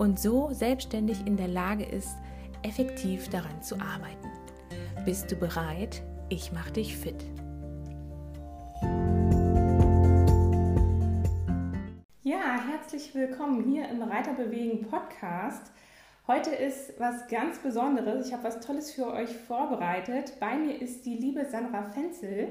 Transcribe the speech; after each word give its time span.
und 0.00 0.18
so 0.18 0.48
selbstständig 0.52 1.26
in 1.26 1.36
der 1.36 1.48
Lage 1.48 1.84
ist, 1.84 2.16
effektiv 2.62 3.28
daran 3.28 3.62
zu 3.62 3.74
arbeiten. 3.74 4.30
Bist 5.04 5.30
du 5.30 5.36
bereit? 5.36 6.00
Ich 6.30 6.52
mache 6.52 6.72
dich 6.72 6.96
fit. 6.96 7.22
Ja, 12.22 12.62
herzlich 12.66 13.14
willkommen 13.14 13.64
hier 13.70 13.90
im 13.90 14.00
Reiterbewegen 14.00 14.88
Podcast. 14.88 15.70
Heute 16.26 16.48
ist 16.48 16.98
was 16.98 17.28
ganz 17.28 17.58
Besonderes. 17.58 18.26
Ich 18.26 18.32
habe 18.32 18.44
was 18.44 18.60
Tolles 18.60 18.90
für 18.92 19.12
euch 19.12 19.28
vorbereitet. 19.28 20.32
Bei 20.40 20.56
mir 20.56 20.80
ist 20.80 21.04
die 21.04 21.16
liebe 21.16 21.44
Sandra 21.44 21.82
Fenzel. 21.90 22.48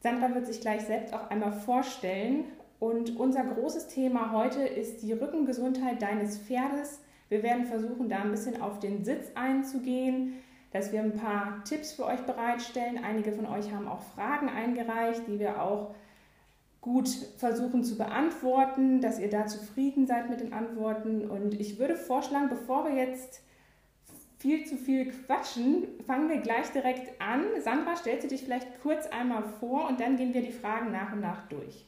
Sandra 0.00 0.34
wird 0.34 0.48
sich 0.48 0.60
gleich 0.60 0.82
selbst 0.82 1.14
auch 1.14 1.30
einmal 1.30 1.52
vorstellen 1.52 2.46
und 2.82 3.16
unser 3.16 3.44
großes 3.44 3.86
Thema 3.86 4.32
heute 4.32 4.60
ist 4.60 5.02
die 5.02 5.12
Rückengesundheit 5.12 6.02
deines 6.02 6.36
Pferdes. 6.36 6.98
Wir 7.28 7.44
werden 7.44 7.64
versuchen, 7.64 8.08
da 8.08 8.22
ein 8.22 8.32
bisschen 8.32 8.60
auf 8.60 8.80
den 8.80 9.04
Sitz 9.04 9.30
einzugehen, 9.36 10.32
dass 10.72 10.90
wir 10.90 10.98
ein 11.00 11.14
paar 11.14 11.62
Tipps 11.62 11.92
für 11.92 12.06
euch 12.06 12.22
bereitstellen. 12.22 12.98
Einige 13.04 13.30
von 13.30 13.46
euch 13.46 13.72
haben 13.72 13.86
auch 13.86 14.02
Fragen 14.02 14.48
eingereicht, 14.48 15.28
die 15.28 15.38
wir 15.38 15.62
auch 15.62 15.94
gut 16.80 17.08
versuchen 17.36 17.84
zu 17.84 17.96
beantworten, 17.96 19.00
dass 19.00 19.20
ihr 19.20 19.30
da 19.30 19.46
zufrieden 19.46 20.08
seid 20.08 20.28
mit 20.28 20.40
den 20.40 20.52
Antworten. 20.52 21.30
Und 21.30 21.54
ich 21.54 21.78
würde 21.78 21.94
vorschlagen, 21.94 22.48
bevor 22.48 22.84
wir 22.84 22.96
jetzt 22.96 23.42
viel 24.38 24.66
zu 24.66 24.76
viel 24.76 25.08
quatschen, 25.12 25.86
fangen 26.04 26.28
wir 26.28 26.38
gleich 26.38 26.68
direkt 26.72 27.22
an. 27.22 27.44
Sandra, 27.60 27.94
stellst 27.94 28.24
du 28.24 28.28
dich 28.28 28.42
vielleicht 28.42 28.82
kurz 28.82 29.06
einmal 29.06 29.44
vor 29.60 29.88
und 29.88 30.00
dann 30.00 30.16
gehen 30.16 30.34
wir 30.34 30.42
die 30.42 30.50
Fragen 30.50 30.90
nach 30.90 31.12
und 31.12 31.20
nach 31.20 31.46
durch. 31.46 31.86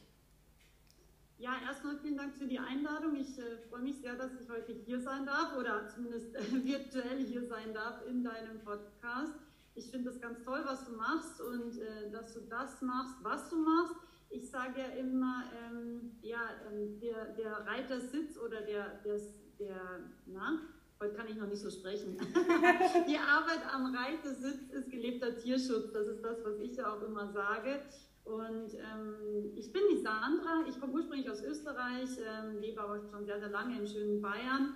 Ja, 1.45 1.57
erstmal 1.63 1.95
vielen 1.99 2.17
Dank 2.17 2.33
für 2.33 2.47
die 2.47 2.57
Einladung. 2.57 3.15
Ich 3.15 3.37
äh, 3.37 3.57
freue 3.69 3.83
mich 3.83 3.97
sehr, 4.01 4.15
dass 4.15 4.31
ich 4.33 4.49
heute 4.49 4.71
hier 4.83 4.99
sein 4.99 5.27
darf 5.27 5.55
oder 5.55 5.87
zumindest 5.87 6.33
äh, 6.33 6.41
virtuell 6.65 7.23
hier 7.23 7.45
sein 7.45 7.71
darf 7.71 8.01
in 8.09 8.23
deinem 8.23 8.57
Podcast. 8.61 9.31
Ich 9.75 9.91
finde 9.91 10.09
es 10.09 10.19
ganz 10.19 10.43
toll, 10.43 10.63
was 10.65 10.85
du 10.85 10.93
machst 10.93 11.39
und 11.39 11.77
äh, 11.77 12.09
dass 12.09 12.33
du 12.33 12.39
das 12.49 12.81
machst, 12.81 13.13
was 13.21 13.47
du 13.51 13.57
machst. 13.57 13.93
Ich 14.31 14.49
sage 14.49 14.79
ja 14.79 14.87
immer, 14.99 15.43
ähm, 15.69 16.17
ja, 16.23 16.49
ähm, 16.67 16.99
der, 16.99 17.25
der 17.35 17.51
Reitersitz 17.67 18.39
oder 18.39 18.61
der, 18.61 18.99
der, 19.05 19.19
der, 19.59 19.99
na, 20.25 20.61
heute 20.99 21.13
kann 21.13 21.27
ich 21.27 21.35
noch 21.35 21.47
nicht 21.47 21.61
so 21.61 21.69
sprechen. 21.69 22.17
die 23.07 23.19
Arbeit 23.19 23.61
am 23.71 23.93
Reitersitz 23.95 24.71
ist 24.71 24.89
gelebter 24.89 25.35
Tierschutz. 25.35 25.91
Das 25.93 26.07
ist 26.07 26.23
das, 26.23 26.43
was 26.43 26.57
ich 26.57 26.75
ja 26.75 26.91
auch 26.91 27.03
immer 27.03 27.31
sage. 27.31 27.81
Und 28.25 28.73
ähm, 28.73 29.51
ich 29.55 29.71
bin 29.71 29.83
die 29.91 30.01
Sandra, 30.01 30.65
ich 30.67 30.79
komme 30.79 30.93
ursprünglich 30.93 31.29
aus 31.29 31.43
Österreich, 31.43 32.09
ähm, 32.19 32.59
lebe 32.59 32.81
aber 32.81 32.99
schon 32.99 33.23
sehr, 33.23 33.39
sehr 33.39 33.49
lange 33.49 33.79
in 33.79 33.87
schönen 33.87 34.19
Bayern. 34.19 34.73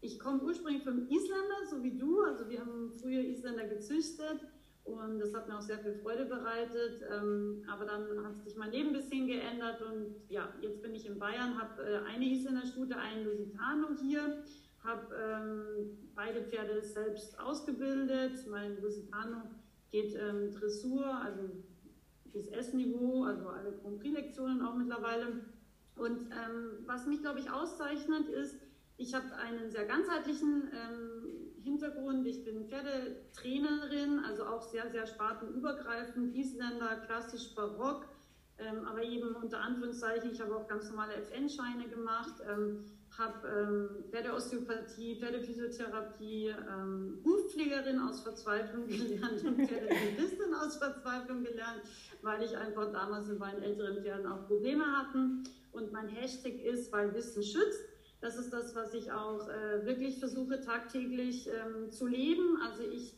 Ich 0.00 0.20
komme 0.20 0.40
ursprünglich 0.42 0.84
vom 0.84 1.08
Isländer, 1.08 1.66
so 1.68 1.82
wie 1.82 1.98
du. 1.98 2.22
Also 2.22 2.48
wir 2.48 2.60
haben 2.60 2.92
früher 3.00 3.22
Isländer 3.22 3.66
gezüchtet 3.66 4.46
und 4.84 5.18
das 5.18 5.34
hat 5.34 5.48
mir 5.48 5.58
auch 5.58 5.62
sehr 5.62 5.78
viel 5.80 5.94
Freude 5.94 6.26
bereitet. 6.26 7.02
Ähm, 7.10 7.64
aber 7.68 7.84
dann 7.84 8.24
hat 8.24 8.44
sich 8.44 8.54
mein 8.54 8.70
Leben 8.70 8.90
ein 8.90 8.94
bisschen 8.94 9.26
geändert 9.26 9.82
und 9.82 10.14
ja, 10.28 10.54
jetzt 10.60 10.80
bin 10.80 10.94
ich 10.94 11.06
in 11.06 11.18
Bayern, 11.18 11.60
habe 11.60 11.82
äh, 11.82 11.96
eine 12.06 12.30
Isländerstute, 12.30 12.96
einen 12.96 13.24
Lusitano 13.24 13.88
hier, 14.00 14.44
habe 14.84 15.14
ähm, 15.16 16.10
beide 16.14 16.42
Pferde 16.42 16.80
selbst 16.80 17.40
ausgebildet. 17.40 18.46
Mein 18.48 18.80
Lusitano 18.80 19.42
geht 19.90 20.14
ähm, 20.14 20.52
Dressur, 20.52 21.06
also 21.06 21.50
das 22.34 22.48
S-Niveau, 22.48 23.24
also 23.24 23.48
alle 23.48 23.72
Grand 23.72 24.00
Prix-Lektionen 24.00 24.62
auch 24.62 24.74
mittlerweile. 24.74 25.44
Und 25.96 26.30
ähm, 26.30 26.84
was 26.86 27.06
mich, 27.06 27.20
glaube 27.22 27.38
ich, 27.38 27.50
auszeichnet, 27.50 28.28
ist, 28.28 28.56
ich 28.96 29.14
habe 29.14 29.34
einen 29.36 29.70
sehr 29.70 29.86
ganzheitlichen 29.86 30.70
ähm, 30.72 31.62
Hintergrund. 31.62 32.26
Ich 32.26 32.44
bin 32.44 32.66
Pferdetrainerin, 32.66 34.20
also 34.20 34.44
auch 34.44 34.62
sehr, 34.62 34.90
sehr 34.90 35.06
spartenübergreifend, 35.06 36.34
Isländer, 36.34 36.96
klassisch 37.06 37.54
barock, 37.54 38.06
ähm, 38.58 38.84
aber 38.86 39.02
eben 39.02 39.34
unter 39.34 39.60
Anführungszeichen, 39.60 40.30
ich 40.30 40.40
habe 40.40 40.54
auch 40.56 40.68
ganz 40.68 40.88
normale 40.90 41.14
FN-Scheine 41.14 41.88
gemacht. 41.88 42.34
Ähm, 42.48 42.84
habe 43.18 43.48
ähm, 43.48 44.04
Pferdeosteopathie, 44.10 45.16
Pferdephysiotherapie, 45.20 46.48
ähm, 46.48 47.20
Hufpflegerin 47.24 48.00
aus 48.00 48.22
Verzweiflung 48.22 48.86
gelernt 48.88 49.44
und 49.44 49.66
Pferdetherapeutin 49.66 50.54
aus 50.54 50.76
Verzweiflung 50.76 51.44
gelernt, 51.44 51.82
weil 52.22 52.42
ich 52.42 52.56
einfach 52.56 52.92
damals 52.92 53.26
mit 53.28 53.38
meinen 53.38 53.62
älteren 53.62 54.02
Pferden 54.02 54.26
auch 54.26 54.46
Probleme 54.46 54.84
hatten. 54.84 55.44
Und 55.72 55.92
mein 55.92 56.08
Hashtag 56.08 56.54
ist, 56.62 56.92
weil 56.92 57.14
Wissen 57.14 57.42
schützt. 57.42 57.84
Das 58.20 58.36
ist 58.36 58.52
das, 58.52 58.74
was 58.74 58.94
ich 58.94 59.12
auch 59.12 59.48
äh, 59.48 59.84
wirklich 59.84 60.18
versuche 60.18 60.60
tagtäglich 60.60 61.48
ähm, 61.48 61.90
zu 61.90 62.06
leben. 62.06 62.58
Also 62.62 62.82
ich 62.82 63.14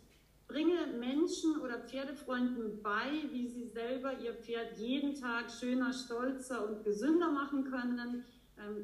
bringe 0.48 0.86
Menschen 0.98 1.60
oder 1.60 1.78
Pferdefreunden 1.80 2.82
bei, 2.82 3.10
wie 3.30 3.46
sie 3.48 3.66
selber 3.66 4.18
ihr 4.18 4.34
Pferd 4.34 4.76
jeden 4.78 5.14
Tag 5.14 5.50
schöner, 5.50 5.92
stolzer 5.92 6.68
und 6.68 6.84
gesünder 6.84 7.30
machen 7.30 7.64
können 7.64 8.24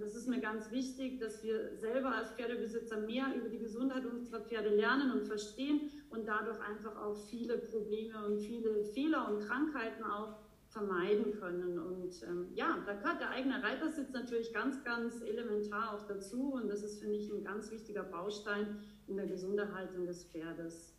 das 0.00 0.14
ist 0.14 0.28
mir 0.28 0.40
ganz 0.40 0.70
wichtig, 0.70 1.18
dass 1.18 1.42
wir 1.42 1.76
selber 1.76 2.14
als 2.14 2.32
Pferdebesitzer 2.32 2.98
mehr 2.98 3.34
über 3.34 3.48
die 3.48 3.58
Gesundheit 3.58 4.04
unserer 4.04 4.40
Pferde 4.40 4.68
lernen 4.68 5.12
und 5.12 5.24
verstehen 5.24 5.90
und 6.10 6.28
dadurch 6.28 6.60
einfach 6.60 6.96
auch 6.96 7.16
viele 7.30 7.56
Probleme 7.58 8.24
und 8.26 8.38
viele 8.38 8.84
Fehler 8.84 9.28
und 9.30 9.40
Krankheiten 9.40 10.04
auch 10.04 10.36
vermeiden 10.68 11.32
können. 11.38 11.78
Und 11.78 12.22
ähm, 12.22 12.48
ja, 12.54 12.82
da 12.86 12.94
gehört 12.94 13.20
der 13.20 13.30
eigene 13.30 13.62
Reitersitz 13.62 14.10
natürlich 14.12 14.52
ganz, 14.52 14.82
ganz 14.84 15.20
elementar 15.22 15.94
auch 15.94 16.06
dazu. 16.06 16.52
Und 16.52 16.68
das 16.68 16.82
ist, 16.82 17.00
finde 17.00 17.16
ich, 17.16 17.30
ein 17.30 17.44
ganz 17.44 17.70
wichtiger 17.70 18.02
Baustein 18.02 18.78
in 19.06 19.16
der 19.16 19.26
Gesunderhaltung 19.26 20.06
des 20.06 20.24
Pferdes. 20.24 20.94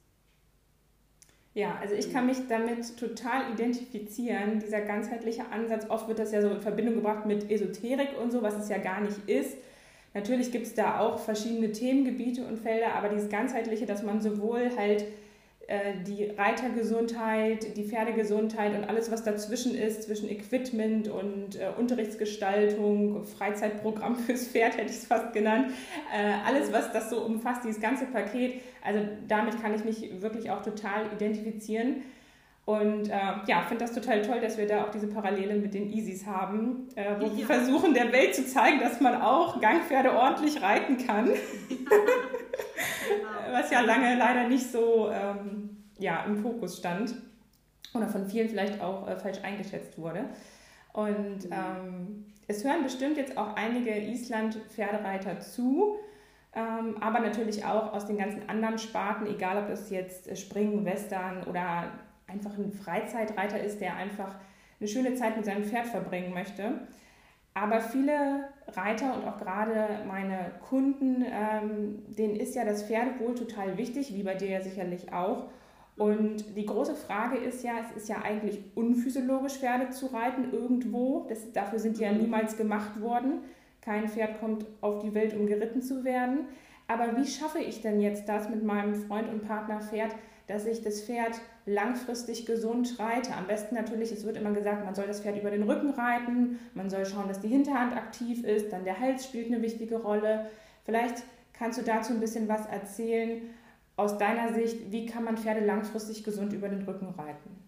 Ja, 1.56 1.78
also 1.80 1.94
ich 1.94 2.12
kann 2.12 2.26
mich 2.26 2.38
damit 2.50 2.98
total 2.98 3.52
identifizieren, 3.54 4.60
dieser 4.60 4.82
ganzheitliche 4.82 5.52
Ansatz. 5.52 5.88
Oft 5.88 6.08
wird 6.08 6.18
das 6.18 6.32
ja 6.32 6.42
so 6.42 6.50
in 6.50 6.62
Verbindung 6.62 6.96
gebracht 6.96 7.28
mit 7.28 7.52
Esoterik 7.52 8.10
und 8.20 8.32
so, 8.32 8.42
was 8.42 8.58
es 8.58 8.70
ja 8.70 8.80
gar 8.80 9.02
nicht 9.02 9.18
ist. 9.28 9.58
Natürlich 10.16 10.52
gibt 10.52 10.66
es 10.66 10.74
da 10.74 11.00
auch 11.00 11.20
verschiedene 11.20 11.72
Themengebiete 11.72 12.46
und 12.46 12.58
Felder, 12.58 12.96
aber 12.96 13.10
dieses 13.10 13.30
ganzheitliche, 13.30 13.86
dass 13.86 14.04
man 14.04 14.22
sowohl 14.22 14.72
halt 14.78 15.06
die 16.06 16.26
Reitergesundheit, 16.26 17.78
die 17.78 17.84
Pferdegesundheit 17.84 18.76
und 18.76 18.84
alles, 18.84 19.10
was 19.12 19.24
dazwischen 19.24 19.76
ist, 19.76 20.04
zwischen 20.04 20.30
Equipment 20.30 21.08
und 21.08 21.56
äh, 21.56 21.70
Unterrichtsgestaltung, 21.78 23.24
Freizeitprogramm 23.24 24.16
fürs 24.18 24.48
Pferd 24.48 24.78
hätte 24.78 24.90
ich 24.90 24.98
es 24.98 25.06
fast 25.06 25.32
genannt, 25.32 25.72
äh, 26.14 26.34
alles, 26.46 26.74
was 26.74 26.92
das 26.92 27.10
so 27.10 27.22
umfasst, 27.24 27.64
dieses 27.64 27.80
ganze 27.80 28.06
Paket, 28.06 28.62
also 28.84 29.00
damit 29.28 29.62
kann 29.62 29.74
ich 29.74 29.86
mich 29.86 30.22
wirklich 30.22 30.52
auch 30.52 30.62
total 30.62 31.06
identifizieren. 31.16 32.04
Und 32.66 33.10
äh, 33.10 33.20
ja, 33.48 33.64
finde 33.68 33.84
das 33.84 33.94
total 33.94 34.22
toll, 34.22 34.40
dass 34.40 34.58
wir 34.58 34.66
da 34.66 34.86
auch 34.86 34.90
diese 34.90 35.08
Parallele 35.08 35.56
mit 35.56 35.74
den 35.74 35.92
Easys 35.92 36.26
haben, 36.26 36.88
äh, 36.96 37.20
wo 37.20 37.26
ja. 37.26 37.38
wir 37.38 37.46
versuchen, 37.46 37.94
der 37.94 38.14
Welt 38.14 38.34
zu 38.34 38.46
zeigen, 38.46 38.80
dass 38.80 39.02
man 39.02 39.22
auch 39.22 39.60
Gangpferde 39.60 40.16
ordentlich 40.16 40.62
reiten 40.62 40.98
kann. 40.98 41.30
Was 43.52 43.70
ja 43.70 43.82
lange 43.82 44.18
leider 44.18 44.48
nicht 44.48 44.72
so 44.72 45.10
ähm, 45.12 45.84
ja, 46.00 46.24
im 46.24 46.38
Fokus 46.38 46.78
stand 46.78 47.14
oder 47.94 48.08
von 48.08 48.28
vielen 48.28 48.48
vielleicht 48.48 48.82
auch 48.82 49.10
äh, 49.10 49.18
falsch 49.18 49.40
eingeschätzt 49.44 49.98
wurde. 49.98 50.30
Und 50.94 51.50
ähm, 51.52 52.28
es 52.48 52.64
hören 52.64 52.84
bestimmt 52.84 53.18
jetzt 53.18 53.38
auch 53.38 53.56
einige 53.56 53.92
Island-Pferdereiter 53.92 55.42
zu, 55.42 55.98
ähm, 56.56 56.96
aber 57.02 57.20
natürlich 57.20 57.66
auch 57.66 57.94
aus 57.94 58.06
den 58.06 58.18
ganzen 58.18 58.48
anderen 58.48 58.78
Sparten, 58.78 59.28
egal 59.28 59.58
ob 59.58 59.68
das 59.68 59.90
jetzt 59.90 60.38
Springen, 60.38 60.86
Western 60.86 61.44
oder 61.44 61.92
einfach 62.28 62.58
ein 62.58 62.72
Freizeitreiter 62.72 63.60
ist, 63.60 63.80
der 63.82 63.96
einfach 63.96 64.36
eine 64.80 64.90
schöne 64.90 65.14
Zeit 65.16 65.36
mit 65.36 65.46
seinem 65.46 65.64
Pferd 65.64 65.88
verbringen 65.88 66.34
möchte. 66.34 66.82
Aber 67.54 67.82
viele 67.82 68.50
Reiter 68.68 69.16
und 69.16 69.28
auch 69.28 69.38
gerade 69.38 70.04
meine 70.08 70.52
Kunden, 70.68 71.24
ähm, 71.24 72.04
denen 72.08 72.36
ist 72.36 72.56
ja 72.56 72.66
das 72.66 72.84
Pferdewohl 72.84 73.36
total 73.36 73.78
wichtig, 73.78 74.14
wie 74.16 74.24
bei 74.24 74.34
dir 74.34 74.50
ja 74.50 74.62
sicherlich 74.62 75.14
auch. 75.14 75.50
Und 75.96 76.58
die 76.58 76.66
große 76.66 76.96
Frage 76.96 77.38
ist 77.38 77.64
ja, 77.64 77.74
es 77.80 77.96
ist 77.96 78.10
ja 78.10 78.24
eigentlich 78.24 78.60
unphysiologisch, 78.74 79.60
Pferde 79.60 79.92
zu 79.92 80.08
reiten 80.08 80.52
irgendwo. 80.52 81.26
Das, 81.30 81.52
dafür 81.52 81.78
sind 81.78 82.00
die 82.00 82.04
ja 82.04 82.12
mhm. 82.12 82.22
niemals 82.22 82.58
gemacht 82.58 83.00
worden. 83.00 83.42
Kein 83.82 84.08
Pferd 84.08 84.40
kommt 84.40 84.66
auf 84.82 85.00
die 85.00 85.14
Welt, 85.14 85.36
um 85.36 85.46
geritten 85.46 85.82
zu 85.84 86.04
werden. 86.04 86.48
Aber 86.88 87.16
wie 87.18 87.28
schaffe 87.28 87.60
ich 87.60 87.82
denn 87.82 88.02
jetzt 88.02 88.28
das 88.28 88.50
mit 88.50 88.64
meinem 88.64 88.96
Freund 88.96 89.30
und 89.30 89.48
Partner 89.48 89.82
Pferd, 89.82 90.16
dass 90.48 90.66
ich 90.66 90.82
das 90.82 91.02
Pferd 91.02 91.40
langfristig 91.66 92.46
gesund 92.46 93.00
reite? 93.00 93.34
Am 93.34 93.48
besten 93.48 93.76
natürlich, 93.76 94.12
es 94.12 94.26
wird 94.26 94.38
immer 94.38 94.52
gesagt, 94.52 94.86
man 94.86 94.96
soll 94.96 95.08
das 95.08 95.22
Pferd 95.22 95.38
über 95.38 95.52
den 95.52 95.64
Rücken 95.64 95.92
reiten, 95.92 96.60
man 96.74 96.90
soll 96.90 97.06
schauen, 97.06 97.28
dass 97.28 97.40
die 97.40 97.48
Hinterhand 97.48 97.96
aktiv 97.96 98.44
ist, 98.44 98.72
dann 98.72 98.84
der 98.84 99.00
Hals 99.00 99.26
spielt 99.26 99.48
eine 99.48 99.62
wichtige 99.62 99.98
Rolle. 99.98 100.50
Vielleicht 100.84 101.24
kannst 101.54 101.80
du 101.80 101.84
dazu 101.84 102.14
ein 102.14 102.20
bisschen 102.20 102.48
was 102.48 102.66
erzählen 102.66 103.42
aus 103.96 104.18
deiner 104.18 104.54
Sicht, 104.54 104.92
wie 104.92 105.06
kann 105.06 105.24
man 105.24 105.38
Pferde 105.38 105.66
langfristig 105.66 106.24
gesund 106.24 106.52
über 106.54 106.68
den 106.68 106.82
Rücken 106.84 107.10
reiten? 107.10 107.63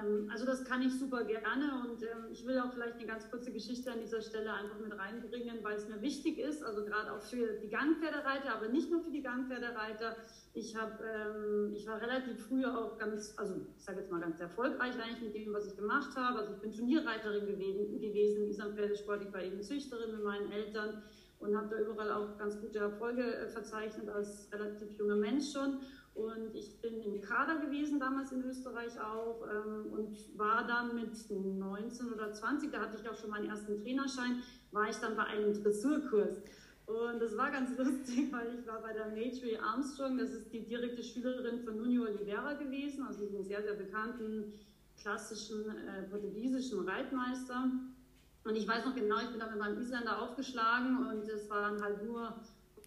Ähm, 0.00 0.28
also 0.30 0.46
das 0.46 0.64
kann 0.64 0.82
ich 0.82 0.98
super 0.98 1.24
gerne 1.24 1.84
und 1.84 2.02
ähm, 2.02 2.30
ich 2.30 2.46
will 2.46 2.58
auch 2.58 2.72
vielleicht 2.72 2.96
eine 2.96 3.06
ganz 3.06 3.30
kurze 3.30 3.52
Geschichte 3.52 3.92
an 3.92 4.00
dieser 4.00 4.20
Stelle 4.20 4.52
einfach 4.52 4.78
mit 4.78 4.96
reinbringen, 4.96 5.62
weil 5.62 5.76
es 5.76 5.88
mir 5.88 6.00
wichtig 6.00 6.38
ist, 6.38 6.62
also 6.62 6.84
gerade 6.84 7.12
auch 7.12 7.22
für 7.22 7.58
die 7.62 7.68
Gangpferdereiter, 7.68 8.54
aber 8.54 8.68
nicht 8.68 8.90
nur 8.90 9.00
für 9.02 9.10
die 9.10 9.22
Gangpferdereiter. 9.22 10.16
Ich, 10.52 10.76
hab, 10.76 11.00
ähm, 11.00 11.72
ich 11.74 11.86
war 11.86 12.00
relativ 12.00 12.46
früh 12.46 12.64
auch 12.64 12.98
ganz, 12.98 13.34
also 13.36 13.54
ich 13.76 13.84
sage 13.84 14.00
jetzt 14.00 14.10
mal 14.10 14.20
ganz 14.20 14.40
erfolgreich 14.40 14.94
eigentlich 15.00 15.22
mit 15.22 15.34
dem, 15.34 15.52
was 15.52 15.66
ich 15.66 15.76
gemacht 15.76 16.16
habe. 16.16 16.40
Also 16.40 16.54
ich 16.54 16.60
bin 16.60 16.72
Turnierreiterin 16.72 17.46
gewesen, 17.46 18.00
gewesen 18.00 18.46
diesem 18.46 18.74
Pferdesport, 18.74 19.22
ich 19.22 19.32
war 19.32 19.42
eben 19.42 19.62
Züchterin 19.62 20.12
mit 20.12 20.24
meinen 20.24 20.50
Eltern 20.50 21.02
und 21.40 21.56
habe 21.56 21.68
da 21.68 21.80
überall 21.80 22.12
auch 22.12 22.38
ganz 22.38 22.60
gute 22.60 22.78
Erfolge 22.78 23.22
äh, 23.22 23.48
verzeichnet 23.48 24.08
als 24.08 24.48
relativ 24.52 24.96
junger 24.98 25.16
Mensch 25.16 25.52
schon. 25.52 25.80
Und 26.14 26.54
ich 26.54 26.80
bin 26.80 27.00
im 27.02 27.20
Kader 27.20 27.56
gewesen, 27.56 28.00
damals 28.00 28.32
in 28.32 28.42
Österreich 28.42 29.00
auch, 29.00 29.42
ähm, 29.48 29.92
und 29.92 30.38
war 30.38 30.66
dann 30.66 30.94
mit 30.94 31.12
19 31.30 32.12
oder 32.12 32.32
20, 32.32 32.70
da 32.70 32.80
hatte 32.80 32.98
ich 33.00 33.08
auch 33.08 33.16
schon 33.16 33.30
meinen 33.30 33.48
ersten 33.48 33.82
Trainerschein, 33.82 34.42
war 34.72 34.88
ich 34.88 34.96
dann 34.96 35.16
bei 35.16 35.24
einem 35.24 35.54
Dressurkurs. 35.54 36.42
Und 36.86 37.20
das 37.22 37.36
war 37.36 37.50
ganz 37.50 37.70
lustig, 37.78 38.32
weil 38.32 38.58
ich 38.58 38.66
war 38.66 38.82
bei 38.82 38.92
der 38.92 39.08
Matri 39.08 39.56
Armstrong, 39.56 40.18
das 40.18 40.30
ist 40.30 40.52
die 40.52 40.64
direkte 40.64 41.02
Schülerin 41.02 41.60
von 41.60 41.76
Nuno 41.76 42.02
Oliveira 42.02 42.54
gewesen, 42.54 43.04
also 43.04 43.26
einen 43.26 43.44
sehr, 43.44 43.62
sehr 43.62 43.74
bekannten 43.74 44.52
klassischen 45.00 45.64
äh, 45.68 46.02
portugiesischen 46.10 46.86
Reitmeister. 46.86 47.70
Und 48.42 48.56
ich 48.56 48.66
weiß 48.66 48.84
noch 48.86 48.94
genau, 48.94 49.18
ich 49.20 49.30
bin 49.30 49.38
da 49.38 49.48
mit 49.48 49.58
meinem 49.58 49.78
Isländer 49.78 50.20
aufgeschlagen 50.20 51.06
und 51.06 51.28
es 51.28 51.48
waren 51.48 51.80
halt 51.82 52.04
nur 52.04 52.34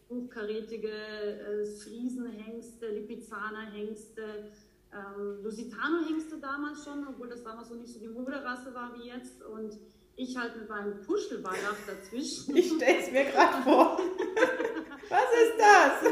hochkarätige 0.09 0.89
äh, 0.89 1.65
Friesenhengste, 1.65 2.87
Lipizzaner-Hengste, 2.87 4.51
ähm, 4.91 5.43
Lusitano-Hengste 5.43 6.37
damals 6.39 6.83
schon, 6.83 7.07
obwohl 7.07 7.29
das 7.29 7.43
damals 7.43 7.69
so 7.69 7.75
nicht 7.75 7.93
so 7.93 7.99
die 7.99 8.07
Moderasse 8.07 8.73
war 8.73 8.93
wie 8.97 9.07
jetzt. 9.07 9.43
Und 9.43 9.77
ich 10.15 10.37
halt 10.37 10.55
mit 10.55 10.69
meinem 10.69 11.01
Puschelballach 11.01 11.77
dazwischen. 11.87 12.55
Ich 12.55 12.71
stelle 12.71 12.99
es 12.99 13.11
mir 13.11 13.25
gerade 13.25 13.63
vor. 13.63 13.97
Was 15.09 15.29
ist 15.43 15.57
das? 15.57 16.11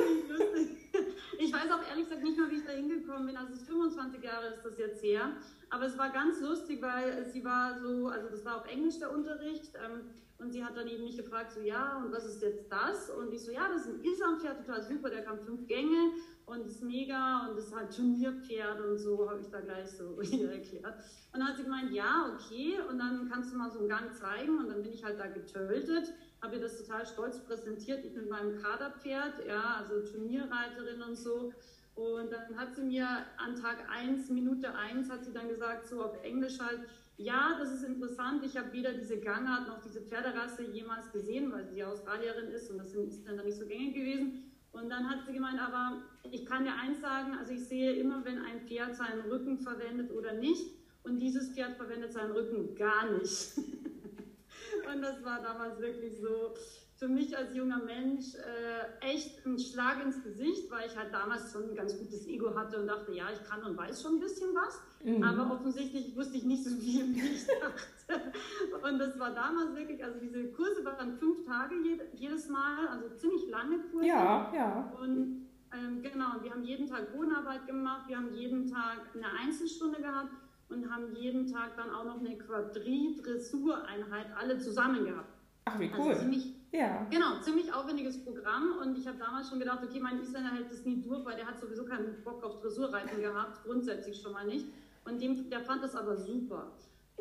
Ich 1.38 1.52
weiß 1.52 1.72
auch 1.72 1.88
ehrlich 1.90 2.06
gesagt 2.06 2.24
nicht 2.24 2.38
mehr, 2.38 2.50
wie 2.50 2.58
ich 2.58 2.66
da 2.66 2.72
hingekommen 2.72 3.26
bin. 3.26 3.38
Also 3.38 3.56
25 3.56 4.24
Jahre 4.24 4.48
ist 4.48 4.64
das 4.64 4.78
jetzt 4.78 5.04
her. 5.04 5.32
Aber 5.70 5.86
es 5.86 5.98
war 5.98 6.12
ganz 6.12 6.40
lustig, 6.42 6.82
weil 6.82 7.26
sie 7.32 7.44
war 7.44 7.80
so, 7.80 8.08
also 8.08 8.30
das 8.30 8.46
war 8.46 8.58
auf 8.58 8.68
Englisch 8.68 9.00
der 9.00 9.12
Unterricht. 9.12 9.74
Ähm, 9.76 10.02
und 10.42 10.52
sie 10.52 10.64
hat 10.64 10.76
dann 10.76 10.88
eben 10.88 11.04
mich 11.04 11.18
gefragt, 11.18 11.52
so 11.52 11.62
ja, 11.62 11.98
und 12.04 12.12
was 12.12 12.26
ist 12.26 12.42
jetzt 12.42 12.72
das? 12.72 13.10
Und 13.10 13.32
ich 13.34 13.44
so, 13.44 13.52
ja, 13.52 13.68
das 13.68 13.86
ist 13.86 13.90
ein 13.90 14.04
Isam-Pferd, 14.04 14.66
total 14.66 14.82
super, 14.82 15.10
der 15.10 15.24
kann 15.24 15.40
fünf 15.40 15.68
Gänge 15.68 16.12
und 16.46 16.66
ist 16.66 16.84
mega 16.84 17.48
und 17.48 17.58
ist 17.58 17.74
halt 17.74 17.96
Turnierpferd 17.96 18.82
und 18.82 18.98
so, 18.98 19.30
habe 19.30 19.40
ich 19.40 19.50
da 19.50 19.62
gleich 19.62 19.90
so 19.92 20.20
erklärt. 20.20 20.96
Und 21.34 21.40
dann 21.40 21.48
hat 21.48 21.58
sie 21.58 21.64
gemeint, 21.64 21.92
ja, 21.92 22.34
okay, 22.34 22.80
und 22.90 22.98
dann 22.98 23.30
kannst 23.30 23.54
du 23.54 23.58
mal 23.58 23.72
so 23.72 23.80
einen 23.80 23.90
Gang 23.90 24.14
zeigen 24.14 24.58
und 24.58 24.70
dann 24.70 24.82
bin 24.82 24.94
ich 24.94 25.04
halt 25.04 25.20
da 25.20 25.28
getötet, 25.28 26.14
habe 26.42 26.56
ihr 26.56 26.62
das 26.62 26.78
total 26.78 27.06
stolz 27.06 27.40
präsentiert, 27.40 28.04
ich 28.04 28.14
mit 28.14 28.30
meinem 28.30 28.62
Kaderpferd, 28.62 29.46
ja, 29.48 29.76
also 29.80 30.02
Turnierreiterin 30.02 31.02
und 31.04 31.16
so. 31.16 31.54
Und 31.94 32.32
dann 32.32 32.58
hat 32.58 32.74
sie 32.74 32.84
mir 32.84 33.06
an 33.38 33.56
Tag 33.56 33.78
1, 33.90 34.30
Minute 34.30 34.74
1, 34.74 35.10
hat 35.10 35.24
sie 35.26 35.34
dann 35.34 35.50
gesagt, 35.50 35.88
so 35.88 36.04
auf 36.04 36.24
Englisch 36.24 36.60
halt, 36.60 36.80
ja, 37.24 37.56
das 37.60 37.72
ist 37.72 37.84
interessant. 37.84 38.44
Ich 38.44 38.58
habe 38.58 38.74
weder 38.74 38.94
diese 38.94 39.20
Gangart 39.20 39.68
noch 39.68 39.82
diese 39.82 40.02
Pferderasse 40.02 40.64
jemals 40.64 41.12
gesehen, 41.12 41.52
weil 41.52 41.68
sie 41.68 41.84
Australierin 41.84 42.50
ist 42.50 42.70
und 42.72 42.78
das 42.80 42.94
ist 42.94 43.28
dann 43.28 43.44
nicht 43.46 43.58
so 43.58 43.66
gängig 43.66 43.94
gewesen. 43.94 44.52
Und 44.72 44.90
dann 44.90 45.10
hat 45.10 45.26
sie 45.26 45.34
gemeint, 45.34 45.60
aber 45.60 46.02
ich 46.32 46.46
kann 46.46 46.64
dir 46.64 46.74
eins 46.74 47.02
sagen, 47.02 47.36
also 47.38 47.54
ich 47.54 47.68
sehe 47.68 47.94
immer, 47.94 48.24
wenn 48.24 48.40
ein 48.40 48.62
Pferd 48.62 48.96
seinen 48.96 49.22
Rücken 49.22 49.60
verwendet 49.60 50.12
oder 50.12 50.34
nicht. 50.34 50.66
Und 51.04 51.20
dieses 51.20 51.54
Pferd 51.54 51.76
verwendet 51.76 52.14
seinen 52.14 52.32
Rücken 52.32 52.76
gar 52.76 53.12
nicht. 53.12 53.58
und 54.94 55.02
das 55.02 55.24
war 55.24 55.42
damals 55.42 55.80
wirklich 55.80 56.18
so, 56.20 56.54
für 57.02 57.08
mich 57.08 57.36
als 57.36 57.56
junger 57.56 57.80
Mensch 57.84 58.36
äh, 58.36 59.12
echt 59.12 59.44
ein 59.44 59.58
Schlag 59.58 60.04
ins 60.06 60.22
Gesicht, 60.22 60.70
weil 60.70 60.86
ich 60.86 60.96
halt 60.96 61.12
damals 61.12 61.52
schon 61.52 61.72
ein 61.72 61.76
ganz 61.76 61.98
gutes 61.98 62.28
Ego 62.28 62.56
hatte 62.56 62.80
und 62.80 62.86
dachte, 62.86 63.12
ja, 63.12 63.26
ich 63.34 63.44
kann 63.44 63.64
und 63.64 63.76
weiß 63.76 64.04
schon 64.04 64.18
ein 64.18 64.20
bisschen 64.20 64.50
was, 64.54 64.80
mhm. 65.04 65.24
aber 65.24 65.52
offensichtlich 65.52 66.16
wusste 66.16 66.38
ich 66.38 66.44
nicht 66.44 66.64
so 66.64 66.70
viel, 66.70 67.16
wie 67.16 67.28
ich 67.28 67.48
dachte. 67.48 68.22
Und 68.88 69.00
das 69.00 69.18
war 69.18 69.32
damals 69.34 69.76
wirklich, 69.76 70.04
also 70.04 70.20
diese 70.20 70.52
Kurse 70.52 70.86
waren 70.86 71.18
fünf 71.18 71.44
Tage 71.44 71.74
jedes 72.14 72.48
Mal, 72.50 72.88
also 72.90 73.10
ziemlich 73.16 73.50
lange 73.50 73.80
Kurse. 73.92 74.06
Ja, 74.06 74.52
ja. 74.54 74.94
Und 75.02 75.48
ähm, 75.74 76.04
genau, 76.04 76.36
und 76.36 76.44
wir 76.44 76.52
haben 76.52 76.64
jeden 76.64 76.86
Tag 76.88 77.12
Bodenarbeit 77.16 77.66
gemacht, 77.66 78.08
wir 78.10 78.18
haben 78.18 78.32
jeden 78.32 78.68
Tag 78.72 79.10
eine 79.16 79.26
Einzelstunde 79.44 80.00
gehabt 80.02 80.36
und 80.70 80.88
haben 80.88 81.16
jeden 81.16 81.52
Tag 81.52 81.76
dann 81.78 81.90
auch 81.90 82.06
noch 82.06 82.20
eine 82.20 82.38
Quadri-Dressureinheit 82.38 84.28
alle 84.38 84.60
zusammen 84.60 85.04
gehabt. 85.04 85.34
Ach, 85.66 85.80
wie 85.80 85.90
also 85.90 86.04
cool. 86.04 86.10
Also 86.10 86.22
ziemlich, 86.22 86.61
ja. 86.72 87.06
Genau, 87.10 87.40
ziemlich 87.42 87.74
aufwendiges 87.74 88.24
Programm 88.24 88.78
und 88.82 88.98
ich 88.98 89.08
habe 89.08 89.18
damals 89.18 89.50
schon 89.50 89.60
gedacht, 89.60 89.80
okay, 89.84 90.00
mein 90.00 90.22
Isländer 90.22 90.52
hält 90.52 90.72
das 90.72 90.86
nie 90.86 91.02
durch, 91.02 91.26
weil 91.26 91.36
der 91.36 91.48
hat 91.48 91.60
sowieso 91.60 91.86
keinen 91.86 92.24
Bock 92.24 92.44
auf 92.44 92.62
Dressurreiten 92.62 93.22
gehabt, 93.22 93.64
grundsätzlich 93.64 94.22
schon 94.22 94.34
mal 94.34 94.46
nicht. 94.46 94.66
Und 95.04 95.22
dem, 95.22 95.50
der 95.50 95.62
fand 95.62 95.84
das 95.84 95.96
aber 95.96 96.16
super. 96.16 96.72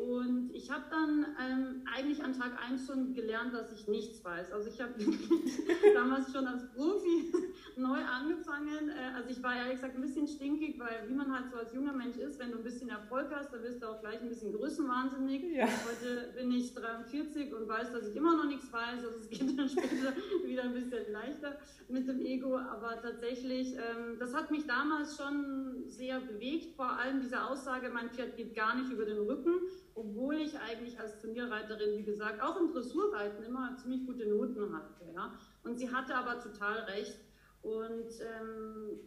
Und 0.01 0.49
ich 0.53 0.71
habe 0.71 0.85
dann 0.89 1.25
ähm, 1.39 1.83
eigentlich 1.93 2.23
an 2.23 2.33
Tag 2.33 2.53
1 2.59 2.87
schon 2.87 3.13
gelernt, 3.13 3.53
dass 3.53 3.71
ich 3.71 3.87
nichts 3.87 4.23
weiß. 4.23 4.51
Also 4.51 4.69
ich 4.69 4.81
habe 4.81 4.93
damals 5.93 6.31
schon 6.31 6.47
als 6.47 6.67
Profi 6.73 7.31
neu 7.77 7.99
angefangen. 7.99 8.89
Äh, 8.89 9.15
also 9.15 9.29
ich 9.29 9.43
war 9.43 9.55
ehrlich 9.55 9.75
gesagt 9.75 9.95
ein 9.95 10.01
bisschen 10.01 10.27
stinkig, 10.27 10.79
weil 10.79 11.07
wie 11.07 11.13
man 11.13 11.31
halt 11.31 11.51
so 11.51 11.57
als 11.57 11.73
junger 11.73 11.93
Mensch 11.93 12.17
ist, 12.17 12.39
wenn 12.39 12.51
du 12.51 12.57
ein 12.57 12.63
bisschen 12.63 12.89
Erfolg 12.89 13.27
hast, 13.31 13.53
dann 13.53 13.61
wirst 13.61 13.83
du 13.83 13.89
auch 13.89 14.01
gleich 14.01 14.19
ein 14.21 14.29
bisschen 14.29 14.53
größenwahnsinnig. 14.53 15.55
Ja. 15.55 15.67
Heute 15.67 16.33
bin 16.35 16.51
ich 16.51 16.73
43 16.73 17.53
und 17.53 17.67
weiß, 17.67 17.91
dass 17.91 18.07
ich 18.07 18.15
immer 18.15 18.35
noch 18.35 18.45
nichts 18.45 18.73
weiß. 18.73 19.05
Also 19.05 19.19
es 19.19 19.29
geht 19.29 19.57
dann 19.57 19.69
später 19.69 20.13
wieder 20.43 20.63
ein 20.63 20.73
bisschen 20.73 21.11
leichter 21.11 21.57
mit 21.89 22.07
dem 22.07 22.21
Ego. 22.21 22.57
Aber 22.57 22.99
tatsächlich, 22.99 23.75
ähm, 23.75 24.17
das 24.19 24.33
hat 24.33 24.49
mich 24.49 24.65
damals 24.65 25.15
schon 25.15 25.83
sehr 25.85 26.19
bewegt. 26.21 26.75
Vor 26.75 26.89
allem 26.89 27.21
diese 27.21 27.43
Aussage, 27.43 27.91
mein 27.93 28.09
Pferd 28.09 28.35
geht 28.35 28.55
gar 28.55 28.75
nicht 28.75 28.91
über 28.91 29.05
den 29.05 29.19
Rücken 29.19 29.59
obwohl 30.01 30.35
ich 30.35 30.57
eigentlich 30.59 30.99
als 30.99 31.19
Turnierreiterin, 31.19 31.97
wie 31.97 32.03
gesagt, 32.03 32.41
auch 32.41 32.59
im 32.59 32.71
Dressurreiten 32.71 33.43
immer 33.43 33.75
ziemlich 33.77 34.05
gute 34.05 34.25
Noten 34.27 34.75
hatte. 34.75 35.11
Ja? 35.13 35.33
Und 35.63 35.77
sie 35.77 35.93
hatte 35.93 36.15
aber 36.15 36.39
total 36.39 36.79
recht. 36.79 37.19
Und 37.61 38.09
ähm, 38.21 38.99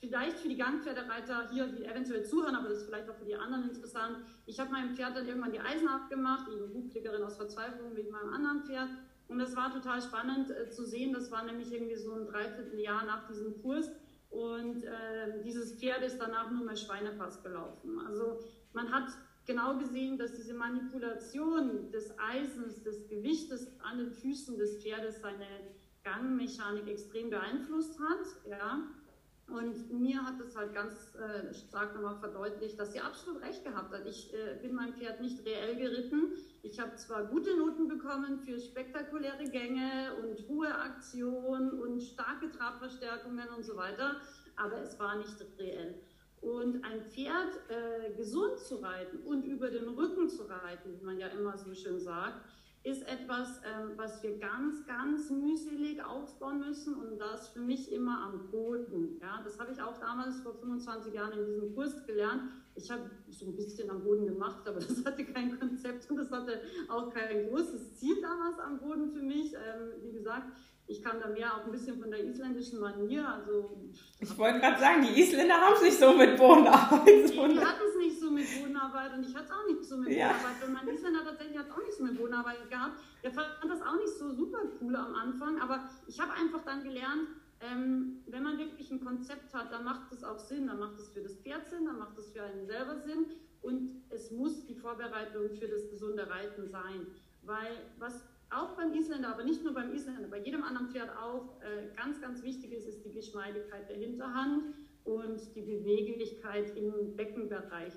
vielleicht 0.00 0.38
für 0.38 0.48
die 0.48 0.56
Gangpferdereiter 0.56 1.48
hier, 1.50 1.68
die 1.68 1.84
eventuell 1.84 2.24
zuhören, 2.24 2.56
aber 2.56 2.68
das 2.68 2.78
ist 2.78 2.86
vielleicht 2.86 3.08
auch 3.08 3.14
für 3.14 3.24
die 3.24 3.36
anderen 3.36 3.70
interessant. 3.70 4.18
Ich 4.46 4.58
habe 4.58 4.70
meinem 4.70 4.96
Pferd 4.96 5.16
dann 5.16 5.26
irgendwann 5.26 5.52
die 5.52 5.60
Eisen 5.60 5.86
abgemacht, 5.86 6.48
die 6.50 6.74
Hufpflegerin 6.74 7.22
aus 7.22 7.36
Verzweiflung 7.36 7.94
wegen 7.94 8.10
meinem 8.10 8.32
anderen 8.32 8.64
Pferd. 8.64 8.88
Und 9.28 9.38
das 9.38 9.54
war 9.54 9.72
total 9.72 10.02
spannend 10.02 10.50
äh, 10.50 10.68
zu 10.70 10.84
sehen. 10.84 11.12
Das 11.12 11.30
war 11.30 11.44
nämlich 11.44 11.72
irgendwie 11.72 11.96
so 11.96 12.12
ein 12.14 12.26
Dreivierteljahr 12.26 13.04
nach 13.04 13.28
diesem 13.28 13.62
Kurs. 13.62 13.88
Und 14.30 14.84
äh, 14.84 15.42
dieses 15.44 15.78
Pferd 15.78 16.02
ist 16.02 16.18
danach 16.18 16.50
nur 16.50 16.64
mehr 16.64 16.76
Schweinepass 16.76 17.42
gelaufen. 17.42 18.00
Also 18.06 18.40
man 18.72 18.90
hat 18.92 19.08
genau 19.46 19.78
gesehen, 19.78 20.18
dass 20.18 20.34
diese 20.34 20.54
Manipulation 20.54 21.90
des 21.90 22.14
Eisens, 22.18 22.82
des 22.82 23.08
Gewichtes 23.08 23.68
an 23.80 23.98
den 23.98 24.12
Füßen 24.12 24.56
des 24.58 24.82
Pferdes 24.82 25.20
seine 25.20 25.46
Gangmechanik 26.04 26.88
extrem 26.88 27.30
beeinflusst 27.30 27.98
hat. 27.98 28.48
Ja. 28.48 28.88
Und 29.48 29.90
mir 29.90 30.24
hat 30.24 30.40
es 30.40 30.54
halt 30.56 30.72
ganz 30.74 31.16
äh, 31.16 31.52
stark 31.52 31.94
nochmal 31.94 32.16
verdeutlicht, 32.20 32.78
dass 32.78 32.92
sie 32.92 33.00
absolut 33.00 33.42
recht 33.42 33.64
gehabt 33.64 33.92
hat. 33.92 34.06
Ich 34.06 34.32
äh, 34.32 34.58
bin 34.62 34.74
mein 34.74 34.94
Pferd 34.94 35.20
nicht 35.20 35.44
reell 35.44 35.74
geritten. 35.74 36.34
Ich 36.62 36.78
habe 36.78 36.94
zwar 36.94 37.24
gute 37.24 37.56
Noten 37.56 37.88
bekommen 37.88 38.38
für 38.38 38.60
spektakuläre 38.60 39.44
Gänge 39.44 40.12
und 40.22 40.46
hohe 40.48 40.72
Aktionen 40.72 41.72
und 41.80 42.00
starke 42.00 42.48
Trabverstärkungen 42.50 43.48
und 43.56 43.64
so 43.64 43.76
weiter, 43.76 44.20
aber 44.54 44.82
es 44.82 44.98
war 45.00 45.16
nicht 45.16 45.36
reell. 45.58 46.00
Und 46.40 46.82
ein 46.84 47.02
Pferd 47.02 47.60
äh, 47.68 48.14
gesund 48.16 48.58
zu 48.58 48.76
reiten 48.76 49.18
und 49.26 49.44
über 49.44 49.70
den 49.70 49.88
Rücken 49.88 50.28
zu 50.28 50.44
reiten, 50.44 50.98
wie 50.98 51.04
man 51.04 51.18
ja 51.18 51.28
immer 51.28 51.58
so 51.58 51.74
schön 51.74 52.00
sagt, 52.00 52.40
ist 52.82 53.02
etwas, 53.02 53.58
äh, 53.58 53.96
was 53.96 54.22
wir 54.22 54.38
ganz, 54.38 54.86
ganz 54.86 55.28
mühselig 55.28 56.02
aufbauen 56.02 56.60
müssen 56.60 56.94
und 56.94 57.18
das 57.18 57.48
für 57.48 57.60
mich 57.60 57.92
immer 57.92 58.22
am 58.22 58.50
Boden. 58.50 59.18
Ja, 59.20 59.42
das 59.44 59.58
habe 59.58 59.72
ich 59.72 59.82
auch 59.82 59.98
damals 59.98 60.40
vor 60.40 60.54
25 60.54 61.12
Jahren 61.12 61.38
in 61.38 61.44
diesem 61.44 61.74
Kurs 61.74 62.06
gelernt. 62.06 62.44
ich 62.74 62.90
habe 62.90 63.02
so 63.28 63.46
ein 63.46 63.54
bisschen 63.56 63.90
am 63.90 64.02
Boden 64.02 64.26
gemacht, 64.26 64.66
aber 64.66 64.80
das 64.80 65.04
hatte 65.04 65.26
kein 65.26 65.58
Konzept 65.58 66.10
und 66.10 66.16
das 66.16 66.30
hatte 66.30 66.62
auch 66.88 67.12
kein 67.12 67.48
großes 67.48 67.96
Ziel 67.96 68.18
damals 68.22 68.58
am 68.58 68.78
Boden 68.78 69.10
für 69.10 69.22
mich. 69.22 69.52
Ähm, 69.52 70.02
wie 70.02 70.12
gesagt, 70.12 70.50
ich 70.90 71.02
kam 71.02 71.20
da 71.20 71.28
mehr 71.28 71.54
auch 71.54 71.64
ein 71.64 71.70
bisschen 71.70 72.00
von 72.00 72.10
der 72.10 72.24
isländischen 72.24 72.80
Manier. 72.80 73.26
Also, 73.26 73.78
ich 74.18 74.36
wollte 74.36 74.58
gerade 74.58 74.80
sagen, 74.80 75.02
die 75.02 75.20
Isländer 75.20 75.54
haben 75.54 75.74
es 75.74 75.82
nicht 75.82 75.98
so 75.98 76.12
mit 76.12 76.36
Bodenarbeit. 76.36 77.06
Die, 77.06 77.32
die 77.32 77.38
hatten 77.38 77.82
es 77.88 77.96
nicht 77.96 78.18
so 78.18 78.30
mit 78.30 78.46
Bodenarbeit 78.58 79.14
und 79.14 79.24
ich 79.24 79.34
hatte 79.34 79.44
es 79.44 79.52
auch 79.52 79.66
nicht 79.68 79.84
so 79.84 79.96
mit 79.96 80.10
ja. 80.10 80.32
Bodenarbeit. 80.32 80.66
Und 80.66 80.72
mein 80.72 80.88
Isländer 80.88 81.24
tatsächlich 81.24 81.58
hat 81.58 81.66
es 81.66 81.72
auch 81.72 81.84
nicht 81.84 81.96
so 81.96 82.02
mit 82.02 82.18
Bodenarbeit 82.18 82.68
gehabt. 82.68 83.00
Der 83.22 83.30
fand 83.30 83.48
das 83.68 83.82
auch 83.82 83.96
nicht 83.96 84.18
so 84.18 84.34
super 84.34 84.58
cool 84.80 84.96
am 84.96 85.14
Anfang, 85.14 85.60
aber 85.60 85.88
ich 86.08 86.18
habe 86.18 86.32
einfach 86.32 86.64
dann 86.64 86.82
gelernt, 86.82 87.28
ähm, 87.60 88.24
wenn 88.26 88.42
man 88.42 88.58
wirklich 88.58 88.90
ein 88.90 89.04
Konzept 89.04 89.54
hat, 89.54 89.70
dann 89.70 89.84
macht 89.84 90.10
es 90.12 90.24
auch 90.24 90.38
Sinn, 90.38 90.66
dann 90.66 90.80
macht 90.80 90.98
es 90.98 91.10
für 91.10 91.20
das 91.20 91.36
Pferd 91.36 91.68
Sinn, 91.70 91.84
dann 91.84 91.98
macht 91.98 92.18
es 92.18 92.30
für 92.30 92.42
einen 92.42 92.66
selber 92.66 92.98
Sinn 92.98 93.26
und 93.62 94.02
es 94.08 94.32
muss 94.32 94.66
die 94.66 94.74
Vorbereitung 94.74 95.50
für 95.54 95.68
das 95.68 95.88
gesunde 95.88 96.28
Reiten 96.28 96.68
sein. 96.68 97.06
Weil 97.42 97.84
was 97.98 98.24
auch 98.50 98.76
beim 98.76 98.92
Isländer, 98.94 99.28
aber 99.28 99.44
nicht 99.44 99.62
nur 99.62 99.74
beim 99.74 99.92
Isländer, 99.94 100.28
bei 100.28 100.38
jedem 100.38 100.62
anderen 100.62 100.88
Pferd 100.88 101.10
auch 101.16 101.60
äh, 101.62 101.94
ganz, 101.96 102.20
ganz 102.20 102.42
wichtig 102.42 102.72
ist, 102.72 102.86
ist 102.86 103.04
die 103.04 103.12
Geschmeidigkeit 103.12 103.88
der 103.88 103.96
Hinterhand 103.96 104.74
und 105.04 105.40
die 105.54 105.62
Beweglichkeit 105.62 106.76
im 106.76 107.16
Beckenbereich. 107.16 107.92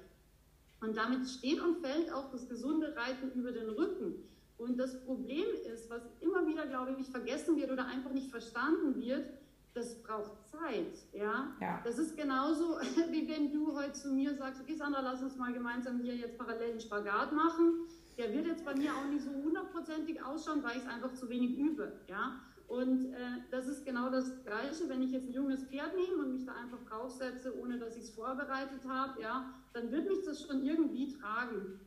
Und 0.82 0.98
damit 0.98 1.28
steht 1.28 1.62
und 1.62 1.78
fällt 1.78 2.12
auch 2.12 2.30
das 2.32 2.48
gesunde 2.48 2.96
Reiten 2.96 3.32
über 3.34 3.52
den 3.52 3.70
Rücken. 3.70 4.16
Und 4.58 4.78
das 4.78 5.04
Problem 5.06 5.46
ist, 5.74 5.90
was 5.90 6.04
immer 6.20 6.46
wieder, 6.46 6.68
glaube 6.68 6.96
ich, 7.00 7.08
vergessen 7.08 7.58
wird 7.58 7.72
oder 7.72 7.86
einfach 7.88 8.12
nicht 8.12 8.30
verstanden 8.30 8.96
wird, 8.96 9.26
das 9.74 10.04
braucht 10.04 10.34
Zeit. 10.52 10.94
Ja? 11.14 11.56
ja? 11.60 11.82
Das 11.84 11.98
ist 11.98 12.16
genauso, 12.16 12.78
wie 13.10 13.28
wenn 13.28 13.52
du 13.52 13.76
heute 13.76 13.94
zu 13.94 14.10
mir 14.10 14.36
sagst, 14.36 14.62
okay 14.62 14.76
Sandra, 14.76 15.02
lass 15.02 15.24
uns 15.24 15.36
mal 15.36 15.52
gemeinsam 15.52 16.00
hier 16.02 16.16
jetzt 16.16 16.38
parallel 16.38 16.72
einen 16.72 16.80
Spagat 16.80 17.32
machen 17.32 17.88
der 18.17 18.34
wird 18.34 18.46
jetzt 18.46 18.65
bei 18.65 18.75
mir 18.75 18.91
auch 18.93 19.10
nicht 19.10 19.24
so 19.24 19.32
hundertprozentig 19.32 20.24
ausschauen, 20.24 20.63
weil 20.63 20.77
ich 20.77 20.84
es 20.84 20.88
einfach 20.88 21.13
zu 21.13 21.29
wenig 21.29 21.58
übe. 21.58 22.00
Ja? 22.08 22.39
Und 22.67 23.13
äh, 23.13 23.17
das 23.51 23.67
ist 23.67 23.86
genau 23.86 24.10
das 24.10 24.43
Gleiche, 24.43 24.88
wenn 24.89 25.01
ich 25.01 25.12
jetzt 25.12 25.27
ein 25.27 25.34
junges 25.34 25.63
Pferd 25.63 25.96
nehme 25.96 26.24
und 26.24 26.34
mich 26.34 26.46
da 26.46 26.53
einfach 26.53 26.82
draufsetze, 26.84 27.58
ohne 27.60 27.77
dass 27.77 27.96
ich 27.96 28.03
es 28.03 28.10
vorbereitet 28.12 28.82
habe, 28.88 29.22
ja, 29.22 29.53
dann 29.74 29.91
wird 29.91 30.08
mich 30.08 30.24
das 30.25 30.43
schon 30.43 30.63
irgendwie 30.63 31.13
tragen. 31.13 31.79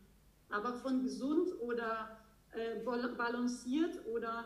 Aber 0.49 0.75
von 0.75 1.03
gesund 1.03 1.51
oder 1.61 2.21
äh, 2.53 2.85
balanciert 2.85 4.07
oder 4.07 4.45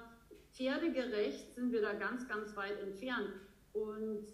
pferdegerecht 0.53 1.55
sind 1.55 1.73
wir 1.73 1.83
da 1.83 1.93
ganz, 1.95 2.27
ganz 2.27 2.57
weit 2.57 2.81
entfernt. 2.81 3.29
Und 3.73 4.27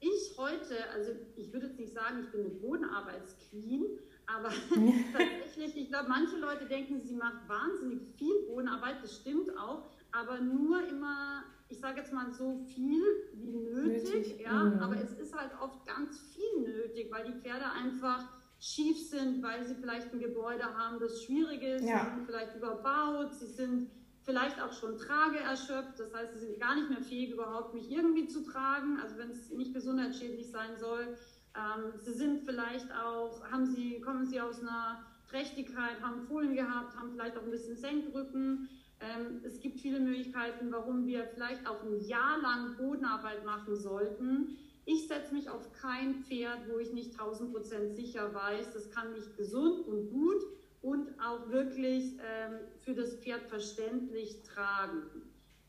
ich 0.00 0.34
heute, 0.36 0.90
also 0.92 1.12
ich 1.36 1.52
würde 1.52 1.66
jetzt 1.66 1.78
nicht 1.78 1.92
sagen, 1.92 2.20
ich 2.24 2.30
bin 2.30 2.40
eine 2.40 2.50
Bodenarbeitsqueen, 2.50 3.98
aber 4.26 4.48
tatsächlich, 5.12 5.76
ich 5.76 5.88
glaube, 5.88 6.08
manche 6.08 6.36
Leute 6.36 6.66
denken, 6.66 7.00
sie 7.02 7.14
macht 7.14 7.48
wahnsinnig 7.48 8.02
viel 8.16 8.34
Bodenarbeit, 8.46 9.02
das 9.02 9.16
stimmt 9.16 9.56
auch, 9.56 9.90
aber 10.12 10.40
nur 10.40 10.86
immer, 10.86 11.44
ich 11.68 11.78
sage 11.78 12.00
jetzt 12.00 12.12
mal 12.12 12.30
so 12.30 12.56
viel 12.74 13.02
wie 13.34 13.50
nötig, 13.50 14.14
nötig. 14.14 14.40
ja, 14.40 14.64
mhm. 14.64 14.80
aber 14.80 14.96
es 14.96 15.12
ist 15.12 15.36
halt 15.36 15.50
oft 15.60 15.84
ganz 15.86 16.20
viel 16.20 16.62
nötig, 16.62 17.10
weil 17.10 17.24
die 17.24 17.40
Pferde 17.40 17.64
einfach 17.70 18.24
schief 18.60 19.08
sind, 19.08 19.42
weil 19.42 19.64
sie 19.64 19.74
vielleicht 19.74 20.12
ein 20.12 20.20
Gebäude 20.20 20.64
haben, 20.64 20.98
das 20.98 21.22
schwierig 21.22 21.62
ist, 21.62 21.84
ja. 21.84 22.04
sie 22.04 22.16
sind 22.16 22.26
vielleicht 22.26 22.56
überbaut, 22.56 23.34
sie 23.34 23.46
sind 23.46 23.90
vielleicht 24.22 24.60
auch 24.60 24.72
schon 24.72 24.96
trageerschöpft, 24.96 25.98
das 25.98 26.14
heißt, 26.14 26.32
sie 26.32 26.40
sind 26.40 26.60
gar 26.60 26.74
nicht 26.74 26.88
mehr 26.88 27.02
fähig, 27.02 27.32
überhaupt 27.32 27.74
mich 27.74 27.90
irgendwie 27.90 28.26
zu 28.26 28.42
tragen, 28.42 28.98
also 29.02 29.18
wenn 29.18 29.30
es 29.30 29.50
nicht 29.50 29.74
gesundheitsschädlich 29.74 30.50
sein 30.50 30.76
soll. 30.78 31.16
Ähm, 31.56 31.92
sie 32.00 32.12
sind 32.12 32.44
vielleicht 32.44 32.90
auch, 32.92 33.44
haben 33.50 33.66
sie, 33.66 34.00
kommen 34.00 34.26
sie 34.26 34.40
aus 34.40 34.60
einer 34.60 35.04
Trächtigkeit, 35.28 36.00
haben 36.02 36.26
Fohlen 36.26 36.54
gehabt, 36.54 36.96
haben 36.96 37.12
vielleicht 37.12 37.36
auch 37.36 37.42
ein 37.42 37.50
bisschen 37.50 37.76
Senkrücken. 37.76 38.68
Ähm, 39.00 39.40
es 39.44 39.60
gibt 39.60 39.80
viele 39.80 40.00
Möglichkeiten, 40.00 40.70
warum 40.72 41.06
wir 41.06 41.26
vielleicht 41.26 41.66
auch 41.66 41.82
ein 41.82 42.00
Jahr 42.00 42.40
lang 42.40 42.76
Bodenarbeit 42.76 43.44
machen 43.44 43.76
sollten. 43.76 44.56
Ich 44.86 45.08
setze 45.08 45.32
mich 45.32 45.48
auf 45.48 45.72
kein 45.72 46.24
Pferd, 46.24 46.68
wo 46.68 46.78
ich 46.78 46.92
nicht 46.92 47.12
1000 47.12 47.52
Prozent 47.52 47.96
sicher 47.96 48.34
weiß, 48.34 48.72
das 48.72 48.90
kann 48.90 49.12
mich 49.12 49.34
gesund 49.36 49.86
und 49.86 50.10
gut 50.10 50.42
und 50.82 51.08
auch 51.18 51.48
wirklich 51.50 52.18
ähm, 52.22 52.58
für 52.80 52.94
das 52.94 53.14
Pferd 53.14 53.42
verständlich 53.44 54.42
tragen. 54.42 55.02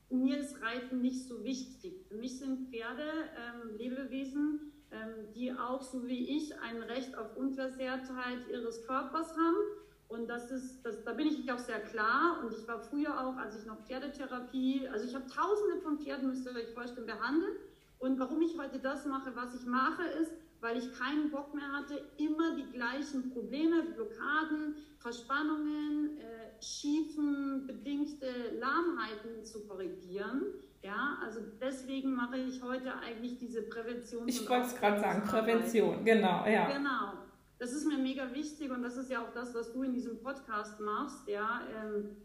Mir 0.09 0.37
ist 0.37 0.61
Reiten 0.61 1.01
nicht 1.01 1.27
so 1.27 1.43
wichtig. 1.43 2.05
Für 2.07 2.15
mich 2.15 2.37
sind 2.37 2.69
Pferde 2.69 3.03
ähm, 3.03 3.77
Lebewesen, 3.77 4.73
die 5.35 5.51
auch, 5.51 5.81
so 5.81 6.07
wie 6.07 6.37
ich, 6.37 6.57
ein 6.59 6.81
Recht 6.83 7.17
auf 7.17 7.35
Unversehrtheit 7.35 8.47
ihres 8.51 8.85
Körpers 8.85 9.31
haben. 9.31 9.55
Und 10.07 10.27
das 10.27 10.51
ist, 10.51 10.83
das, 10.83 11.03
da 11.03 11.13
bin 11.13 11.27
ich 11.27 11.51
auch 11.51 11.59
sehr 11.59 11.79
klar. 11.79 12.41
Und 12.43 12.53
ich 12.53 12.67
war 12.67 12.79
früher 12.79 13.19
auch, 13.19 13.35
als 13.37 13.59
ich 13.59 13.65
noch 13.65 13.81
Pferdetherapie, 13.85 14.87
also 14.87 15.05
ich 15.05 15.15
habe 15.15 15.25
tausende 15.27 15.81
von 15.81 15.99
Pferden, 15.99 16.29
müsst 16.29 16.45
ihr 16.45 16.55
euch 16.55 16.73
vorstellen, 16.73 17.07
behandelt. 17.07 17.59
Und 17.99 18.19
warum 18.19 18.41
ich 18.41 18.57
heute 18.57 18.79
das 18.79 19.05
mache, 19.05 19.35
was 19.35 19.55
ich 19.55 19.65
mache, 19.65 20.03
ist, 20.21 20.31
weil 20.61 20.77
ich 20.77 20.91
keinen 20.97 21.31
Bock 21.31 21.53
mehr 21.53 21.71
hatte, 21.71 22.01
immer 22.17 22.55
die 22.55 22.71
gleichen 22.71 23.31
Probleme, 23.31 23.83
Blockaden, 23.83 24.75
Verspannungen, 24.99 26.17
äh, 26.17 26.63
schiefen, 26.63 27.67
bedingte 27.67 28.27
Lahmheiten 28.59 29.43
zu 29.43 29.67
korrigieren. 29.67 30.43
Ja, 30.85 31.17
also 31.19 31.39
deswegen 31.59 32.13
mache 32.13 32.37
ich 32.37 32.61
heute 32.61 32.93
eigentlich 32.97 33.39
diese 33.39 33.63
Prävention. 33.63 34.27
Ich 34.27 34.47
wollte 34.47 34.67
es 34.67 34.75
gerade 34.75 34.99
sagen, 34.99 35.23
Prävention, 35.23 36.05
genau, 36.05 36.45
ja. 36.45 36.71
Genau. 36.71 37.13
Das 37.57 37.73
ist 37.73 37.87
mir 37.87 37.97
mega 37.97 38.31
wichtig 38.35 38.69
und 38.69 38.83
das 38.83 38.95
ist 38.95 39.09
ja 39.09 39.23
auch 39.23 39.33
das, 39.33 39.55
was 39.55 39.73
du 39.73 39.81
in 39.81 39.93
diesem 39.93 40.21
Podcast 40.21 40.79
machst, 40.79 41.27
ja. 41.27 41.61
Ähm, 41.73 42.17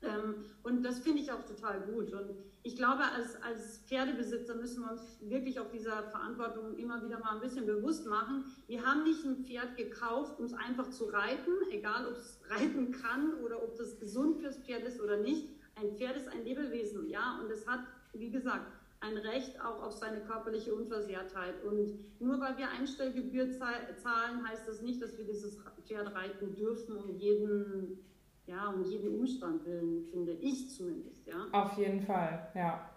ähm, 0.00 0.36
und 0.62 0.82
das 0.84 1.00
finde 1.00 1.20
ich 1.20 1.30
auch 1.30 1.44
total 1.44 1.82
gut. 1.82 2.14
Und 2.14 2.30
ich 2.62 2.76
glaube, 2.76 3.02
als, 3.14 3.42
als 3.42 3.82
Pferdebesitzer 3.86 4.54
müssen 4.54 4.84
wir 4.84 4.92
uns 4.92 5.18
wirklich 5.20 5.60
auf 5.60 5.70
dieser 5.70 6.04
Verantwortung 6.04 6.78
immer 6.78 7.04
wieder 7.04 7.18
mal 7.18 7.34
ein 7.34 7.40
bisschen 7.42 7.66
bewusst 7.66 8.06
machen. 8.06 8.44
Wir 8.68 8.86
haben 8.86 9.04
nicht 9.04 9.22
ein 9.22 9.44
Pferd 9.44 9.76
gekauft, 9.76 10.38
um 10.38 10.46
es 10.46 10.54
einfach 10.54 10.88
zu 10.88 11.04
reiten, 11.06 11.50
egal 11.70 12.06
ob 12.06 12.12
es 12.12 12.40
reiten 12.48 12.90
kann 12.90 13.34
oder 13.44 13.62
ob 13.62 13.76
das 13.76 13.98
gesund 13.98 14.38
fürs 14.40 14.56
Pferd 14.56 14.84
ist 14.84 14.98
oder 14.98 15.18
nicht. 15.18 15.50
Ein 15.74 15.94
Pferd 15.96 16.16
ist 16.16 16.28
ein 16.28 16.44
Lebewesen, 16.44 17.06
ja, 17.06 17.38
und 17.42 17.50
es 17.50 17.66
hat 17.66 17.80
wie 18.12 18.30
gesagt, 18.30 18.66
ein 19.00 19.16
Recht 19.16 19.60
auch 19.60 19.82
auf 19.82 19.92
seine 19.92 20.20
körperliche 20.20 20.74
Unversehrtheit. 20.74 21.62
Und 21.64 21.98
nur 22.20 22.40
weil 22.40 22.56
wir 22.58 22.68
Einstellgebühr 22.70 23.50
zahlen, 23.52 24.48
heißt 24.48 24.66
das 24.66 24.82
nicht, 24.82 25.00
dass 25.02 25.16
wir 25.16 25.24
dieses 25.24 25.58
Pferd 25.86 26.14
reiten 26.14 26.54
dürfen, 26.54 26.96
um 26.96 27.10
jeden, 27.16 27.98
ja, 28.46 28.68
um 28.68 28.82
jeden 28.82 29.20
Umstand 29.20 29.64
willen, 29.64 30.04
finde 30.10 30.32
ich 30.32 30.70
zumindest. 30.70 31.26
Ja? 31.26 31.46
Auf 31.52 31.78
jeden 31.78 32.00
Fall, 32.00 32.48
ja. 32.54 32.90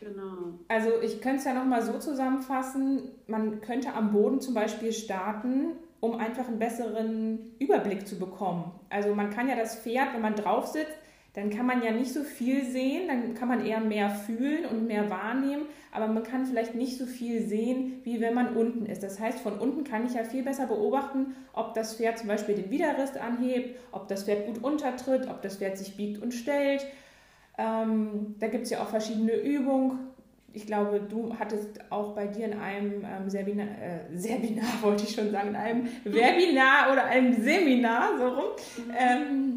Genau. 0.00 0.58
Also 0.68 1.00
ich 1.02 1.20
könnte 1.20 1.38
es 1.38 1.44
ja 1.44 1.54
nochmal 1.54 1.82
so 1.82 1.98
zusammenfassen, 1.98 3.10
man 3.26 3.60
könnte 3.60 3.92
am 3.94 4.12
Boden 4.12 4.40
zum 4.40 4.54
Beispiel 4.54 4.92
starten, 4.92 5.76
um 6.00 6.16
einfach 6.16 6.46
einen 6.46 6.58
besseren 6.58 7.54
Überblick 7.58 8.06
zu 8.06 8.18
bekommen. 8.18 8.78
Also 8.90 9.14
man 9.14 9.30
kann 9.30 9.48
ja 9.48 9.56
das 9.56 9.76
Pferd, 9.76 10.12
wenn 10.12 10.20
man 10.20 10.34
drauf 10.34 10.66
sitzt, 10.66 10.98
dann 11.34 11.50
kann 11.50 11.66
man 11.66 11.82
ja 11.82 11.90
nicht 11.90 12.12
so 12.12 12.22
viel 12.22 12.64
sehen, 12.64 13.08
dann 13.08 13.34
kann 13.34 13.48
man 13.48 13.66
eher 13.66 13.80
mehr 13.80 14.08
fühlen 14.08 14.66
und 14.66 14.86
mehr 14.86 15.10
wahrnehmen, 15.10 15.66
aber 15.90 16.06
man 16.06 16.22
kann 16.22 16.46
vielleicht 16.46 16.76
nicht 16.76 16.96
so 16.96 17.06
viel 17.06 17.42
sehen, 17.42 18.00
wie 18.04 18.20
wenn 18.20 18.34
man 18.34 18.56
unten 18.56 18.86
ist. 18.86 19.02
Das 19.02 19.18
heißt, 19.18 19.40
von 19.40 19.58
unten 19.58 19.82
kann 19.82 20.06
ich 20.06 20.14
ja 20.14 20.22
viel 20.22 20.44
besser 20.44 20.68
beobachten, 20.68 21.34
ob 21.52 21.74
das 21.74 21.96
Pferd 21.96 22.18
zum 22.18 22.28
Beispiel 22.28 22.54
den 22.54 22.70
Widerrist 22.70 23.16
anhebt, 23.18 23.80
ob 23.90 24.06
das 24.06 24.24
Pferd 24.24 24.46
gut 24.46 24.62
untertritt, 24.62 25.28
ob 25.28 25.42
das 25.42 25.56
Pferd 25.56 25.76
sich 25.76 25.96
biegt 25.96 26.22
und 26.22 26.32
stellt. 26.32 26.86
Ähm, 27.58 28.36
da 28.38 28.46
gibt 28.46 28.64
es 28.64 28.70
ja 28.70 28.80
auch 28.80 28.88
verschiedene 28.88 29.34
Übungen. 29.34 29.98
Ich 30.52 30.66
glaube, 30.66 31.00
du 31.00 31.36
hattest 31.36 31.80
auch 31.90 32.14
bei 32.14 32.28
dir 32.28 32.46
in 32.46 32.60
einem 32.60 33.04
ähm, 33.04 33.28
Seminar, 33.28 33.66
äh, 33.66 34.16
Seminar 34.16 34.66
wollte 34.82 35.02
ich 35.02 35.16
schon 35.16 35.32
sagen, 35.32 35.48
in 35.48 35.56
einem 35.56 35.88
Webinar 36.04 36.92
oder 36.92 37.06
einem 37.06 37.42
Seminar, 37.42 38.18
so 38.18 38.28
rum, 38.28 38.50
ähm, 38.96 39.53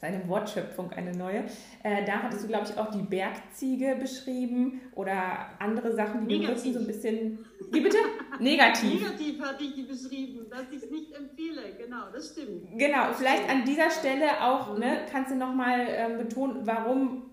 seine 0.00 0.26
Wortschöpfung 0.28 0.92
eine 0.92 1.12
neue. 1.12 1.44
Äh, 1.82 2.04
da 2.06 2.22
hattest 2.22 2.44
du, 2.44 2.48
glaube 2.48 2.66
ich, 2.68 2.78
auch 2.78 2.90
die 2.90 3.02
Bergziege 3.02 3.96
beschrieben 3.98 4.80
oder 4.94 5.50
andere 5.58 5.92
Sachen, 5.92 6.28
die 6.28 6.38
Negativ. 6.38 6.64
wir 6.64 6.72
so 6.74 6.78
ein 6.80 6.86
bisschen. 6.86 7.38
Wie 7.70 7.80
bitte? 7.80 7.96
Negativ. 8.38 9.00
Negativ 9.00 9.40
hatte 9.40 9.64
ich 9.64 9.74
die 9.74 9.82
beschrieben, 9.82 10.46
dass 10.48 10.62
ich 10.70 10.82
es 10.82 10.90
nicht 10.90 11.12
empfehle. 11.14 11.62
Genau, 11.76 12.04
das 12.12 12.32
stimmt. 12.32 12.78
Genau, 12.78 13.12
vielleicht 13.12 13.48
an 13.50 13.64
dieser 13.64 13.90
Stelle 13.90 14.42
auch, 14.42 14.74
mhm. 14.74 14.80
ne, 14.80 15.00
kannst 15.10 15.32
du 15.32 15.36
nochmal 15.36 15.86
ähm, 15.88 16.18
betonen, 16.18 16.60
warum. 16.64 17.24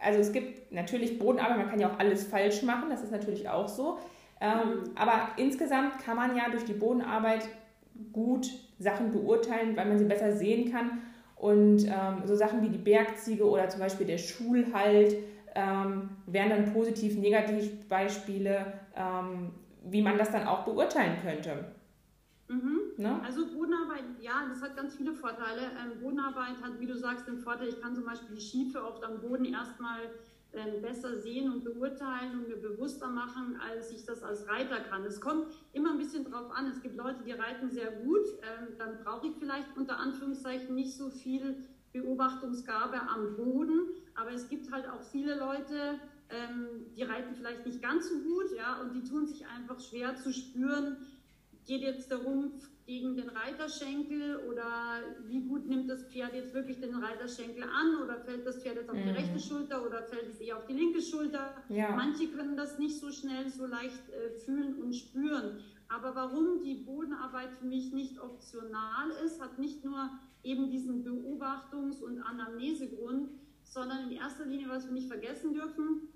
Also 0.00 0.18
es 0.18 0.32
gibt 0.32 0.72
natürlich 0.72 1.18
Bodenarbeit, 1.18 1.58
man 1.58 1.70
kann 1.70 1.80
ja 1.80 1.92
auch 1.92 1.98
alles 1.98 2.24
falsch 2.24 2.62
machen, 2.62 2.90
das 2.90 3.04
ist 3.04 3.12
natürlich 3.12 3.48
auch 3.48 3.68
so. 3.68 3.98
Ähm, 4.40 4.58
mhm. 4.58 4.90
Aber 4.96 5.28
insgesamt 5.36 5.98
kann 6.00 6.16
man 6.16 6.36
ja 6.36 6.48
durch 6.50 6.64
die 6.64 6.72
Bodenarbeit 6.72 7.48
gut 8.12 8.48
Sachen 8.80 9.12
beurteilen, 9.12 9.76
weil 9.76 9.86
man 9.86 9.98
sie 9.98 10.04
besser 10.04 10.32
sehen 10.32 10.72
kann 10.72 11.02
und 11.42 11.84
ähm, 11.86 12.22
so 12.24 12.36
Sachen 12.36 12.62
wie 12.62 12.68
die 12.68 12.78
Bergziege 12.78 13.44
oder 13.44 13.68
zum 13.68 13.80
Beispiel 13.80 14.06
der 14.06 14.18
Schulhalt 14.18 15.16
ähm, 15.56 16.10
wären 16.26 16.50
dann 16.50 16.72
positiv 16.72 17.18
Negativbeispiele, 17.18 18.72
ähm, 18.94 19.50
wie 19.82 20.02
man 20.02 20.16
das 20.16 20.30
dann 20.30 20.46
auch 20.46 20.64
beurteilen 20.64 21.16
könnte. 21.20 21.64
Mhm. 22.46 22.78
Ne? 22.96 23.20
Also 23.24 23.46
Bodenarbeit, 23.52 24.04
ja, 24.20 24.46
das 24.48 24.62
hat 24.62 24.76
ganz 24.76 24.94
viele 24.94 25.12
Vorteile. 25.12 25.62
Ähm, 25.62 26.00
Bodenarbeit 26.00 26.62
hat, 26.62 26.78
wie 26.78 26.86
du 26.86 26.96
sagst, 26.96 27.26
den 27.26 27.38
Vorteil, 27.38 27.70
ich 27.70 27.80
kann 27.80 27.96
zum 27.96 28.04
Beispiel 28.04 28.36
die 28.36 28.40
Schiefe 28.40 28.80
oft 28.80 29.02
am 29.02 29.20
Boden 29.20 29.46
erstmal 29.46 29.98
besser 30.82 31.18
sehen 31.18 31.50
und 31.50 31.64
beurteilen 31.64 32.38
und 32.38 32.48
mir 32.48 32.56
bewusster 32.56 33.08
machen, 33.08 33.58
als 33.60 33.90
ich 33.90 34.04
das 34.04 34.22
als 34.22 34.46
Reiter 34.48 34.80
kann. 34.80 35.04
Es 35.04 35.20
kommt 35.20 35.46
immer 35.72 35.92
ein 35.92 35.98
bisschen 35.98 36.24
drauf 36.24 36.50
an. 36.50 36.66
Es 36.66 36.82
gibt 36.82 36.96
Leute, 36.96 37.22
die 37.24 37.32
reiten 37.32 37.70
sehr 37.70 37.90
gut. 37.90 38.26
Ähm, 38.42 38.76
dann 38.78 38.98
brauche 39.02 39.28
ich 39.28 39.34
vielleicht 39.38 39.76
unter 39.76 39.98
Anführungszeichen 39.98 40.74
nicht 40.74 40.94
so 40.94 41.08
viel 41.10 41.64
Beobachtungsgabe 41.92 43.00
am 43.00 43.36
Boden. 43.36 43.88
Aber 44.14 44.32
es 44.32 44.48
gibt 44.48 44.70
halt 44.70 44.86
auch 44.88 45.02
viele 45.02 45.38
Leute, 45.38 45.98
ähm, 46.28 46.92
die 46.96 47.02
reiten 47.02 47.34
vielleicht 47.34 47.64
nicht 47.66 47.82
ganz 47.82 48.08
so 48.08 48.18
gut, 48.20 48.56
ja, 48.56 48.80
und 48.80 48.94
die 48.94 49.02
tun 49.02 49.26
sich 49.26 49.46
einfach 49.46 49.80
schwer 49.80 50.16
zu 50.16 50.32
spüren, 50.32 50.96
geht 51.66 51.82
jetzt 51.82 52.10
der 52.10 52.18
Rumpf 52.18 52.68
gegen 52.86 53.16
den 53.16 53.28
Reiterschenkel 53.28 54.40
oder 54.50 55.02
wie 55.26 55.40
gut 55.40 55.66
nimmt 55.66 55.88
das 55.88 56.04
Pferd 56.04 56.34
jetzt 56.34 56.52
wirklich 56.52 56.80
den 56.80 56.94
Reiterschenkel 56.94 57.62
an 57.62 58.02
oder 58.02 58.18
fällt 58.18 58.46
das 58.46 58.62
Pferd 58.62 58.76
jetzt 58.76 58.90
auf 58.90 58.96
die 58.96 59.04
mhm. 59.04 59.16
rechte 59.16 59.38
Schulter 59.38 59.86
oder 59.86 60.02
fällt 60.02 60.28
es 60.28 60.40
eher 60.40 60.56
auf 60.56 60.66
die 60.66 60.74
linke 60.74 61.00
Schulter. 61.00 61.54
Ja. 61.68 61.94
Manche 61.94 62.28
können 62.28 62.56
das 62.56 62.78
nicht 62.78 62.98
so 62.98 63.10
schnell, 63.10 63.48
so 63.48 63.66
leicht 63.66 64.08
äh, 64.10 64.30
fühlen 64.30 64.74
und 64.82 64.94
spüren. 64.94 65.58
Aber 65.88 66.14
warum 66.14 66.62
die 66.62 66.74
Bodenarbeit 66.74 67.52
für 67.52 67.66
mich 67.66 67.92
nicht 67.92 68.20
optional 68.20 69.10
ist, 69.24 69.40
hat 69.40 69.58
nicht 69.58 69.84
nur 69.84 70.10
eben 70.42 70.70
diesen 70.70 71.04
Beobachtungs- 71.04 72.00
und 72.02 72.20
Anamnesegrund, 72.20 73.28
sondern 73.62 74.10
in 74.10 74.16
erster 74.16 74.44
Linie, 74.44 74.68
was 74.68 74.86
wir 74.86 74.92
nicht 74.92 75.08
vergessen 75.08 75.54
dürfen, 75.54 76.08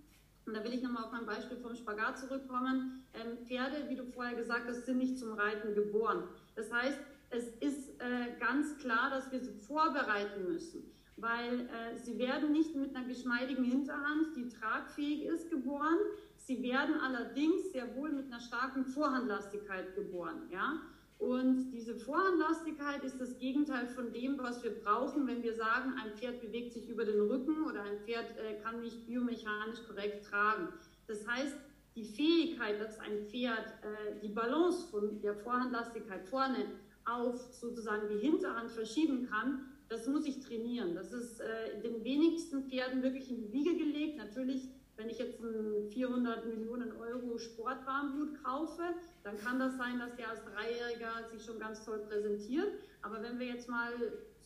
und 0.47 0.55
da 0.55 0.63
will 0.63 0.73
ich 0.73 0.83
nochmal 0.83 1.05
auf 1.05 1.13
mein 1.13 1.27
Beispiel 1.27 1.57
vom 1.57 1.75
Spagat 1.75 2.19
zurückkommen. 2.19 3.03
Ähm, 3.15 3.37
Pferde, 3.47 3.89
wie 3.89 3.97
du 3.97 4.05
vorher 4.05 4.37
gesagt 4.37 4.69
hast, 4.69 4.87
sind 4.87 4.99
nicht 4.99 5.19
zum 5.19 5.33
Reiten 5.33 5.75
geboren. 5.75 6.29
Das 6.57 6.73
heißt, 6.73 6.99
es 7.31 7.49
ist 7.61 8.01
äh, 8.01 8.39
ganz 8.41 8.77
klar, 8.79 9.11
dass 9.11 9.31
wir 9.31 9.41
sie 9.41 9.53
vorbereiten 9.53 10.45
müssen, 10.49 10.91
weil 11.17 11.61
äh, 11.61 11.99
sie 11.99 12.19
werden 12.19 12.53
nicht 12.53 12.75
mit 12.75 12.95
einer 12.95 13.07
geschmeidigen 13.07 13.65
Hinterhand, 13.65 14.35
die 14.37 14.49
tragfähig 14.49 15.25
ist, 15.25 15.51
geboren. 15.51 15.99
Sie 16.37 16.63
werden 16.63 16.95
allerdings 17.01 17.73
sehr 17.73 17.95
wohl 17.97 18.11
mit 18.11 18.27
einer 18.27 18.41
starken 18.41 18.85
Vorhandlastigkeit 18.85 19.95
geboren. 19.95 20.49
Ja? 20.51 20.81
Und 21.19 21.71
diese 21.71 21.95
Vorhandlastigkeit 21.95 23.03
ist 23.03 23.19
das 23.21 23.39
Gegenteil 23.39 23.87
von 23.87 24.13
dem, 24.13 24.39
was 24.39 24.63
wir 24.63 24.73
brauchen, 24.83 25.27
wenn 25.27 25.43
wir 25.43 25.55
sagen, 25.55 25.95
ein 26.03 26.13
Pferd 26.15 26.43
bewegt 26.43 26.75
sich 26.75 26.89
über 26.89 27.05
den 27.05 27.21
Rücken 27.21 27.65
oder 27.65 27.83
ein 27.83 27.99
Pferd 28.05 28.37
äh, 28.39 28.61
kann 28.63 28.81
nicht 28.81 29.07
biomechanisch 29.07 29.83
korrekt 29.87 30.27
tragen. 30.27 30.69
Das 31.07 31.27
heißt, 31.27 31.57
die 31.97 32.05
Fähigkeit, 32.05 32.81
dass 32.81 32.99
ein 33.01 33.27
Pferd 33.27 33.67
äh, 33.83 34.21
die 34.23 34.29
Balance 34.29 34.87
von 34.89 35.21
der 35.23 35.35
Vorhandlastigkeit 35.35 36.25
vorne 36.25 36.67
auf 37.05 37.41
sozusagen 37.53 38.09
die 38.09 38.19
Hinterhand 38.19 38.71
verschieben 38.71 39.27
kann, 39.29 39.73
das 39.89 40.07
muss 40.07 40.27
ich 40.27 40.41
trainieren. 40.41 40.95
Das 40.95 41.13
ist 41.13 41.41
äh, 41.41 41.81
den 41.83 42.05
wenigsten 42.05 42.69
Pferden 42.69 43.03
wirklich 43.03 43.31
in 43.31 43.39
die 43.39 43.53
Wiege 43.53 43.77
gelegt. 43.77 44.19
Natürlich 44.19 44.69
wenn 44.97 45.11
ich 45.11 45.19
jetzt 45.19 45.43
einen 45.43 45.91
400 45.91 46.47
Millionen 46.47 46.93
Euro 46.93 47.39
Sportwarmblut 47.39 48.43
kaufe, 48.43 48.83
dann 49.25 49.37
kann 49.39 49.59
das 49.59 49.77
sein, 49.77 49.99
dass 49.99 50.17
der 50.17 50.31
als 50.31 50.41
Dreijähriger 50.45 51.29
sich 51.31 51.45
schon 51.45 51.59
ganz 51.59 51.85
toll 51.85 51.99
präsentiert. 52.09 52.73
Aber 53.03 53.23
wenn 53.23 53.39
wir 53.39 53.47
jetzt 53.47 53.69
mal, 53.69 53.93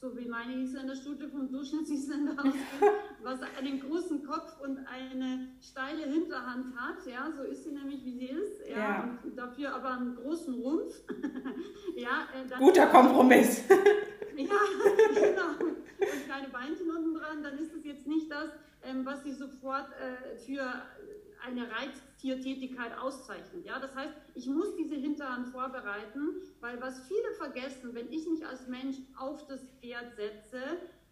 so 0.00 0.16
wie 0.16 0.26
meine 0.26 0.54
Isländerstute 0.54 1.28
vom 1.28 1.50
Durchschnittsisländer 1.50 2.32
ausgehen, 2.38 2.54
was 3.22 3.40
einen 3.58 3.80
großen 3.80 4.24
Kopf 4.24 4.58
und 4.62 4.78
eine 4.86 5.48
steile 5.60 6.04
Hinterhand 6.10 6.74
hat, 6.76 7.06
ja, 7.06 7.30
so 7.36 7.42
ist 7.42 7.64
sie 7.64 7.72
nämlich, 7.72 8.04
wie 8.04 8.12
sie 8.12 8.26
ist, 8.26 8.66
ja, 8.68 8.78
ja. 8.78 9.18
und 9.22 9.36
dafür 9.36 9.74
aber 9.74 9.90
einen 9.92 10.16
großen 10.16 10.54
Rumpf. 10.54 11.02
ja, 11.96 12.28
äh, 12.34 12.58
Guter 12.58 12.86
Kompromiss. 12.86 13.64
ja, 13.68 14.46
genau. 15.14 15.64
Und 15.64 16.24
kleine 16.24 16.48
Beinchen 16.48 16.90
unten 16.90 17.14
dran, 17.14 17.42
dann 17.42 17.58
ist 17.58 17.74
es 17.74 17.84
jetzt 17.84 18.06
nicht 18.06 18.30
das, 18.30 18.50
ähm, 18.82 19.04
was 19.04 19.22
sie 19.22 19.32
sofort 19.32 19.90
äh, 19.92 20.38
für 20.38 20.64
eine 21.46 21.68
Reiztiertätigkeit 21.70 22.96
auszeichnet. 22.98 23.64
Ja, 23.64 23.78
das 23.78 23.94
heißt, 23.94 24.14
ich 24.34 24.46
muss 24.46 24.76
diese 24.76 24.94
Hinterhand 24.94 25.48
vorbereiten, 25.48 26.42
weil 26.60 26.80
was 26.80 27.06
viele 27.06 27.32
vergessen, 27.36 27.94
wenn 27.94 28.10
ich 28.12 28.28
mich 28.28 28.46
als 28.46 28.66
Mensch 28.68 28.96
auf 29.18 29.46
das 29.46 29.60
Pferd 29.80 30.14
setze, 30.16 30.62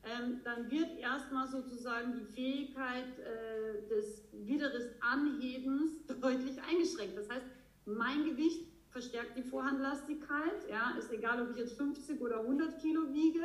ähm, 0.05 0.41
dann 0.45 0.71
wird 0.71 0.99
erstmal 0.99 1.49
sozusagen 1.49 2.15
die 2.15 2.25
Fähigkeit 2.25 3.19
äh, 3.19 3.89
des 3.89 4.29
Wideres 4.33 4.87
Anhebens 5.01 6.07
deutlich 6.21 6.57
eingeschränkt. 6.63 7.17
Das 7.17 7.29
heißt, 7.29 7.47
mein 7.85 8.25
Gewicht 8.25 8.67
verstärkt 8.91 9.37
die 9.37 9.43
Vorhandlastigkeit. 9.43 10.69
Ja, 10.71 10.97
ist 10.99 11.13
egal, 11.13 11.43
ob 11.43 11.51
ich 11.51 11.57
jetzt 11.57 11.77
50 11.77 12.21
oder 12.21 12.41
100 12.41 12.81
Kilo 12.81 13.13
wiege. 13.13 13.45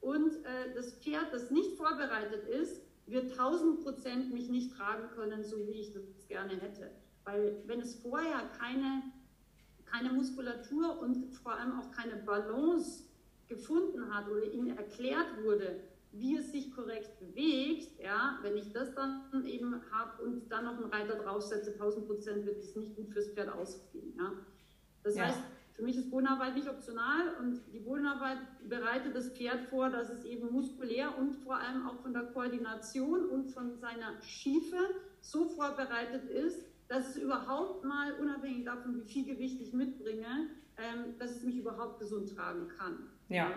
Und 0.00 0.44
äh, 0.44 0.74
das 0.74 0.94
Pferd, 0.94 1.32
das 1.32 1.50
nicht 1.50 1.76
vorbereitet 1.76 2.48
ist, 2.48 2.82
wird 3.06 3.32
1000 3.32 3.82
Prozent 3.82 4.32
mich 4.32 4.48
nicht 4.48 4.72
tragen 4.74 5.08
können, 5.14 5.44
so 5.44 5.66
wie 5.66 5.80
ich 5.80 5.92
das 5.92 6.02
gerne 6.32 6.54
hätte. 6.60 6.90
Weil 7.24 7.62
wenn 7.66 7.80
es 7.80 7.94
vorher 7.94 8.48
keine, 8.58 9.02
keine 9.84 10.12
Muskulatur 10.12 10.98
und 11.00 11.34
vor 11.36 11.52
allem 11.52 11.78
auch 11.78 11.90
keine 11.92 12.16
Balance 12.16 13.04
gefunden 13.48 14.12
hat 14.12 14.28
oder 14.28 14.44
ihm 14.44 14.68
erklärt 14.68 15.42
wurde, 15.44 15.80
wie 16.12 16.36
es 16.36 16.52
sich 16.52 16.74
korrekt 16.74 17.18
bewegt, 17.20 17.98
ja, 18.02 18.38
wenn 18.42 18.56
ich 18.56 18.72
das 18.72 18.94
dann 18.94 19.46
eben 19.46 19.80
habe 19.90 20.22
und 20.22 20.50
dann 20.50 20.64
noch 20.64 20.76
einen 20.76 20.90
Reiter 20.90 21.14
draufsetze, 21.14 21.72
1000 21.72 22.06
Prozent 22.06 22.46
wird 22.46 22.58
es 22.58 22.76
nicht 22.76 22.94
gut 22.96 23.10
fürs 23.10 23.28
Pferd 23.28 23.48
ausgehen. 23.48 24.14
Ja. 24.16 24.32
Das 25.02 25.16
ja. 25.16 25.24
heißt, 25.24 25.40
für 25.72 25.82
mich 25.82 25.96
ist 25.96 26.10
Bodenarbeit 26.10 26.54
nicht 26.54 26.68
optional 26.68 27.34
und 27.40 27.60
die 27.72 27.80
Bodenarbeit 27.80 28.38
bereitet 28.68 29.14
das 29.14 29.30
Pferd 29.30 29.62
vor, 29.70 29.88
dass 29.88 30.10
es 30.10 30.24
eben 30.24 30.52
muskulär 30.52 31.16
und 31.18 31.34
vor 31.34 31.56
allem 31.56 31.86
auch 31.86 31.96
von 32.02 32.12
der 32.12 32.24
Koordination 32.24 33.26
und 33.26 33.46
von 33.46 33.78
seiner 33.78 34.20
Schiefe 34.20 34.76
so 35.20 35.46
vorbereitet 35.46 36.24
ist, 36.28 36.66
dass 36.88 37.10
es 37.10 37.16
überhaupt 37.16 37.84
mal, 37.84 38.12
unabhängig 38.20 38.64
davon, 38.64 38.96
wie 38.96 39.08
viel 39.08 39.24
Gewicht 39.24 39.60
ich 39.62 39.72
mitbringe, 39.72 40.50
ähm, 40.76 41.14
dass 41.18 41.30
es 41.30 41.42
mich 41.42 41.56
überhaupt 41.56 41.98
gesund 42.00 42.34
tragen 42.36 42.68
kann. 42.68 43.08
Ja. 43.28 43.50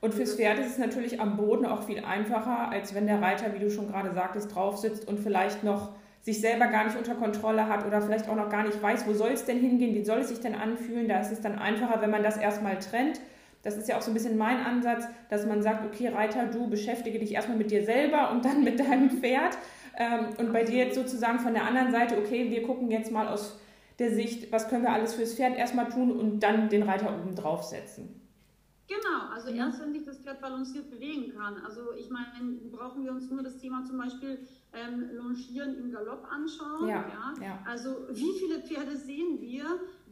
Und 0.00 0.14
fürs 0.14 0.34
Pferd 0.34 0.58
ist 0.58 0.72
es 0.72 0.78
natürlich 0.78 1.20
am 1.20 1.36
Boden 1.36 1.66
auch 1.66 1.84
viel 1.84 2.00
einfacher, 2.00 2.70
als 2.70 2.94
wenn 2.94 3.06
der 3.06 3.20
Reiter, 3.20 3.54
wie 3.54 3.60
du 3.60 3.70
schon 3.70 3.88
gerade 3.88 4.12
sagtest, 4.14 4.54
drauf 4.54 4.78
sitzt 4.78 5.06
und 5.06 5.20
vielleicht 5.20 5.62
noch 5.62 5.94
sich 6.22 6.40
selber 6.40 6.68
gar 6.68 6.84
nicht 6.84 6.96
unter 6.96 7.16
Kontrolle 7.16 7.68
hat 7.68 7.84
oder 7.84 8.00
vielleicht 8.00 8.28
auch 8.28 8.36
noch 8.36 8.48
gar 8.48 8.64
nicht 8.64 8.80
weiß, 8.80 9.06
wo 9.06 9.12
soll 9.12 9.30
es 9.30 9.44
denn 9.44 9.58
hingehen, 9.58 9.94
wie 9.94 10.04
soll 10.04 10.20
es 10.20 10.28
sich 10.28 10.40
denn 10.40 10.54
anfühlen. 10.54 11.08
Da 11.08 11.20
ist 11.20 11.32
es 11.32 11.40
dann 11.40 11.58
einfacher, 11.58 12.00
wenn 12.00 12.10
man 12.10 12.22
das 12.22 12.36
erstmal 12.36 12.78
trennt. 12.78 13.20
Das 13.62 13.76
ist 13.76 13.88
ja 13.88 13.96
auch 13.96 14.02
so 14.02 14.10
ein 14.10 14.14
bisschen 14.14 14.38
mein 14.38 14.58
Ansatz, 14.58 15.04
dass 15.28 15.46
man 15.46 15.62
sagt, 15.62 15.84
okay, 15.84 16.08
Reiter, 16.08 16.46
du 16.46 16.68
beschäftige 16.68 17.18
dich 17.18 17.34
erstmal 17.34 17.58
mit 17.58 17.70
dir 17.70 17.84
selber 17.84 18.30
und 18.30 18.44
dann 18.44 18.62
mit 18.64 18.78
deinem 18.78 19.10
Pferd. 19.10 19.58
Ähm, 19.98 20.28
und 20.38 20.52
bei 20.52 20.64
dir 20.64 20.84
jetzt 20.84 20.94
sozusagen 20.94 21.40
von 21.40 21.54
der 21.54 21.64
anderen 21.64 21.90
Seite, 21.90 22.16
okay, 22.18 22.50
wir 22.50 22.62
gucken 22.62 22.90
jetzt 22.90 23.10
mal 23.10 23.28
aus 23.28 23.58
der 23.98 24.12
Sicht, 24.12 24.50
was 24.52 24.68
können 24.68 24.82
wir 24.82 24.92
alles 24.92 25.14
fürs 25.14 25.34
Pferd 25.34 25.56
erstmal 25.56 25.88
tun 25.88 26.12
und 26.12 26.40
dann 26.40 26.68
den 26.68 26.82
Reiter 26.82 27.12
oben 27.12 27.34
drauf 27.34 27.64
setzen. 27.64 28.21
Genau, 28.88 29.30
also 29.32 29.48
erst 29.48 29.80
wenn 29.80 29.92
sich 29.92 30.04
das 30.04 30.18
Pferd 30.18 30.40
balanciert 30.40 30.90
bewegen 30.90 31.32
kann. 31.34 31.56
Also 31.64 31.92
ich 31.98 32.10
meine, 32.10 32.26
brauchen 32.70 33.04
wir 33.04 33.12
uns 33.12 33.30
nur 33.30 33.42
das 33.42 33.56
Thema 33.58 33.84
zum 33.84 33.98
Beispiel 33.98 34.46
ähm, 34.72 35.10
Longieren 35.14 35.76
im 35.78 35.92
Galopp 35.92 36.26
anschauen. 36.30 36.88
Ja, 36.88 37.04
ja. 37.08 37.42
ja, 37.42 37.58
Also 37.64 38.06
wie 38.10 38.32
viele 38.38 38.60
Pferde 38.60 38.96
sehen 38.96 39.40
wir, 39.40 39.64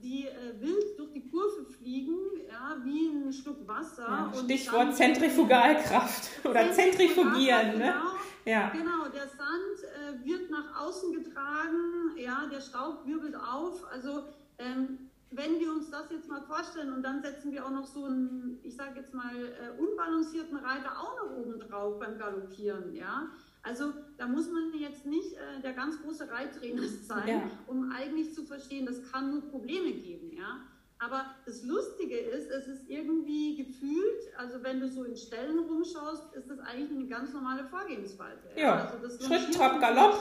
die 0.03 0.27
äh, 0.27 0.61
wild 0.61 0.99
durch 0.99 1.13
die 1.13 1.29
Kurve 1.29 1.65
fliegen, 1.65 2.17
ja, 2.49 2.77
wie 2.85 3.09
ein 3.09 3.33
Schluck 3.33 3.67
Wasser. 3.67 4.07
Ja, 4.09 4.33
Stichwort 4.45 4.97
Zentrifugalkraft 4.97 6.31
oder 6.45 6.73
Zentrifugieren. 6.73 7.79
Ne? 7.79 7.93
Genau, 7.93 8.15
ja. 8.45 8.71
genau, 8.71 9.09
der 9.13 9.29
Sand 9.29 10.23
äh, 10.23 10.25
wird 10.25 10.51
nach 10.51 10.81
außen 10.81 11.13
getragen, 11.13 12.17
ja, 12.17 12.47
der 12.51 12.61
Staub 12.61 13.07
wirbelt 13.07 13.35
auf. 13.35 13.85
Also 13.93 14.25
ähm, 14.59 15.10
wenn 15.33 15.61
wir 15.61 15.73
uns 15.73 15.91
das 15.91 16.11
jetzt 16.11 16.29
mal 16.29 16.43
vorstellen 16.43 16.93
und 16.93 17.03
dann 17.03 17.23
setzen 17.23 17.53
wir 17.53 17.65
auch 17.65 17.71
noch 17.71 17.87
so 17.87 18.05
einen, 18.05 18.59
ich 18.63 18.75
sage 18.75 18.99
jetzt 19.01 19.15
mal, 19.15 19.33
äh, 19.35 19.81
unbalancierten 19.81 20.57
Reiter 20.57 20.99
auch 21.01 21.17
noch 21.17 21.37
oben 21.37 21.61
drauf 21.61 21.99
beim 22.01 22.19
Galoppieren, 22.19 22.95
ja. 22.95 23.29
Also 23.63 23.93
da 24.17 24.27
muss 24.27 24.51
man 24.51 24.73
jetzt 24.75 25.07
nicht 25.07 25.35
äh, 25.35 25.61
der 25.63 25.75
ganz 25.75 26.01
große 26.03 26.29
Reittrainer 26.29 26.83
sein, 27.03 27.29
ja. 27.29 27.51
um 27.67 27.93
eigentlich 27.93 28.35
zu 28.35 28.45
verstehen, 28.45 28.87
das 28.87 29.11
kann 29.11 29.31
nur 29.31 29.43
Probleme 29.43 29.93
geben, 29.93 30.33
ja. 30.33 30.63
Aber 31.03 31.25
das 31.47 31.63
Lustige 31.65 32.19
ist, 32.19 32.51
es 32.51 32.67
ist 32.67 32.83
irgendwie 32.87 33.57
gefühlt, 33.57 34.37
also 34.37 34.63
wenn 34.63 34.81
du 34.81 34.89
so 34.89 35.05
in 35.05 35.17
Stellen 35.17 35.59
rumschaust, 35.61 36.35
ist 36.35 36.51
das 36.51 36.59
eigentlich 36.59 36.91
eine 36.91 37.09
ganz 37.09 37.33
normale 37.33 37.65
Vorgehensweise. 37.65 38.51
Ja, 38.55 38.93
also 38.93 39.09
Schritt, 39.27 39.55
Trab, 39.55 39.81
Galopp, 39.81 40.15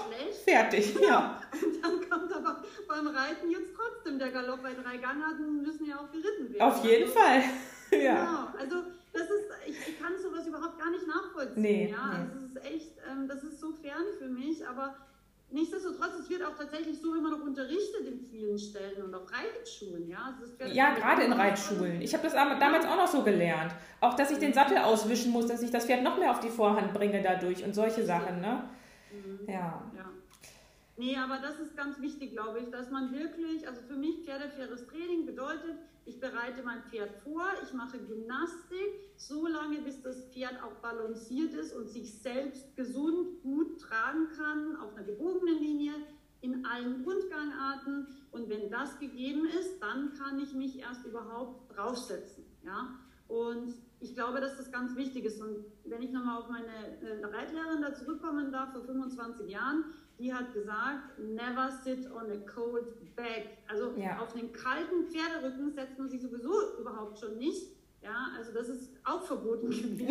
fertig. 0.45 0.95
Ja. 1.09 1.41
Und 1.51 1.83
dann 1.83 2.09
kommt 2.09 2.33
aber 2.33 2.63
beim 2.87 3.07
Reiten 3.07 3.51
jetzt 3.51 3.73
trotzdem 3.75 4.19
der 4.19 4.31
Galopp 4.31 4.63
bei 4.63 4.73
drei 4.73 4.97
Gangarten, 4.97 5.61
müssen 5.63 5.85
ja 5.85 5.97
auch 5.97 6.11
geritten 6.11 6.53
werden. 6.53 6.61
Auf 6.61 6.85
jeden 6.85 7.09
also, 7.09 7.19
Fall. 7.19 7.43
ja. 7.99 8.25
Genau, 8.25 8.57
also 8.57 8.87
das 9.11 9.23
ist, 9.23 9.49
ich, 9.67 9.87
ich, 9.89 9.99
kann 9.99 10.13
sowas 10.17 10.47
überhaupt 10.47 10.79
gar 10.79 10.91
nicht 10.91 11.05
nachvollziehen. 11.07 11.61
Nee, 11.61 11.89
ja, 11.91 12.07
nee. 12.07 12.19
Also 12.19 12.45
es 12.45 12.51
ist 12.51 12.65
echt, 12.65 12.91
ähm, 13.11 13.27
das 13.27 13.43
ist 13.43 13.59
so 13.59 13.73
fern 13.81 14.05
für 14.17 14.27
mich, 14.29 14.65
aber 14.65 14.95
nichtsdestotrotz, 15.51 16.13
es 16.19 16.29
wird 16.29 16.43
auch 16.43 16.55
tatsächlich 16.55 16.99
so 16.99 17.15
immer 17.15 17.31
noch 17.31 17.41
unterrichtet 17.41 18.07
in 18.07 18.19
vielen 18.29 18.57
Stellen 18.57 19.03
und 19.03 19.13
auch 19.13 19.27
Reitschulen. 19.31 20.07
Ja, 20.07 20.35
also 20.39 20.65
ja 20.65 20.93
gerade 20.93 21.23
in 21.23 21.33
Reitschulen. 21.33 22.01
Ich 22.01 22.13
habe 22.13 22.23
das 22.23 22.33
damals 22.33 22.85
auch 22.85 22.97
noch 22.97 23.07
so 23.07 23.23
gelernt. 23.23 23.73
Auch, 24.01 24.15
dass 24.15 24.31
ich 24.31 24.37
den 24.37 24.53
Sattel 24.53 24.77
auswischen 24.77 25.31
muss, 25.31 25.47
dass 25.47 25.61
ich 25.61 25.71
das 25.71 25.85
Pferd 25.85 26.03
noch 26.03 26.17
mehr 26.17 26.31
auf 26.31 26.39
die 26.39 26.49
Vorhand 26.49 26.93
bringe 26.93 27.21
dadurch 27.21 27.63
und 27.63 27.73
solche 27.73 28.05
Sachen. 28.05 28.41
Ne? 28.41 28.63
Mhm. 29.11 29.49
Ja. 29.49 29.83
ja. 29.95 30.09
Nee, 30.97 31.15
aber 31.15 31.37
das 31.37 31.59
ist 31.59 31.77
ganz 31.77 31.99
wichtig, 32.01 32.31
glaube 32.31 32.59
ich, 32.59 32.69
dass 32.71 32.91
man 32.91 33.13
wirklich, 33.13 33.65
also 33.67 33.81
für 33.87 33.95
mich 33.95 34.25
pferdefaires 34.25 34.85
Training 34.87 35.25
bedeutet, 35.25 35.77
ich 36.09 36.19
bereite 36.19 36.63
mein 36.63 36.81
Pferd 36.83 37.11
vor, 37.23 37.43
ich 37.63 37.71
mache 37.73 37.99
Gymnastik, 37.99 39.11
so 39.15 39.45
lange 39.45 39.79
bis 39.81 40.01
das 40.01 40.25
Pferd 40.31 40.61
auch 40.63 40.73
balanciert 40.81 41.53
ist 41.53 41.75
und 41.75 41.87
sich 41.87 42.19
selbst 42.19 42.75
gesund, 42.75 43.41
gut 43.43 43.79
tragen 43.79 44.27
kann, 44.35 44.75
auf 44.77 44.95
einer 44.95 45.05
gebogenen 45.05 45.59
Linie, 45.59 45.93
in 46.41 46.65
allen 46.65 47.03
Grundgangarten. 47.03 48.07
Und 48.31 48.49
wenn 48.49 48.71
das 48.71 48.97
gegeben 48.97 49.45
ist, 49.45 49.79
dann 49.81 50.13
kann 50.13 50.39
ich 50.39 50.53
mich 50.53 50.79
erst 50.79 51.05
überhaupt 51.05 51.75
draufsetzen. 51.75 52.43
Ja? 52.63 52.99
Und 53.27 53.75
ich 53.99 54.15
glaube, 54.15 54.41
dass 54.41 54.57
das 54.57 54.71
ganz 54.71 54.95
wichtig 54.95 55.25
ist. 55.25 55.39
Und 55.39 55.65
wenn 55.85 56.01
ich 56.01 56.11
nochmal 56.11 56.41
auf 56.41 56.49
meine 56.49 56.97
äh, 57.01 57.23
Reitlehrerin 57.23 57.81
da 57.81 57.93
zurückkommen 57.93 58.51
darf, 58.51 58.71
vor 58.71 58.81
25 58.81 59.47
Jahren, 59.49 59.83
die 60.19 60.33
hat 60.33 60.53
gesagt, 60.53 61.17
never 61.17 61.71
sit 61.83 62.11
on 62.11 62.29
a 62.29 62.51
cold 62.53 63.15
back. 63.15 63.57
Also 63.67 63.93
ja. 63.97 64.19
auf 64.19 64.35
einen 64.35 64.51
kalten 64.51 65.07
Pferderücken 65.07 65.71
setzt 65.71 65.97
man 65.97 66.09
sich 66.09 66.21
sowieso 66.21 66.77
überhaupt 66.79 67.17
schon 67.17 67.37
nicht. 67.37 67.67
Ja, 68.01 68.27
also 68.37 68.53
das 68.53 68.69
ist 68.69 68.91
auch 69.03 69.23
verboten 69.23 69.69
gewesen. 69.69 70.07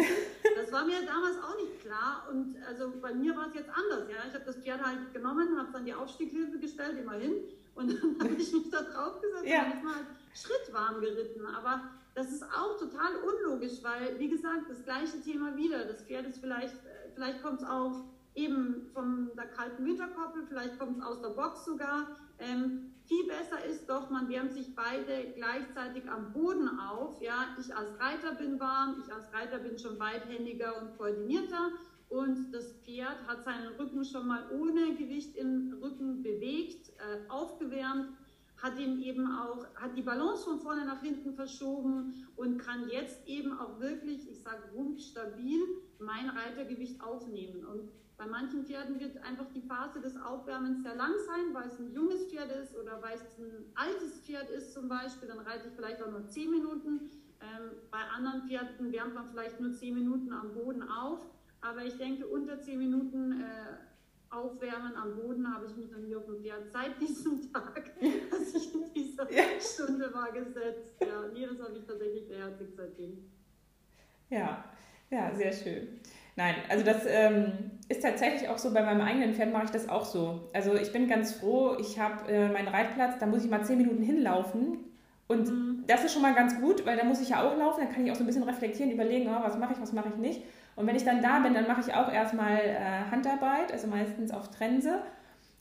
Das 0.57 0.73
war 0.73 0.85
mir 0.85 1.05
damals 1.07 1.37
auch 1.39 1.57
nicht 1.57 1.81
klar. 1.81 2.27
Und 2.31 2.57
also 2.67 2.93
bei 3.01 3.15
mir 3.15 3.37
war 3.37 3.49
es 3.49 3.55
jetzt 3.55 3.71
anders. 3.71 4.09
Ja, 4.11 4.17
ich 4.27 4.35
habe 4.35 4.45
das 4.45 4.57
Pferd 4.57 4.83
halt 4.83 5.13
genommen, 5.13 5.59
habe 5.59 5.73
dann 5.73 5.85
die 5.85 5.95
Aufstieghilfe 5.95 6.59
gestellt, 6.59 6.99
immerhin. 6.99 7.45
Und 7.75 7.93
dann 7.93 8.19
habe 8.21 8.35
ich 8.39 8.53
mich 8.53 8.71
da 8.71 8.83
drauf 8.83 9.21
gesetzt 9.21 9.47
ja. 9.47 9.73
und 9.73 9.85
mal 9.85 10.07
schrittwarm 10.35 11.01
geritten. 11.01 11.45
Aber 11.47 11.83
das 12.15 12.33
ist 12.33 12.43
auch 12.45 12.79
total 12.79 13.17
unlogisch, 13.17 13.83
weil, 13.83 14.19
wie 14.19 14.29
gesagt, 14.29 14.71
das 14.71 14.83
gleiche 14.83 15.21
Thema 15.21 15.55
wieder. 15.57 15.85
Das 15.85 16.03
Pferd 16.03 16.27
ist 16.27 16.39
vielleicht, 16.39 16.75
äh, 16.75 17.11
vielleicht 17.15 17.43
kommt 17.43 17.61
es 17.61 17.67
auch 17.67 18.05
eben 18.35 18.87
von 18.93 19.31
der 19.37 19.47
kalten 19.47 19.85
Winterkoppel, 19.85 20.45
vielleicht 20.49 20.79
kommt 20.79 20.99
es 20.99 21.05
aus 21.05 21.21
der 21.21 21.31
Box 21.31 21.65
sogar. 21.65 22.17
Ähm, 22.39 22.95
viel 23.05 23.27
besser 23.27 23.65
ist 23.65 23.89
doch, 23.89 24.11
man 24.11 24.29
wärmt 24.29 24.53
sich 24.53 24.75
beide 24.75 25.33
gleichzeitig 25.35 26.09
am 26.11 26.33
Boden 26.33 26.69
auf. 26.79 27.21
Ja, 27.23 27.57
ich 27.59 27.75
als 27.75 27.99
Reiter 27.99 28.35
bin 28.35 28.61
warm, 28.61 29.03
ich 29.05 29.13
als 29.13 29.33
Reiter 29.33 29.59
bin 29.59 29.79
schon 29.79 29.99
beidhändiger 29.99 30.81
und 30.81 30.97
koordinierter 30.97 31.73
und 32.09 32.53
das 32.53 32.73
Pferd 32.85 33.27
hat 33.27 33.45
seinen 33.45 33.75
Rücken 33.79 34.05
schon 34.05 34.27
mal 34.27 34.45
ohne 34.51 34.95
Gewicht 34.95 35.37
im 35.37 35.79
Rücken 35.83 36.23
bewegt, 36.23 36.91
äh, 36.99 37.29
aufgewärmt, 37.29 38.09
hat 38.57 38.79
ihn 38.79 39.01
eben 39.03 39.31
auch, 39.31 39.67
hat 39.77 39.97
die 39.97 40.03
Balance 40.03 40.45
von 40.45 40.59
vorne 40.59 40.85
nach 40.85 41.01
hinten 41.01 41.35
verschoben 41.35 42.27
und 42.37 42.59
kann 42.59 42.89
jetzt 42.89 43.27
eben 43.27 43.57
auch 43.59 43.79
wirklich, 43.79 44.29
ich 44.29 44.43
sage 44.43 44.71
rumpfstabil, 44.75 45.61
mein 45.99 46.31
Reitergewicht 46.31 47.01
aufnehmen. 47.03 47.65
Und 47.65 47.91
bei 48.19 48.27
manchen 48.27 48.67
Pferden 48.67 48.99
wird 48.99 49.17
einfach 49.23 49.47
die 49.55 49.63
Phase 49.63 50.01
des 50.01 50.21
Aufwärmens 50.21 50.83
sehr 50.83 50.97
lang 50.97 51.13
sein, 51.25 51.55
weil 51.55 51.69
es 51.69 51.79
ein 51.79 51.93
junges 51.93 52.25
Pferd 52.25 52.51
ist 52.51 52.77
oder 52.77 53.01
weil 53.01 53.15
es 53.15 53.23
ein 53.39 53.73
altes 53.77 54.21
Pferd 54.21 54.51
ist 54.51 54.75
zum 54.75 54.89
Beispiel, 54.89 55.29
dann 55.29 55.39
reite 55.39 55.69
ich 55.69 55.75
vielleicht 55.75 56.03
auch 56.03 56.11
nur 56.11 56.27
10 56.27 56.51
Minuten. 56.51 57.11
Ähm, 57.41 57.71
bei 57.93 57.99
anderen 57.99 58.49
Pferden 58.49 58.93
wärmt 58.93 59.15
man 59.15 59.29
vielleicht 59.29 59.61
nur 59.61 59.73
10 59.73 59.95
Minuten 59.95 60.33
am 60.33 60.53
Boden 60.53 60.83
auf. 60.83 61.21
Aber 61.61 61.85
ich 61.85 61.97
denke, 61.97 62.27
unter 62.27 62.61
10 62.61 62.79
Minuten 62.79 63.41
äh, 63.41 64.35
Aufwärmen 64.35 64.97
am 64.97 65.15
Boden 65.15 65.55
habe 65.55 65.67
ich 65.67 65.77
mich 65.77 65.91
noch 65.91 66.01
nie 66.01 66.17
auf 66.17 66.27
dem 66.27 66.43
Pferd 66.43 66.73
seit 66.73 67.01
diesem 67.01 67.41
Tag, 67.53 67.93
dass 68.31 68.55
ich 68.55 68.75
in 68.75 68.93
dieser 68.93 69.33
ja. 69.33 69.45
Stunde 69.61 70.13
war, 70.13 70.33
gesetzt. 70.33 70.97
Ja, 71.01 71.29
nee, 71.33 71.47
das 71.47 71.61
habe 71.61 71.79
ich 71.79 71.85
tatsächlich 71.85 72.29
beherzigt 72.29 72.75
seitdem. 72.77 73.31
Ja, 74.29 74.65
ja, 75.09 75.35
sehr 75.37 75.53
schön. 75.53 76.01
Nein, 76.37 76.57
also 76.69 76.85
das 76.85 77.05
ähm, 77.07 77.78
ist 77.89 78.03
tatsächlich 78.03 78.49
auch 78.49 78.59
so, 78.59 78.73
bei 78.73 78.83
meinem 78.83 79.01
eigenen 79.01 79.35
Pferd 79.35 79.53
mache 79.53 79.65
ich 79.65 79.71
das 79.71 79.89
auch 79.89 80.05
so. 80.05 80.41
Also 80.53 80.75
ich 80.75 80.93
bin 80.93 81.09
ganz 81.09 81.33
froh, 81.33 81.77
ich 81.81 81.99
habe 81.99 82.31
äh, 82.31 82.49
meinen 82.49 82.69
Reitplatz, 82.69 83.19
da 83.19 83.27
muss 83.27 83.45
ich 83.45 83.51
mal 83.51 83.65
zehn 83.65 83.79
Minuten 83.79 84.03
hinlaufen. 84.03 84.79
Und 85.27 85.49
mhm. 85.49 85.85
das 85.87 86.05
ist 86.05 86.13
schon 86.13 86.23
mal 86.23 86.35
ganz 86.35 86.61
gut, 86.61 86.85
weil 86.87 86.97
da 86.97 87.05
muss 87.05 87.21
ich 87.21 87.31
ja 87.31 87.43
auch 87.43 87.57
laufen, 87.57 87.81
dann 87.85 87.93
kann 87.93 88.05
ich 88.05 88.13
auch 88.13 88.17
so 88.17 88.25
ein 88.25 88.27
bisschen 88.27 88.43
reflektieren, 88.43 88.91
überlegen, 88.91 89.29
oh, 89.29 89.43
was 89.43 89.59
mache 89.59 89.75
ich, 89.75 89.81
was 89.81 89.93
mache 89.93 90.09
ich 90.09 90.17
nicht. 90.17 90.43
Und 90.77 90.87
wenn 90.87 90.97
ich 90.97 91.05
dann 91.05 91.23
da 91.23 91.41
bin, 91.41 91.55
dann 91.55 91.67
mache 91.67 91.81
ich 91.81 91.95
auch 91.95 92.13
erstmal 92.13 92.59
äh, 92.59 93.11
Handarbeit, 93.11 93.73
also 93.73 93.89
meistens 93.89 94.31
auf 94.33 94.49
Trense. 94.51 95.01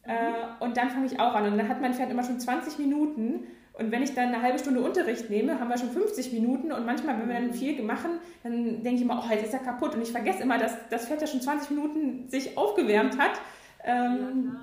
Äh, 0.03 0.11
mhm. 0.13 0.35
und 0.61 0.77
dann 0.77 0.89
fange 0.89 1.05
ich 1.05 1.19
auch 1.19 1.33
an. 1.33 1.51
Und 1.51 1.57
dann 1.57 1.67
hat 1.67 1.81
mein 1.81 1.93
Pferd 1.93 2.11
immer 2.11 2.23
schon 2.23 2.39
20 2.39 2.77
Minuten 2.79 3.43
und 3.77 3.91
wenn 3.91 4.01
ich 4.01 4.15
dann 4.15 4.33
eine 4.33 4.41
halbe 4.41 4.57
Stunde 4.57 4.81
Unterricht 4.81 5.29
nehme, 5.29 5.59
haben 5.59 5.69
wir 5.69 5.77
schon 5.77 5.91
50 5.91 6.33
Minuten 6.33 6.71
und 6.71 6.85
manchmal, 6.85 7.19
wenn 7.19 7.27
wir 7.27 7.35
dann 7.35 7.53
viel 7.53 7.81
machen, 7.83 8.19
dann 8.43 8.83
denke 8.83 8.95
ich 8.95 9.01
immer, 9.01 9.23
oh, 9.23 9.31
jetzt 9.31 9.45
ist 9.45 9.53
er 9.53 9.59
kaputt 9.59 9.93
und 9.95 10.01
ich 10.01 10.11
vergesse 10.11 10.41
immer, 10.41 10.57
dass 10.57 10.75
das 10.89 11.07
Pferd 11.07 11.21
ja 11.21 11.27
schon 11.27 11.41
20 11.41 11.69
Minuten 11.71 12.27
sich 12.27 12.57
aufgewärmt 12.57 13.19
hat. 13.19 13.39
Ähm, 13.83 14.57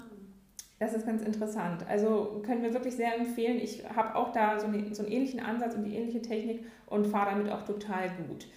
das 0.81 0.95
ist 0.95 1.07
ganz 1.07 1.23
interessant. 1.23 1.85
Also 1.89 2.43
können 2.45 2.63
wir 2.63 2.75
wirklich 2.75 2.97
sehr 2.97 3.17
empfehlen. 3.17 3.59
Ich 3.59 3.85
habe 3.95 4.17
auch 4.17 4.33
da 4.33 4.59
so, 4.59 4.67
eine, 4.67 4.93
so 4.93 5.05
einen 5.05 5.13
ähnlichen 5.13 5.39
Ansatz 5.39 5.77
und 5.77 5.85
die 5.85 5.95
ähnliche 5.95 6.21
Technik 6.21 6.65
und 6.87 7.07
fahre 7.07 7.31
damit 7.31 7.53
auch 7.53 7.63
total 7.63 8.11
gut. 8.27 8.49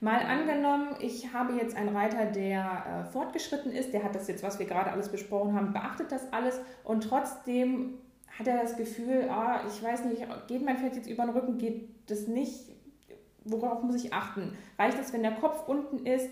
Mal 0.00 0.20
angenommen, 0.20 0.94
ich 1.00 1.34
habe 1.34 1.54
jetzt 1.54 1.76
einen 1.76 1.94
Reiter, 1.94 2.24
der 2.24 3.04
äh, 3.08 3.12
fortgeschritten 3.12 3.72
ist, 3.72 3.92
der 3.92 4.04
hat 4.04 4.14
das 4.14 4.28
jetzt, 4.28 4.42
was 4.42 4.58
wir 4.58 4.66
gerade 4.66 4.90
alles 4.90 5.10
besprochen 5.10 5.54
haben, 5.54 5.72
beachtet 5.72 6.12
das 6.12 6.32
alles 6.32 6.60
und 6.84 7.02
trotzdem 7.02 7.98
hat 8.38 8.46
er 8.46 8.62
das 8.62 8.76
Gefühl, 8.76 9.28
ah, 9.28 9.62
ich 9.66 9.82
weiß 9.82 10.04
nicht, 10.04 10.22
geht 10.46 10.64
mein 10.64 10.78
Pferd 10.78 10.96
jetzt 10.96 11.08
über 11.08 11.24
den 11.24 11.34
Rücken, 11.34 11.58
geht 11.58 11.88
das 12.10 12.28
nicht, 12.28 12.70
worauf 13.44 13.82
muss 13.82 14.04
ich 14.04 14.12
achten? 14.12 14.56
Reicht 14.78 14.98
es, 15.00 15.12
wenn 15.12 15.22
der 15.22 15.34
Kopf 15.34 15.68
unten 15.68 16.06
ist? 16.06 16.28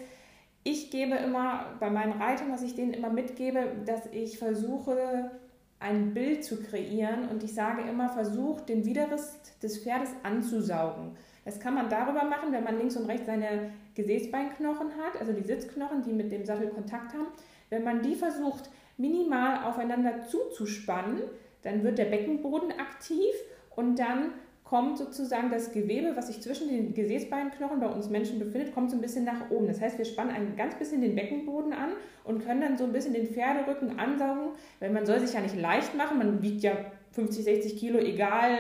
Ich 0.62 0.90
gebe 0.90 1.16
immer 1.16 1.74
bei 1.80 1.90
meinen 1.90 2.20
Reitern, 2.20 2.52
was 2.52 2.62
ich 2.62 2.74
denen 2.74 2.92
immer 2.92 3.10
mitgebe, 3.10 3.72
dass 3.84 4.06
ich 4.12 4.38
versuche, 4.38 5.30
ein 5.78 6.14
Bild 6.14 6.44
zu 6.44 6.62
kreieren 6.62 7.28
und 7.28 7.42
ich 7.42 7.54
sage 7.54 7.82
immer, 7.82 8.08
versuch 8.08 8.60
den 8.62 8.84
Widerriss 8.84 9.38
des 9.62 9.78
Pferdes 9.82 10.10
anzusaugen. 10.22 11.16
Das 11.44 11.60
kann 11.60 11.74
man 11.74 11.88
darüber 11.88 12.24
machen, 12.24 12.52
wenn 12.52 12.64
man 12.64 12.78
links 12.78 12.96
und 12.96 13.06
rechts 13.06 13.26
seine 13.26 13.70
Gesäßbeinknochen 13.94 14.88
hat, 14.96 15.20
also 15.20 15.32
die 15.32 15.44
Sitzknochen, 15.44 16.02
die 16.02 16.12
mit 16.12 16.32
dem 16.32 16.44
Sattel 16.44 16.70
Kontakt 16.70 17.12
haben. 17.12 17.28
Wenn 17.68 17.84
man 17.84 18.02
die 18.02 18.14
versucht, 18.14 18.70
minimal 18.96 19.64
aufeinander 19.64 20.22
zuzuspannen, 20.22 21.20
dann 21.66 21.82
wird 21.82 21.98
der 21.98 22.06
Beckenboden 22.06 22.70
aktiv 22.78 23.34
und 23.74 23.98
dann 23.98 24.32
kommt 24.64 24.98
sozusagen 24.98 25.50
das 25.50 25.72
Gewebe, 25.72 26.16
was 26.16 26.26
sich 26.26 26.40
zwischen 26.40 26.68
den 26.68 26.94
Gesäßbeinknochen 26.94 27.78
bei 27.78 27.86
uns 27.86 28.08
Menschen 28.08 28.38
befindet, 28.38 28.74
kommt 28.74 28.90
so 28.90 28.96
ein 28.96 29.00
bisschen 29.00 29.24
nach 29.24 29.50
oben. 29.50 29.68
Das 29.68 29.80
heißt, 29.80 29.96
wir 29.96 30.04
spannen 30.04 30.34
ein 30.34 30.56
ganz 30.56 30.74
bisschen 30.74 31.02
den 31.02 31.14
Beckenboden 31.14 31.72
an 31.72 31.90
und 32.24 32.44
können 32.44 32.60
dann 32.60 32.76
so 32.76 32.84
ein 32.84 32.92
bisschen 32.92 33.14
den 33.14 33.26
Pferderücken 33.26 33.98
ansaugen, 33.98 34.50
weil 34.80 34.90
man 34.90 35.06
soll 35.06 35.20
sich 35.20 35.34
ja 35.34 35.40
nicht 35.40 35.56
leicht 35.56 35.94
machen, 35.96 36.18
man 36.18 36.42
wiegt 36.42 36.62
ja 36.62 36.72
50, 37.12 37.44
60 37.44 37.78
Kilo, 37.78 37.98
egal, 37.98 38.58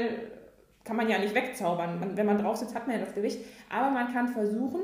kann 0.84 0.96
man 0.96 1.08
ja 1.08 1.18
nicht 1.18 1.34
wegzaubern. 1.34 1.98
Man, 1.98 2.16
wenn 2.16 2.26
man 2.26 2.38
drauf 2.38 2.56
sitzt, 2.56 2.74
hat 2.74 2.86
man 2.86 2.98
ja 2.98 3.04
das 3.04 3.14
Gewicht. 3.14 3.40
Aber 3.68 3.90
man 3.90 4.12
kann 4.12 4.28
versuchen, 4.28 4.82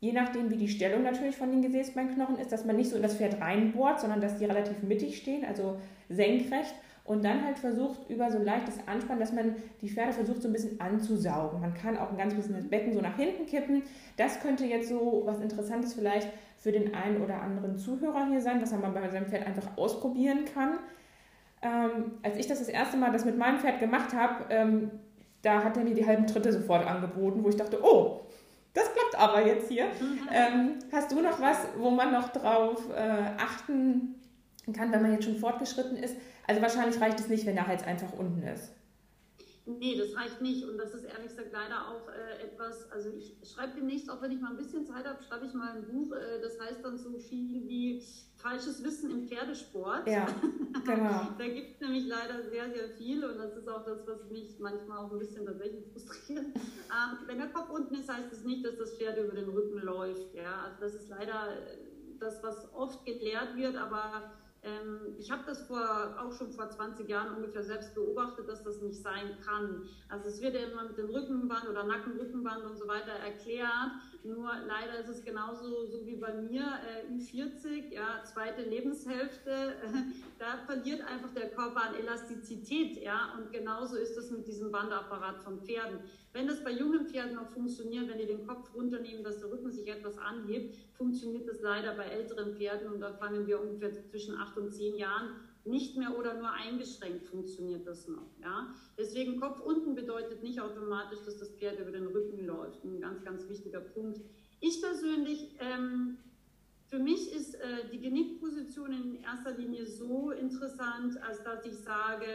je 0.00 0.12
nachdem, 0.12 0.50
wie 0.50 0.56
die 0.56 0.68
Stellung 0.68 1.02
natürlich 1.02 1.36
von 1.36 1.50
den 1.50 1.62
Gesäßbeinknochen 1.62 2.38
ist, 2.38 2.52
dass 2.52 2.66
man 2.66 2.76
nicht 2.76 2.90
so 2.90 2.96
in 2.96 3.02
das 3.02 3.16
Pferd 3.16 3.40
reinbohrt, 3.40 4.00
sondern 4.00 4.20
dass 4.20 4.38
die 4.38 4.44
relativ 4.44 4.82
mittig 4.82 5.16
stehen, 5.16 5.44
also 5.46 5.78
senkrecht 6.10 6.74
und 7.04 7.24
dann 7.24 7.44
halt 7.44 7.58
versucht, 7.58 8.08
über 8.08 8.30
so 8.30 8.38
ein 8.38 8.44
leichtes 8.44 8.76
Anspannen, 8.86 9.20
dass 9.20 9.32
man 9.32 9.56
die 9.80 9.88
Pferde 9.88 10.12
versucht, 10.12 10.40
so 10.40 10.48
ein 10.48 10.52
bisschen 10.52 10.80
anzusaugen. 10.80 11.60
Man 11.60 11.74
kann 11.74 11.98
auch 11.98 12.10
ein 12.10 12.16
ganz 12.16 12.34
bisschen 12.34 12.54
das 12.54 12.68
Becken 12.68 12.92
so 12.92 13.00
nach 13.00 13.16
hinten 13.16 13.46
kippen. 13.46 13.82
Das 14.16 14.40
könnte 14.40 14.64
jetzt 14.64 14.88
so 14.88 15.22
was 15.24 15.40
Interessantes 15.40 15.94
vielleicht 15.94 16.28
für 16.58 16.70
den 16.70 16.94
einen 16.94 17.20
oder 17.20 17.42
anderen 17.42 17.76
Zuhörer 17.76 18.28
hier 18.28 18.40
sein, 18.40 18.62
was 18.62 18.70
man 18.70 18.94
bei 18.94 19.08
seinem 19.08 19.26
Pferd 19.26 19.46
einfach 19.46 19.76
ausprobieren 19.76 20.44
kann. 20.54 20.78
Ähm, 21.60 22.12
als 22.22 22.36
ich 22.38 22.46
das 22.46 22.60
das 22.60 22.68
erste 22.68 22.96
Mal 22.96 23.10
das 23.10 23.24
mit 23.24 23.36
meinem 23.36 23.58
Pferd 23.58 23.80
gemacht 23.80 24.12
habe, 24.14 24.44
ähm, 24.50 24.90
da 25.42 25.64
hat 25.64 25.76
er 25.76 25.82
mir 25.82 25.94
die 25.94 26.06
halben 26.06 26.28
Tritte 26.28 26.52
sofort 26.52 26.86
angeboten, 26.86 27.42
wo 27.42 27.48
ich 27.48 27.56
dachte, 27.56 27.80
oh, 27.82 28.20
das 28.74 28.84
klappt 28.92 29.18
aber 29.18 29.44
jetzt 29.46 29.68
hier. 29.68 29.86
Mhm. 29.86 30.28
Ähm, 30.32 30.70
hast 30.92 31.10
du 31.10 31.20
noch 31.20 31.40
was, 31.40 31.66
wo 31.76 31.90
man 31.90 32.12
noch 32.12 32.28
drauf 32.28 32.88
äh, 32.94 33.00
achten 33.38 34.14
kann, 34.72 34.92
wenn 34.92 35.02
man 35.02 35.12
jetzt 35.12 35.24
schon 35.24 35.36
fortgeschritten 35.36 35.96
ist? 35.96 36.16
Also 36.46 36.60
wahrscheinlich 36.60 37.00
reicht 37.00 37.20
es 37.20 37.28
nicht, 37.28 37.46
wenn 37.46 37.54
der 37.54 37.66
Hals 37.66 37.84
einfach 37.84 38.12
unten 38.12 38.42
ist. 38.42 38.72
Nee, 39.64 39.96
das 39.96 40.16
reicht 40.16 40.40
nicht. 40.40 40.64
Und 40.64 40.76
das 40.76 40.92
ist 40.92 41.04
ehrlich 41.04 41.28
gesagt 41.28 41.52
leider 41.52 41.88
auch 41.88 42.08
äh, 42.08 42.42
etwas, 42.42 42.90
also 42.90 43.10
ich 43.10 43.36
schreibe 43.48 43.74
demnächst, 43.76 44.10
auch 44.10 44.20
wenn 44.20 44.32
ich 44.32 44.40
mal 44.40 44.50
ein 44.50 44.56
bisschen 44.56 44.84
Zeit 44.84 45.06
habe, 45.06 45.22
schreibe 45.22 45.46
ich 45.46 45.54
mal 45.54 45.76
ein 45.76 45.86
Buch, 45.86 46.12
äh, 46.12 46.40
das 46.42 46.58
heißt 46.60 46.84
dann 46.84 46.98
so 46.98 47.16
viel 47.18 47.68
wie 47.68 48.02
falsches 48.36 48.82
Wissen 48.82 49.12
im 49.12 49.28
Pferdesport. 49.28 50.08
Ja, 50.08 50.26
genau. 50.84 51.28
da 51.38 51.46
gibt 51.46 51.74
es 51.74 51.80
nämlich 51.80 52.06
leider 52.06 52.42
sehr, 52.42 52.72
sehr 52.72 52.88
viel 52.98 53.24
und 53.24 53.38
das 53.38 53.56
ist 53.56 53.68
auch 53.68 53.84
das, 53.84 54.04
was 54.08 54.28
mich 54.30 54.58
manchmal 54.58 54.98
auch 54.98 55.12
ein 55.12 55.18
bisschen 55.20 55.46
tatsächlich 55.46 55.84
frustriert. 55.92 56.46
Ähm, 56.92 57.26
wenn 57.26 57.38
der 57.38 57.48
Kopf 57.48 57.70
unten 57.70 57.94
ist, 57.94 58.12
heißt 58.12 58.30
es 58.30 58.40
das 58.40 58.44
nicht, 58.44 58.66
dass 58.66 58.76
das 58.76 58.98
Pferd 58.98 59.16
über 59.16 59.34
den 59.34 59.48
Rücken 59.48 59.78
läuft. 59.78 60.34
Ja? 60.34 60.64
Also 60.66 60.78
das 60.78 60.94
ist 60.94 61.08
leider 61.08 61.48
äh, 61.50 61.78
das, 62.20 62.42
was 62.42 62.70
oft 62.74 63.06
gelehrt 63.06 63.56
wird, 63.56 63.76
aber 63.76 64.30
ähm, 64.64 65.16
ich 65.18 65.30
habe 65.30 65.42
das 65.44 65.66
vor, 65.66 66.16
auch 66.20 66.32
schon 66.32 66.52
vor 66.52 66.70
20 66.70 67.08
Jahren 67.08 67.34
ungefähr 67.34 67.64
selbst 67.64 67.94
beobachtet, 67.94 68.48
dass 68.48 68.62
das 68.62 68.80
nicht 68.80 69.02
sein 69.02 69.36
kann. 69.44 69.88
Also 70.08 70.28
es 70.28 70.40
wird 70.40 70.54
ja 70.54 70.60
immer 70.60 70.84
mit 70.84 70.96
dem 70.96 71.10
Rückenband 71.10 71.68
oder 71.68 71.82
Nackenrückenband 71.82 72.64
und 72.64 72.78
so 72.78 72.86
weiter 72.86 73.10
erklärt. 73.10 73.90
Nur 74.22 74.52
leider 74.66 75.00
ist 75.00 75.08
es 75.08 75.24
genauso 75.24 75.86
so 75.86 76.06
wie 76.06 76.14
bei 76.14 76.32
mir, 76.34 76.62
äh, 76.62 77.12
Ü40, 77.12 77.92
ja, 77.92 78.22
zweite 78.22 78.62
Lebenshälfte, 78.62 79.50
äh, 79.50 80.02
da 80.38 80.58
verliert 80.64 81.00
einfach 81.02 81.30
der 81.34 81.50
Körper 81.50 81.88
an 81.88 81.94
Elastizität, 81.96 83.02
ja, 83.02 83.34
und 83.36 83.52
genauso 83.52 83.96
ist 83.96 84.16
es 84.16 84.30
mit 84.30 84.46
diesem 84.46 84.70
Bandapparat 84.70 85.42
von 85.42 85.60
Pferden. 85.62 85.98
Wenn 86.32 86.46
das 86.46 86.62
bei 86.62 86.70
jungen 86.70 87.06
Pferden 87.06 87.34
noch 87.34 87.50
funktioniert, 87.50 88.08
wenn 88.08 88.18
die 88.18 88.26
den 88.26 88.46
Kopf 88.46 88.72
runternehmen, 88.74 89.24
dass 89.24 89.40
der 89.40 89.50
Rücken 89.50 89.72
sich 89.72 89.88
etwas 89.88 90.16
anhebt, 90.18 90.76
funktioniert 91.02 91.48
das 91.48 91.60
leider 91.60 91.96
bei 91.96 92.04
älteren 92.04 92.54
Pferden 92.54 92.92
und 92.92 93.00
da 93.00 93.12
fangen 93.14 93.44
wir 93.48 93.60
ungefähr 93.60 93.92
zwischen 93.92 94.36
acht 94.36 94.56
und 94.56 94.70
zehn 94.70 94.96
Jahren 94.96 95.34
nicht 95.64 95.96
mehr 95.96 96.16
oder 96.16 96.34
nur 96.34 96.50
eingeschränkt 96.50 97.26
funktioniert 97.26 97.86
das 97.86 98.06
noch. 98.06 98.30
Ja? 98.40 98.72
Deswegen 98.96 99.40
Kopf 99.40 99.60
unten 99.60 99.96
bedeutet 99.96 100.44
nicht 100.44 100.60
automatisch, 100.60 101.18
dass 101.24 101.38
das 101.38 101.50
Pferd 101.56 101.80
über 101.80 101.90
den 101.90 102.06
Rücken 102.06 102.46
läuft. 102.46 102.84
Ein 102.84 103.00
ganz, 103.00 103.24
ganz 103.24 103.48
wichtiger 103.48 103.80
Punkt. 103.80 104.20
Ich 104.60 104.80
persönlich, 104.80 105.56
ähm, 105.58 106.18
für 106.86 107.00
mich 107.00 107.32
ist 107.32 107.54
äh, 107.56 107.88
die 107.92 108.00
Genickposition 108.00 108.92
in 108.92 109.22
erster 109.22 109.56
Linie 109.56 109.86
so 109.86 110.30
interessant, 110.30 111.20
als 111.22 111.42
dass 111.42 111.66
ich 111.66 111.78
sage, 111.78 112.26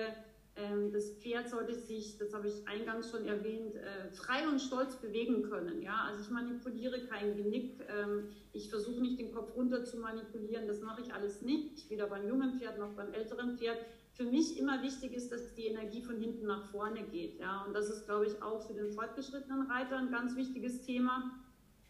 das 0.92 1.12
Pferd 1.12 1.50
sollte 1.50 1.76
sich, 1.76 2.18
das 2.18 2.34
habe 2.34 2.48
ich 2.48 2.68
eingangs 2.68 3.12
schon 3.12 3.26
erwähnt, 3.26 3.76
äh, 3.76 4.10
frei 4.12 4.48
und 4.48 4.60
stolz 4.60 4.96
bewegen 4.96 5.44
können. 5.44 5.84
Ja? 5.84 6.06
Also 6.10 6.24
ich 6.24 6.32
manipuliere 6.32 7.06
kein 7.06 7.38
Genick, 7.38 7.80
ähm, 7.88 8.30
ich 8.54 8.70
versuche 8.70 9.02
nicht 9.02 9.20
den 9.20 9.32
Kopf 9.32 9.56
runter 9.56 9.86
zu 9.86 9.98
manipulieren, 9.98 10.68
das 10.68 10.82
mache 10.82 11.02
ich 11.02 11.14
alles 11.14 11.44
nicht, 11.44 11.88
weder 11.92 12.08
beim 12.08 12.28
jungen 12.28 12.58
Pferd 12.58 12.80
noch 12.80 12.94
beim 12.94 13.14
älteren 13.14 13.56
Pferd. 13.58 13.78
Für 14.14 14.24
mich 14.24 14.58
immer 14.58 14.82
wichtig 14.82 15.14
ist, 15.14 15.32
dass 15.32 15.54
die 15.54 15.68
Energie 15.68 16.02
von 16.02 16.20
hinten 16.20 16.48
nach 16.48 16.72
vorne 16.72 17.04
geht. 17.04 17.40
Ja? 17.40 17.64
Und 17.66 17.74
das 17.76 17.90
ist, 17.92 18.06
glaube 18.06 18.26
ich, 18.26 18.42
auch 18.42 18.66
für 18.66 18.74
den 18.74 18.90
fortgeschrittenen 18.90 19.70
Reiter 19.70 19.98
ein 19.98 20.10
ganz 20.10 20.36
wichtiges 20.36 20.82
Thema. 20.82 21.40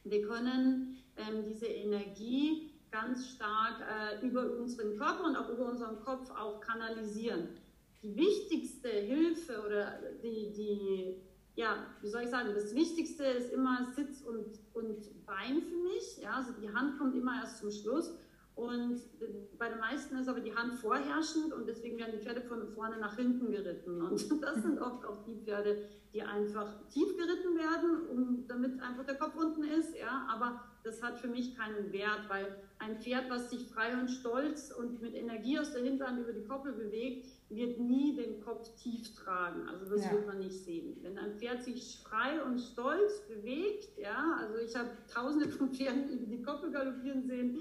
Wir 0.03 0.27
können 0.27 0.97
ähm, 1.15 1.45
diese 1.45 1.67
Energie 1.67 2.73
ganz 2.91 3.30
stark 3.30 3.80
äh, 3.80 4.25
über 4.25 4.58
unseren 4.60 4.97
Körper 4.97 5.23
und 5.23 5.38
auch 5.38 5.49
über 5.49 5.69
unseren 5.69 6.01
Kopf 6.01 6.30
auch 6.32 6.60
kanalisieren 6.60 7.47
die 8.04 8.16
wichtigste 8.16 8.90
Hilfe 8.90 9.62
oder 9.66 10.00
die, 10.24 10.54
die, 10.54 11.16
ja, 11.56 11.88
wie 12.02 12.08
soll 12.08 12.24
ich 12.24 12.30
sagen, 12.30 12.50
das 12.54 12.74
Wichtigste 12.76 13.24
ist 13.24 13.52
immer 13.52 13.88
Sitz 13.96 14.22
und, 14.22 14.60
und 14.74 15.26
Bein 15.26 15.62
für 15.62 15.78
mich. 15.78 16.18
Ja, 16.22 16.38
also 16.38 16.54
die 16.62 16.72
Hand 16.72 16.98
kommt 16.98 17.16
immer 17.16 17.42
erst 17.42 17.60
zum 17.60 17.72
Schluss. 17.72 18.14
Und 18.58 19.00
bei 19.60 19.70
den 19.70 19.80
meisten 19.80 20.18
ist 20.18 20.28
aber 20.28 20.40
die 20.40 20.56
Hand 20.56 20.74
vorherrschend 20.80 21.54
und 21.54 21.68
deswegen 21.68 22.00
werden 22.00 22.14
die 22.14 22.24
Pferde 22.24 22.42
von 22.42 22.68
vorne 22.70 22.98
nach 22.98 23.16
hinten 23.16 23.52
geritten. 23.52 24.02
Und 24.02 24.32
das 24.42 24.64
sind 24.64 24.80
oft 24.80 25.06
auch 25.06 25.24
die 25.26 25.36
Pferde, 25.36 25.84
die 26.12 26.24
einfach 26.24 26.88
tief 26.90 27.16
geritten 27.16 27.56
werden, 27.56 28.08
um, 28.08 28.48
damit 28.48 28.82
einfach 28.82 29.06
der 29.06 29.16
Kopf 29.16 29.36
unten 29.36 29.64
ist. 29.64 29.96
Ja? 29.96 30.28
Aber 30.28 30.66
das 30.84 31.02
hat 31.02 31.20
für 31.20 31.28
mich 31.28 31.56
keinen 31.56 31.92
Wert, 31.92 32.30
weil 32.30 32.56
ein 32.80 33.00
Pferd, 33.02 33.30
was 33.30 33.50
sich 33.50 33.68
frei 33.68 33.94
und 33.94 34.10
stolz 34.10 34.72
und 34.72 35.02
mit 35.02 35.16
Energie 35.16 35.60
aus 35.60 35.74
der 35.74 35.84
Hinterhand 35.84 36.20
über 36.20 36.34
die 36.34 36.44
Koppel 36.44 36.74
bewegt, 36.74 37.28
wird 37.50 37.80
nie 37.80 38.16
den 38.16 38.42
Kopf 38.42 38.70
tief 38.76 39.16
tragen. 39.16 39.68
Also 39.70 39.86
das 39.86 40.06
ja. 40.06 40.12
wird 40.12 40.28
man 40.28 40.40
nicht 40.40 40.54
sehen. 40.63 40.98
Wenn 41.02 41.18
ein 41.18 41.38
Pferd 41.38 41.63
sich 41.63 42.00
frei 42.04 42.42
und 42.44 42.60
stolz 42.60 43.28
bewegt, 43.28 43.98
ja, 43.98 44.38
also 44.40 44.58
ich 44.58 44.76
habe 44.76 44.90
tausende 45.12 45.50
von 45.50 45.74
Pferden 45.74 46.10
über 46.10 46.26
die 46.26 46.42
Koppel 46.42 46.72
galoppieren 46.72 47.26
sehen, 47.26 47.58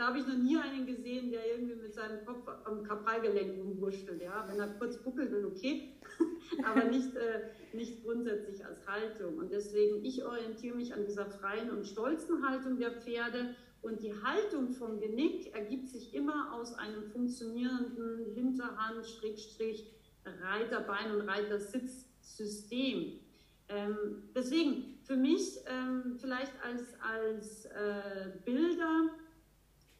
da 0.00 0.06
habe 0.06 0.18
ich 0.18 0.26
noch 0.26 0.38
nie 0.38 0.56
einen 0.56 0.86
gesehen, 0.86 1.30
der 1.30 1.46
irgendwie 1.46 1.74
mit 1.74 1.92
seinem 1.92 2.24
Kopf 2.24 2.48
am 2.64 2.82
Kapralgelenk 2.84 3.58
rumwurschtelt. 3.58 4.22
Ja? 4.22 4.46
Wenn 4.48 4.58
er 4.58 4.68
kurz 4.78 4.96
buckelt, 4.96 5.30
dann 5.30 5.44
okay, 5.44 5.94
aber 6.64 6.84
nicht, 6.84 7.14
äh, 7.16 7.50
nicht 7.74 8.02
grundsätzlich 8.02 8.64
als 8.64 8.86
Haltung. 8.86 9.36
Und 9.36 9.52
deswegen, 9.52 10.02
ich 10.02 10.24
orientiere 10.24 10.74
mich 10.74 10.94
an 10.94 11.04
dieser 11.04 11.26
freien 11.26 11.68
und 11.68 11.86
stolzen 11.86 12.48
Haltung 12.48 12.78
der 12.78 12.92
Pferde 12.92 13.54
und 13.82 14.02
die 14.02 14.14
Haltung 14.14 14.70
vom 14.72 15.00
Genick 15.00 15.54
ergibt 15.54 15.90
sich 15.90 16.14
immer 16.14 16.54
aus 16.54 16.72
einem 16.72 17.04
funktionierenden 17.04 18.32
Hinterhand, 18.34 19.06
Schrägstrich, 19.06 19.84
Reiterbein 20.24 21.14
und 21.14 21.28
Reitersitzsystem. 21.28 23.20
Ähm, 23.68 24.22
deswegen 24.34 24.98
für 25.02 25.16
mich 25.16 25.58
ähm, 25.66 26.16
vielleicht 26.18 26.54
als, 26.64 26.94
als 27.02 27.66
äh, 27.66 28.30
Bilder, 28.46 29.10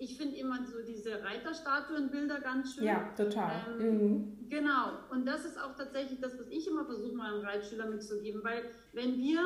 ich 0.00 0.16
finde 0.16 0.36
immer 0.36 0.64
so 0.64 0.82
diese 0.82 1.22
Reiterstatuenbilder 1.22 2.40
ganz 2.40 2.74
schön. 2.74 2.84
Ja, 2.84 3.12
total. 3.16 3.52
Ähm, 3.78 3.98
mhm. 3.98 4.48
Genau, 4.48 4.92
und 5.10 5.26
das 5.26 5.44
ist 5.44 5.60
auch 5.60 5.76
tatsächlich 5.76 6.20
das, 6.20 6.38
was 6.38 6.48
ich 6.48 6.66
immer 6.66 6.86
versuche, 6.86 7.14
meinen 7.14 7.44
Reitschülern 7.44 7.90
mitzugeben, 7.90 8.42
weil 8.42 8.64
wenn 8.92 9.18
wir 9.18 9.40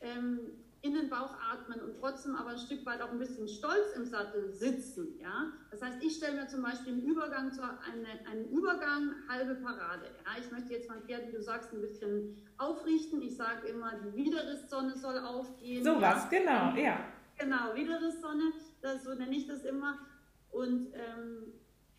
ähm, 0.00 0.40
in 0.80 0.94
den 0.94 1.10
Bauch 1.10 1.34
atmen 1.52 1.80
und 1.80 1.96
trotzdem 2.00 2.36
aber 2.36 2.50
ein 2.50 2.58
Stück 2.58 2.86
weit 2.86 3.02
auch 3.02 3.10
ein 3.10 3.18
bisschen 3.18 3.48
stolz 3.48 3.92
im 3.96 4.06
Sattel 4.06 4.50
sitzen. 4.52 5.18
Ja? 5.20 5.52
Das 5.70 5.82
heißt, 5.82 6.02
ich 6.02 6.16
stelle 6.16 6.40
mir 6.40 6.46
zum 6.46 6.62
Beispiel 6.62 6.94
im 6.94 7.00
Übergang 7.00 7.52
zu 7.52 7.62
eine, 7.62 8.30
einen 8.30 8.48
Übergang 8.48 9.14
halbe 9.28 9.56
Parade. 9.56 10.06
Ja? 10.24 10.40
Ich 10.40 10.50
möchte 10.50 10.72
jetzt 10.72 10.88
mein 10.88 11.02
Pferd, 11.02 11.28
wie 11.28 11.32
du 11.32 11.42
sagst, 11.42 11.72
ein 11.72 11.80
bisschen 11.80 12.36
aufrichten. 12.56 13.20
Ich 13.22 13.36
sage 13.36 13.68
immer, 13.68 13.92
die 13.96 14.16
Widerrisssonne 14.16 14.96
soll 14.96 15.18
aufgehen. 15.18 15.84
So 15.84 16.00
was, 16.00 16.30
genau, 16.30 16.74
ja. 16.76 17.00
Genau, 17.36 17.74
Widerrisssonne, 17.74 18.52
das, 18.80 19.04
so 19.04 19.14
nenne 19.14 19.36
ich 19.36 19.46
das 19.46 19.64
immer. 19.64 19.98
Und 20.50 20.88
ähm, 20.94 21.52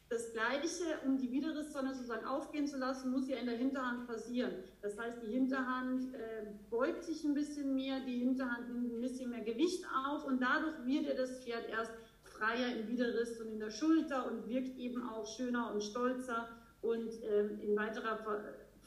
das 0.10 0.34
Gleiche, 0.34 1.00
um 1.06 1.18
die 1.18 1.32
Widerrisssonne 1.32 1.94
sozusagen 1.94 2.26
aufgehen 2.26 2.68
zu 2.68 2.78
lassen, 2.78 3.12
muss 3.12 3.30
ja 3.30 3.38
in 3.38 3.46
der 3.46 3.58
Hinterhand 3.58 4.08
passieren. 4.08 4.52
Das 4.82 4.98
heißt, 4.98 5.22
die 5.24 5.32
Hinterhand 5.32 6.16
äh, 6.16 6.48
beugt 6.72 7.04
sich 7.04 7.24
ein 7.24 7.36
bisschen 7.36 7.76
mehr, 7.76 8.00
die 8.00 8.18
Hinterhand 8.18 8.70
nimmt 8.70 8.92
ein 8.92 9.02
bisschen 9.02 9.30
mehr 9.30 9.44
Gewicht 9.44 9.86
auf 10.08 10.26
und 10.26 10.42
dadurch 10.42 10.84
wird 10.86 11.06
ja 11.06 11.14
das 11.14 11.44
Pferd 11.44 11.70
erst 11.70 11.92
freier 12.24 12.76
im 12.76 12.88
Widerriss 12.88 13.40
und 13.40 13.50
in 13.50 13.60
der 13.60 13.70
Schulter 13.70 14.32
und 14.32 14.48
wirkt 14.48 14.78
eben 14.80 15.08
auch 15.08 15.28
schöner 15.28 15.72
und 15.72 15.84
stolzer 15.84 16.50
und 16.82 17.12
ähm, 17.24 17.60
in 17.62 17.76
weiterer 17.78 18.18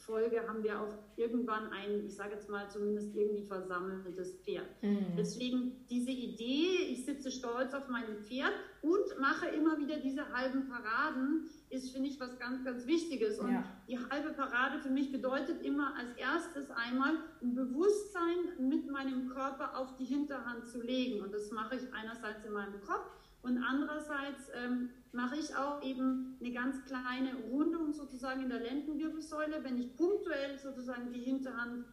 Folge 0.04 0.46
haben 0.48 0.62
wir 0.62 0.80
auch 0.80 0.94
irgendwann 1.16 1.70
ein, 1.70 2.04
ich 2.04 2.16
sage 2.16 2.34
jetzt 2.34 2.48
mal 2.48 2.68
zumindest 2.68 3.14
irgendwie 3.14 3.42
versammeltes 3.42 4.34
Pferd. 4.42 4.66
Mhm. 4.82 5.14
Deswegen 5.16 5.86
diese 5.88 6.10
Idee, 6.10 6.88
ich 6.90 7.04
sitze 7.04 7.30
stolz 7.30 7.72
auf 7.72 7.88
meinem 7.88 8.18
Pferd 8.18 8.52
und 8.82 9.20
mache 9.20 9.46
immer 9.46 9.78
wieder 9.78 9.96
diese 9.96 10.32
halben 10.32 10.68
Paraden, 10.68 11.48
ist, 11.70 11.92
finde 11.92 12.08
ich, 12.08 12.18
was 12.18 12.38
ganz, 12.38 12.64
ganz 12.64 12.86
Wichtiges. 12.86 13.38
Und 13.38 13.52
ja. 13.52 13.64
die 13.88 13.98
halbe 13.98 14.32
Parade 14.32 14.80
für 14.80 14.90
mich 14.90 15.12
bedeutet 15.12 15.62
immer 15.62 15.94
als 15.96 16.12
erstes 16.16 16.70
einmal 16.70 17.14
ein 17.40 17.54
Bewusstsein 17.54 18.68
mit 18.68 18.90
meinem 18.90 19.28
Körper 19.28 19.78
auf 19.78 19.94
die 19.96 20.04
Hinterhand 20.04 20.66
zu 20.66 20.82
legen. 20.82 21.22
Und 21.22 21.32
das 21.32 21.50
mache 21.52 21.76
ich 21.76 21.82
einerseits 21.94 22.44
in 22.44 22.52
meinem 22.52 22.80
Kopf 22.82 23.21
und 23.42 23.58
andererseits 23.58 24.50
ähm, 24.54 24.90
mache 25.12 25.36
ich 25.36 25.54
auch 25.56 25.82
eben 25.82 26.36
eine 26.40 26.52
ganz 26.52 26.84
kleine 26.84 27.34
Rundung 27.50 27.92
sozusagen 27.92 28.42
in 28.42 28.48
der 28.48 28.60
Lendenwirbelsäule, 28.60 29.62
wenn 29.64 29.78
ich 29.78 29.96
punktuell 29.96 30.58
sozusagen 30.58 31.12
die 31.12 31.20
Hinterhand 31.20 31.84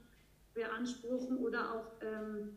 beanspruchen 0.54 1.38
oder 1.38 1.74
auch 1.74 1.92
ähm, 2.02 2.56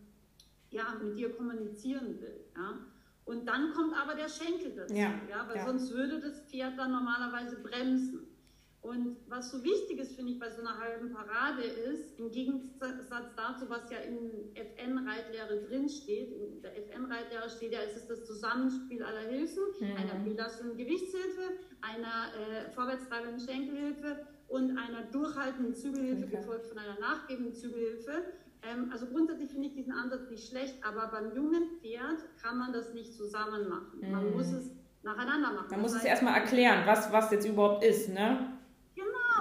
ja, 0.71 0.95
mit 1.03 1.17
dir 1.17 1.35
kommunizieren 1.35 2.21
will. 2.21 2.45
Ja. 2.57 2.79
Und 3.25 3.47
dann 3.47 3.73
kommt 3.73 3.95
aber 3.97 4.15
der 4.15 4.29
Schenkel 4.29 4.75
dazu, 4.75 4.95
ja, 4.95 5.13
ja 5.29 5.49
weil 5.49 5.57
ja. 5.57 5.67
sonst 5.67 5.93
würde 5.93 6.21
das 6.21 6.41
Pferd 6.43 6.79
dann 6.79 6.91
normalerweise 6.91 7.57
bremsen. 7.57 8.27
Und 8.83 9.17
was 9.29 9.53
so 9.53 9.63
wichtig 9.63 10.01
ist, 10.01 10.17
finde 10.17 10.33
ich, 10.33 10.41
bei 10.41 10.51
so 10.51 10.61
einer 10.61 10.77
halben 10.77 11.13
Parade 11.13 11.63
ist, 11.63 12.19
im 12.19 12.33
Gegensatz 12.33 13.09
dazu, 13.37 13.71
was 13.71 13.89
ja 13.93 13.99
in 13.99 14.51
FN-Reitlehre 14.57 15.63
drinsteht, 15.69 16.33
in 16.33 16.61
der 16.61 16.77
FN-Reitlehre 16.89 17.49
steht 17.49 17.73
ja, 17.73 17.79
es 17.81 17.97
ist 17.97 18.11
das 18.11 18.25
Zusammenspiel 18.25 19.05
aller 19.05 19.29
Hilfen, 19.31 19.63
mhm. 19.79 19.97
einer 19.97 20.25
belastenden 20.25 20.77
Gewichtshilfe, 20.77 21.61
einer 21.81 22.33
äh, 22.35 22.73
vorwärtstreibenden 22.73 23.39
Schenkelhilfe 23.39 24.27
und 24.49 24.77
einer 24.77 25.03
durchhaltenden 25.13 25.75
Zügelhilfe, 25.75 26.27
okay. 26.27 26.37
gefolgt 26.39 26.67
von 26.67 26.79
einer 26.79 26.99
nachgebenden 26.99 27.55
Zügelhilfe. 27.55 28.25
Ähm, 28.63 28.91
also 28.93 29.07
grundsätzlich 29.07 29.53
finde 29.53 29.69
ich 29.69 29.75
diesen 29.75 29.93
Ansatz 29.93 30.29
nicht 30.29 30.49
schlecht, 30.49 30.75
aber 30.85 31.07
beim 31.07 31.37
jungen 31.37 31.79
Pferd 31.81 32.19
kann 32.43 32.59
man 32.59 32.73
das 32.73 32.93
nicht 32.95 33.15
zusammen 33.15 33.69
machen. 33.69 34.01
Mhm. 34.01 34.11
Man 34.11 34.33
muss 34.33 34.51
es 34.53 34.73
nacheinander 35.05 35.53
machen. 35.53 35.71
Man 35.71 35.83
muss 35.83 35.95
es 35.95 36.05
erstmal 36.05 36.35
erklären, 36.35 36.85
was, 36.85 37.13
was 37.13 37.31
jetzt 37.31 37.47
überhaupt 37.47 37.85
ist, 37.85 38.09
ne? 38.09 38.52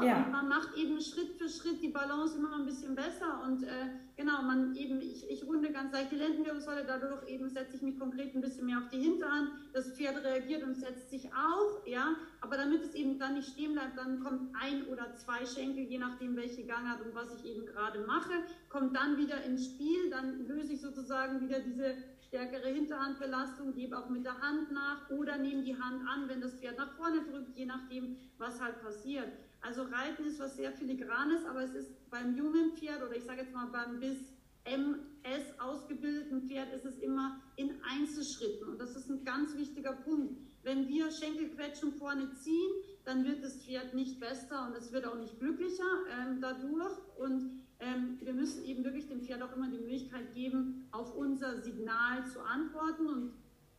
Ja. 0.03 0.23
und 0.23 0.31
man 0.31 0.47
macht 0.47 0.75
eben 0.75 0.99
Schritt 0.99 1.33
für 1.37 1.49
Schritt 1.49 1.81
die 1.81 1.89
Balance 1.89 2.37
immer 2.37 2.55
ein 2.55 2.65
bisschen 2.65 2.95
besser. 2.95 3.41
Und 3.45 3.63
äh, 3.63 3.87
genau, 4.15 4.41
man 4.41 4.75
eben, 4.75 5.01
ich, 5.01 5.29
ich 5.29 5.45
runde 5.45 5.71
ganz 5.71 5.93
leicht 5.93 6.11
die 6.11 6.15
Lendenwirbelsäule, 6.15 6.85
dadurch 6.85 7.27
eben 7.27 7.49
setze 7.49 7.75
ich 7.75 7.81
mich 7.81 7.99
konkret 7.99 8.35
ein 8.35 8.41
bisschen 8.41 8.65
mehr 8.65 8.77
auf 8.77 8.89
die 8.89 8.99
Hinterhand, 8.99 9.49
das 9.73 9.93
Pferd 9.95 10.23
reagiert 10.23 10.63
und 10.63 10.75
setzt 10.75 11.09
sich 11.09 11.27
auch, 11.33 11.85
ja, 11.85 12.15
aber 12.41 12.57
damit 12.57 12.83
es 12.83 12.93
eben 12.95 13.19
dann 13.19 13.35
nicht 13.35 13.49
stehen 13.49 13.73
bleibt, 13.73 13.97
dann 13.97 14.23
kommt 14.23 14.55
ein 14.59 14.87
oder 14.87 15.15
zwei 15.15 15.45
Schenkel, 15.45 15.83
je 15.83 15.97
nachdem 15.97 16.35
welche 16.35 16.65
Gangart 16.65 17.01
und 17.01 17.15
was 17.15 17.35
ich 17.35 17.45
eben 17.45 17.65
gerade 17.65 17.99
mache, 18.05 18.33
kommt 18.69 18.95
dann 18.95 19.17
wieder 19.17 19.43
ins 19.43 19.65
Spiel, 19.65 20.09
dann 20.09 20.47
löse 20.47 20.73
ich 20.73 20.81
sozusagen 20.81 21.41
wieder 21.41 21.59
diese 21.59 21.95
stärkere 22.31 22.69
Hinterhandbelastung, 22.69 23.73
gebe 23.73 23.97
auch 23.97 24.09
mit 24.09 24.23
der 24.23 24.39
Hand 24.39 24.71
nach 24.71 25.09
oder 25.09 25.37
nehme 25.37 25.63
die 25.63 25.77
Hand 25.77 26.07
an, 26.07 26.29
wenn 26.29 26.39
das 26.39 26.53
Pferd 26.55 26.77
nach 26.77 26.95
vorne 26.95 27.21
drückt, 27.29 27.57
je 27.57 27.65
nachdem, 27.65 28.15
was 28.37 28.61
halt 28.61 28.81
passiert. 28.81 29.27
Also 29.61 29.83
Reiten 29.83 30.25
ist 30.25 30.39
was 30.39 30.55
sehr 30.55 30.71
filigranes, 30.71 31.45
aber 31.45 31.63
es 31.63 31.73
ist 31.73 32.09
beim 32.09 32.35
jungen 32.35 32.73
Pferd 32.75 33.03
oder 33.03 33.15
ich 33.15 33.23
sage 33.23 33.41
jetzt 33.41 33.53
mal 33.53 33.67
beim 33.67 33.99
bis 33.99 34.17
MS 34.63 35.59
ausgebildeten 35.59 36.47
Pferd 36.47 36.73
ist 36.73 36.85
es 36.85 36.97
immer 36.99 37.41
in 37.55 37.71
Einzelschritten 37.83 38.69
und 38.69 38.79
das 38.79 38.95
ist 38.95 39.09
ein 39.09 39.23
ganz 39.23 39.55
wichtiger 39.55 39.93
Punkt. 39.93 40.37
Wenn 40.63 40.87
wir 40.87 41.09
Schenkelquetschen 41.11 41.93
vorne 41.93 42.31
ziehen, 42.33 42.71
dann 43.03 43.25
wird 43.25 43.43
das 43.43 43.63
Pferd 43.63 43.95
nicht 43.95 44.19
besser 44.19 44.67
und 44.67 44.75
es 44.75 44.91
wird 44.91 45.05
auch 45.05 45.15
nicht 45.15 45.39
glücklicher 45.39 45.83
ähm, 46.09 46.39
dadurch 46.41 46.93
und 47.17 47.61
ähm, 47.79 48.19
wir 48.21 48.33
müssen 48.33 48.63
eben 48.65 48.83
wirklich 48.83 49.07
dem 49.07 49.21
Pferd 49.21 49.41
auch 49.41 49.55
immer 49.55 49.69
die 49.69 49.79
Möglichkeit 49.79 50.33
geben, 50.35 50.87
auf 50.91 51.15
unser 51.15 51.61
Signal 51.61 52.25
zu 52.27 52.41
antworten 52.41 53.07
und 53.07 53.33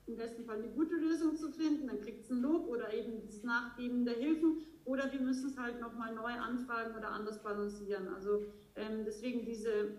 im 0.06 0.16
besten 0.16 0.44
Fall 0.44 0.56
eine 0.56 0.72
gute 0.72 0.96
Lösung 0.96 1.36
zu 1.36 1.52
finden. 1.52 1.86
Dann 1.86 2.00
kriegt 2.00 2.24
es 2.24 2.30
ein 2.30 2.42
Lob 2.42 2.66
oder 2.66 2.92
eben 2.92 3.24
das 3.24 3.44
Nachgeben 3.44 4.04
der 4.04 4.14
Hilfen 4.14 4.58
oder 4.84 5.10
wir 5.12 5.20
müssen 5.20 5.50
es 5.50 5.58
halt 5.58 5.80
nochmal 5.80 6.14
neu 6.14 6.32
anfragen 6.32 6.96
oder 6.96 7.10
anders 7.10 7.42
balancieren. 7.42 8.08
Also 8.08 8.46
ähm, 8.76 9.04
deswegen 9.04 9.44
diese, 9.44 9.96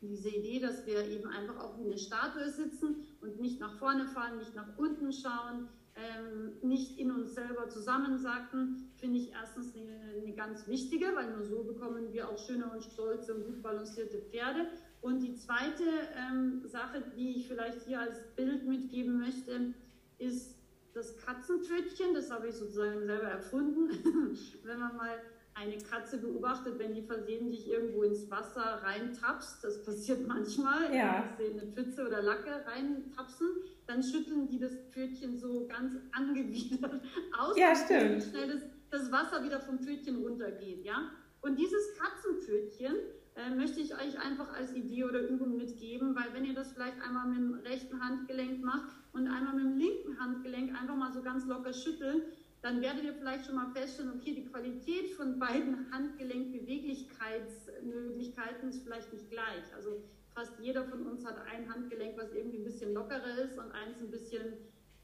diese 0.00 0.28
Idee, 0.30 0.60
dass 0.60 0.86
wir 0.86 1.06
eben 1.06 1.28
einfach 1.28 1.58
auch 1.58 1.78
wie 1.78 1.84
eine 1.84 1.98
Statue 1.98 2.48
sitzen 2.50 3.06
und 3.20 3.40
nicht 3.40 3.60
nach 3.60 3.78
vorne 3.78 4.06
fahren, 4.06 4.38
nicht 4.38 4.54
nach 4.54 4.76
unten 4.78 5.12
schauen, 5.12 5.68
ähm, 5.94 6.52
nicht 6.62 6.98
in 6.98 7.10
uns 7.10 7.34
selber 7.34 7.68
zusammensacken, 7.68 8.90
finde 8.96 9.18
ich 9.18 9.32
erstens 9.32 9.74
eine, 9.74 10.22
eine, 10.22 10.34
ganz 10.34 10.66
wichtige, 10.66 11.06
weil 11.14 11.36
nur 11.36 11.44
so 11.44 11.64
bekommen 11.64 12.12
wir 12.12 12.30
auch 12.30 12.38
schöne 12.38 12.70
und 12.70 12.82
stolze 12.82 13.34
und 13.34 13.44
gut 13.44 13.62
balancierte 13.62 14.18
Pferde. 14.18 14.68
Und 15.02 15.20
die 15.20 15.34
zweite 15.34 15.84
ähm, 16.16 16.62
Sache, 16.64 17.02
die 17.16 17.36
ich 17.36 17.48
vielleicht 17.48 17.82
hier 17.82 18.00
als 18.00 18.22
Bild 18.36 18.66
mitgeben 18.66 19.18
möchte, 19.18 19.74
ist 20.18 20.61
das 20.94 21.16
Katzenpfötchen. 21.16 22.14
Das 22.14 22.30
habe 22.30 22.48
ich 22.48 22.54
sozusagen 22.54 23.06
selber 23.06 23.28
erfunden. 23.28 23.90
Wenn 24.64 24.78
man 24.78 24.96
mal 24.96 25.18
eine 25.54 25.76
Katze 25.78 26.18
beobachtet, 26.18 26.78
wenn 26.78 26.94
die 26.94 27.02
versehentlich 27.02 27.68
irgendwo 27.68 28.02
ins 28.04 28.30
Wasser 28.30 28.80
reintapst, 28.82 29.62
das 29.62 29.82
passiert 29.84 30.26
manchmal, 30.26 30.94
ja. 30.94 31.22
dass 31.22 31.38
sie 31.38 31.52
eine 31.52 31.70
Pfütze 31.70 32.06
oder 32.06 32.22
Lacke 32.22 32.64
reintapsen, 32.66 33.48
dann 33.86 34.02
schütteln 34.02 34.48
die 34.48 34.58
das 34.58 34.72
Pfötchen 34.90 35.36
so 35.38 35.66
ganz 35.66 35.94
angewidert 36.12 37.02
aus, 37.38 37.56
ja, 37.56 37.74
stimmt. 37.74 38.22
schnell 38.22 38.48
das, 38.48 38.62
das 38.90 39.12
Wasser 39.12 39.44
wieder 39.44 39.60
vom 39.60 39.78
Pfötchen 39.78 40.22
runtergeht. 40.22 40.84
Ja? 40.84 41.10
Und 41.42 41.58
dieses 41.58 41.98
Katzenpfötchen 41.98 42.94
äh, 43.34 43.54
möchte 43.54 43.80
ich 43.80 43.94
euch 43.94 44.18
einfach 44.18 44.52
als 44.52 44.74
Idee 44.74 45.04
oder 45.04 45.26
Übung 45.28 45.56
mitgeben, 45.56 46.14
weil 46.14 46.32
wenn 46.32 46.44
ihr 46.44 46.54
das 46.54 46.72
vielleicht 46.72 47.00
einmal 47.00 47.28
mit 47.28 47.38
dem 47.38 47.54
rechten 47.54 47.98
Handgelenk 48.02 48.62
macht 48.62 48.92
und 49.12 49.26
einmal 49.26 49.54
mit 49.54 49.64
dem 49.64 49.78
linken 49.78 50.20
Handgelenk 50.20 50.78
einfach 50.78 50.96
mal 50.96 51.12
so 51.12 51.22
ganz 51.22 51.46
locker 51.46 51.72
schütteln, 51.72 52.22
dann 52.62 52.80
werdet 52.80 53.04
ihr 53.04 53.14
vielleicht 53.14 53.46
schon 53.46 53.54
mal 53.56 53.70
feststellen, 53.72 54.12
okay, 54.16 54.34
die 54.34 54.46
Qualität 54.46 55.10
von 55.10 55.38
beiden 55.38 55.90
Handgelenkbeweglichkeitsmöglichkeiten 55.90 58.68
ist 58.68 58.84
vielleicht 58.84 59.12
nicht 59.12 59.28
gleich. 59.30 59.64
Also 59.74 60.04
fast 60.34 60.58
jeder 60.60 60.84
von 60.84 61.06
uns 61.06 61.26
hat 61.26 61.36
ein 61.46 61.72
Handgelenk, 61.72 62.16
was 62.16 62.32
irgendwie 62.32 62.58
ein 62.58 62.64
bisschen 62.64 62.94
lockerer 62.94 63.38
ist 63.38 63.58
und 63.58 63.72
eins 63.72 64.00
ein 64.00 64.10
bisschen 64.10 64.54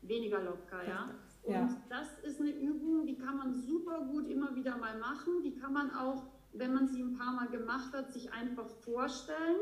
weniger 0.02 0.42
locker, 0.42 0.86
ja. 0.86 1.14
Und 1.42 1.54
ja. 1.54 1.68
das 1.88 2.18
ist 2.22 2.40
eine 2.40 2.50
Übung, 2.50 3.06
die 3.06 3.16
kann 3.16 3.36
man 3.36 3.52
super 3.52 4.04
gut 4.04 4.28
immer 4.28 4.54
wieder 4.54 4.76
mal 4.76 4.98
machen. 4.98 5.42
Die 5.42 5.54
kann 5.54 5.72
man 5.72 5.90
auch, 5.90 6.26
wenn 6.58 6.74
man 6.74 6.88
sie 6.88 7.02
ein 7.02 7.16
paar 7.16 7.32
Mal 7.32 7.48
gemacht 7.48 7.92
hat, 7.92 8.12
sich 8.12 8.32
einfach 8.32 8.68
vorstellen, 8.84 9.56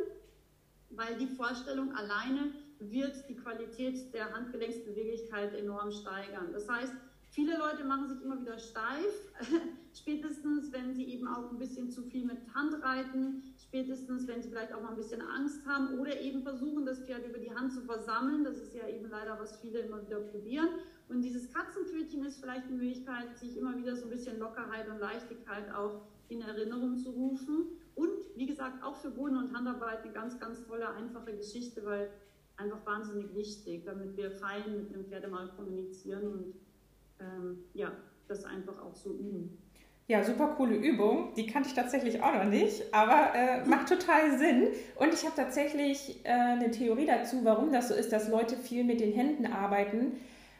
weil 0.90 1.16
die 1.18 1.26
Vorstellung 1.26 1.92
alleine 1.94 2.52
wird 2.78 3.28
die 3.28 3.37
Qualität 3.37 4.12
der 4.14 4.32
Handgelenksbeweglichkeit 4.32 5.54
enorm 5.54 5.90
steigern. 5.90 6.52
Das 6.52 6.68
heißt, 6.68 6.92
Viele 7.37 7.59
Leute 7.59 7.85
machen 7.85 8.09
sich 8.09 8.22
immer 8.22 8.40
wieder 8.40 8.59
steif, 8.59 9.30
spätestens 9.94 10.72
wenn 10.72 10.94
sie 10.94 11.04
eben 11.04 11.28
auch 11.28 11.50
ein 11.50 11.59
bisschen 11.59 11.90
zu 11.90 12.02
viel 12.04 12.24
mit 12.24 12.38
Hand 12.54 12.82
reiten, 12.82 13.42
spätestens 13.62 14.26
wenn 14.26 14.42
sie 14.42 14.48
vielleicht 14.48 14.72
auch 14.72 14.80
mal 14.80 14.88
ein 14.88 14.96
bisschen 14.96 15.20
Angst 15.20 15.66
haben 15.66 15.98
oder 15.98 16.18
eben 16.18 16.42
versuchen, 16.42 16.87
das 16.87 17.00
Pferd 17.00 17.26
über 17.26 17.38
die 17.38 17.54
Hand 17.54 17.74
zu 17.74 17.82
versammeln. 17.82 18.42
Das 18.42 18.56
ist 18.56 18.74
ja 18.74 18.88
eben 18.88 19.11
leider, 19.11 19.38
was 19.38 19.61
viele 19.61 19.80
immer 19.80 20.00
wieder 20.00 20.20
probieren. 20.20 20.68
Und 21.11 21.20
dieses 21.20 21.52
Katzenpfötchen 21.52 22.24
ist 22.24 22.40
vielleicht 22.40 22.68
eine 22.68 22.76
Möglichkeit, 22.76 23.37
sich 23.37 23.54
immer 23.59 23.76
wieder 23.76 23.96
so 23.96 24.04
ein 24.04 24.11
bisschen 24.11 24.38
Lockerheit 24.38 24.88
und 24.88 24.98
Leichtigkeit 24.98 25.70
auch 25.74 26.06
in 26.29 26.43
Erinnerung 26.43 26.97
zu 26.97 27.11
rufen. 27.11 27.67
Und 27.95 28.11
wie 28.37 28.47
gesagt, 28.47 28.83
auch 28.83 28.97
für 28.97 29.11
Boden- 29.11 29.37
und 29.37 29.57
Handarbeit 29.57 30.03
eine 30.03 30.12
ganz, 30.12 30.39
ganz 30.39 30.67
tolle, 30.67 30.89
einfache 30.91 31.35
Geschichte, 31.35 31.85
weil 31.85 32.11
einfach 32.57 32.85
wahnsinnig 32.85 33.35
wichtig, 33.35 33.85
damit 33.85 34.17
wir 34.17 34.31
fein 34.31 34.77
mit 34.77 34.95
dem 34.95 35.05
Pferd 35.05 35.31
mal 35.31 35.49
kommunizieren 35.57 36.27
und 36.27 36.55
ähm, 37.21 37.65
ja, 37.75 37.93
das 38.29 38.45
einfach 38.45 38.81
auch 38.83 38.95
so 38.95 39.12
üben. 39.15 39.59
Ja, 40.09 40.23
super 40.23 40.55
coole 40.57 40.77
Übung. 40.77 41.35
Die 41.35 41.47
kannte 41.47 41.69
ich 41.69 41.75
tatsächlich 41.75 42.23
auch 42.23 42.33
noch 42.33 42.45
nicht, 42.45 42.95
aber 42.95 43.35
äh, 43.35 43.65
macht 43.67 43.89
total 43.89 44.39
Sinn. 44.39 44.69
Und 44.95 45.12
ich 45.12 45.25
habe 45.25 45.35
tatsächlich 45.35 46.21
äh, 46.25 46.31
eine 46.31 46.71
Theorie 46.71 47.07
dazu, 47.07 47.45
warum 47.45 47.73
das 47.73 47.89
so 47.89 47.95
ist, 47.95 48.12
dass 48.12 48.29
Leute 48.29 48.57
viel 48.57 48.85
mit 48.85 49.01
den 49.01 49.12
Händen 49.12 49.47
arbeiten, 49.47 50.12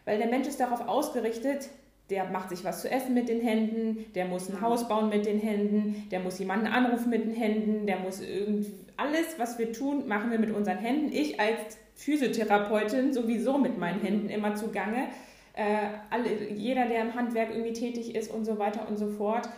weil 0.05 0.19
der 0.19 0.27
Mensch 0.27 0.49
ist 0.49 0.59
darauf 0.59 0.89
ausgerichtet, 0.89 1.69
der 2.11 2.25
macht 2.31 2.51
sich 2.51 2.65
was 2.65 2.83
zu 2.83 2.91
essen 2.91 3.15
mit 3.15 3.29
den 3.29 3.41
Händen, 3.41 4.07
der 4.15 4.27
muss 4.27 4.49
ein 4.49 4.61
Haus 4.61 4.89
bauen 4.89 5.09
mit 5.09 5.27
den 5.27 5.41
Händen, 5.41 6.09
der 6.11 6.21
muss 6.21 6.39
jemanden 6.39 6.67
anrufen 6.67 7.11
mit 7.11 7.25
den 7.25 7.35
Händen, 7.35 7.87
der 7.87 7.99
muss 7.99 8.21
irgendwie 8.21 8.73
alles, 8.97 9.39
was 9.39 9.59
wir 9.59 9.73
tun, 9.73 10.07
machen 10.07 10.31
wir 10.31 10.39
mit 10.39 10.51
unseren 10.51 10.79
Händen. 10.79 11.13
Ich 11.13 11.41
als 11.41 11.79
Physiotherapeutin 11.95 13.13
sowieso 13.13 13.59
mit 13.59 13.79
meinen 13.79 14.01
Händen 14.01 14.31
immer 14.31 14.55
zugange 14.55 15.09
äh, 15.57 15.89
alle, 16.11 16.51
jeder, 16.51 16.87
der 16.87 17.03
im 17.03 17.15
Handwerk 17.15 17.51
irgendwie 17.51 17.73
tätig 17.73 18.15
ist 18.15 18.31
und 18.31 18.45
so 18.45 18.59
weiter 18.59 18.87
und 18.89 18.99
so 18.99 19.09
fort. 19.09 19.49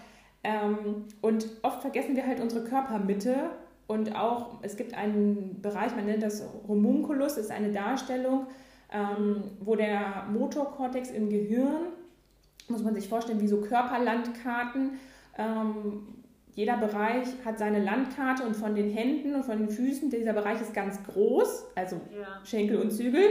Ähm, 0.45 1.05
und 1.21 1.49
oft 1.63 1.83
vergessen 1.83 2.17
wir 2.17 2.27
halt 2.27 2.41
unsere 2.41 2.65
Körpermitte 2.65 3.51
und 3.89 4.15
auch, 4.15 4.63
es 4.63 4.77
gibt 4.77 4.95
einen 4.95 5.61
Bereich, 5.61 5.95
man 5.97 6.07
nennt 6.07 6.23
das 6.23 6.49
Homunculus, 6.69 7.37
ist 7.37 7.51
eine 7.51 7.73
Darstellung, 7.73 8.47
ähm, 8.93 9.43
wo 9.61 9.75
der 9.75 10.27
Motorkortex 10.33 11.11
im 11.11 11.29
Gehirn, 11.29 11.89
muss 12.69 12.83
man 12.83 12.95
sich 12.95 13.09
vorstellen, 13.09 13.41
wie 13.41 13.49
so 13.49 13.61
Körperlandkarten, 13.61 14.99
ähm, 15.37 16.07
jeder 16.55 16.77
Bereich 16.77 17.29
hat 17.45 17.57
seine 17.59 17.83
Landkarte 17.83 18.45
und 18.45 18.57
von 18.57 18.75
den 18.75 18.91
Händen 18.91 19.35
und 19.37 19.45
von 19.45 19.59
den 19.59 19.69
Füßen, 19.69 20.11
dieser 20.11 20.33
Bereich 20.33 20.61
ist 20.61 20.75
ganz 20.75 21.01
groß, 21.05 21.67
also 21.77 22.01
ja. 22.11 22.45
Schenkel 22.45 22.79
und 22.79 22.91
Zügel 22.91 23.23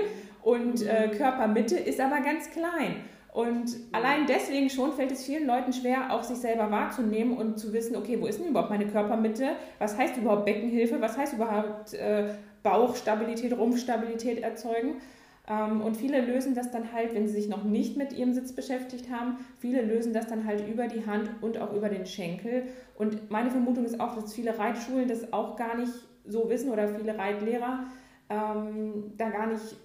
und 0.44 0.82
äh, 0.82 1.10
Körpermitte 1.10 1.76
ist 1.76 2.00
aber 2.00 2.22
ganz 2.22 2.50
klein. 2.52 3.02
Und 3.34 3.70
allein 3.92 4.26
deswegen 4.28 4.70
schon 4.70 4.94
fällt 4.94 5.12
es 5.12 5.26
vielen 5.26 5.46
Leuten 5.46 5.72
schwer, 5.74 6.12
auch 6.12 6.24
sich 6.24 6.38
selber 6.38 6.72
wahrzunehmen 6.72 7.38
und 7.38 7.60
zu 7.60 7.72
wissen, 7.74 7.96
okay, 7.96 8.18
wo 8.20 8.26
ist 8.26 8.40
denn 8.40 8.48
überhaupt 8.48 8.72
meine 8.72 8.88
Körpermitte? 8.88 9.50
Was 9.78 9.98
heißt 9.98 10.18
überhaupt 10.18 10.46
Beckenhilfe? 10.46 11.00
Was 11.02 11.18
heißt 11.18 11.34
überhaupt 11.34 11.94
äh, 11.94 12.30
Bauchstabilität, 12.64 13.56
Rumpfstabilität 13.56 14.40
erzeugen? 14.40 15.02
Ähm, 15.50 15.82
und 15.82 15.96
viele 15.96 16.22
lösen 16.22 16.56
das 16.56 16.72
dann 16.72 16.92
halt, 16.92 17.14
wenn 17.14 17.28
sie 17.28 17.34
sich 17.34 17.48
noch 17.48 17.64
nicht 17.64 17.98
mit 17.98 18.14
ihrem 18.14 18.34
Sitz 18.34 18.54
beschäftigt 18.54 19.10
haben, 19.10 19.38
viele 19.60 19.82
lösen 19.82 20.14
das 20.14 20.28
dann 20.28 20.46
halt 20.46 20.68
über 20.68 20.88
die 20.88 21.06
Hand 21.06 21.30
und 21.42 21.58
auch 21.58 21.74
über 21.74 21.90
den 21.90 22.06
Schenkel. 22.06 22.64
Und 22.96 23.32
meine 23.32 23.50
Vermutung 23.50 23.86
ist 23.86 24.00
auch, 24.00 24.16
dass 24.16 24.34
viele 24.34 24.58
Reitschulen 24.58 25.08
das 25.08 25.32
auch 25.32 25.56
gar 25.56 25.78
nicht 25.78 25.94
so 26.26 26.50
wissen 26.50 26.70
oder 26.72 26.88
viele 26.90 27.18
Reitlehrer 27.18 27.86
ähm, 28.30 29.14
da 29.18 29.30
gar 29.30 29.48
nicht 29.48 29.78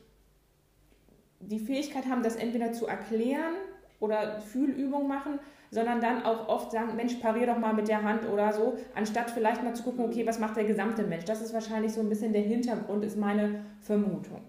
die 1.40 1.58
Fähigkeit 1.58 2.06
haben, 2.06 2.22
das 2.22 2.36
entweder 2.36 2.72
zu 2.72 2.86
erklären 2.86 3.54
oder 4.00 4.40
Fühlübungen 4.40 5.06
machen, 5.06 5.38
sondern 5.70 6.00
dann 6.00 6.24
auch 6.24 6.48
oft 6.48 6.72
sagen, 6.72 6.96
Mensch, 6.96 7.14
parier 7.14 7.46
doch 7.46 7.58
mal 7.58 7.72
mit 7.72 7.88
der 7.88 8.02
Hand 8.02 8.28
oder 8.28 8.52
so, 8.52 8.76
anstatt 8.94 9.30
vielleicht 9.30 9.62
mal 9.62 9.74
zu 9.74 9.84
gucken, 9.84 10.04
okay, 10.04 10.26
was 10.26 10.38
macht 10.38 10.56
der 10.56 10.64
gesamte 10.64 11.04
Mensch? 11.04 11.24
Das 11.24 11.40
ist 11.40 11.54
wahrscheinlich 11.54 11.92
so 11.92 12.00
ein 12.00 12.08
bisschen 12.08 12.32
der 12.32 12.42
Hintergrund, 12.42 13.04
ist 13.04 13.16
meine 13.16 13.64
Vermutung. 13.80 14.42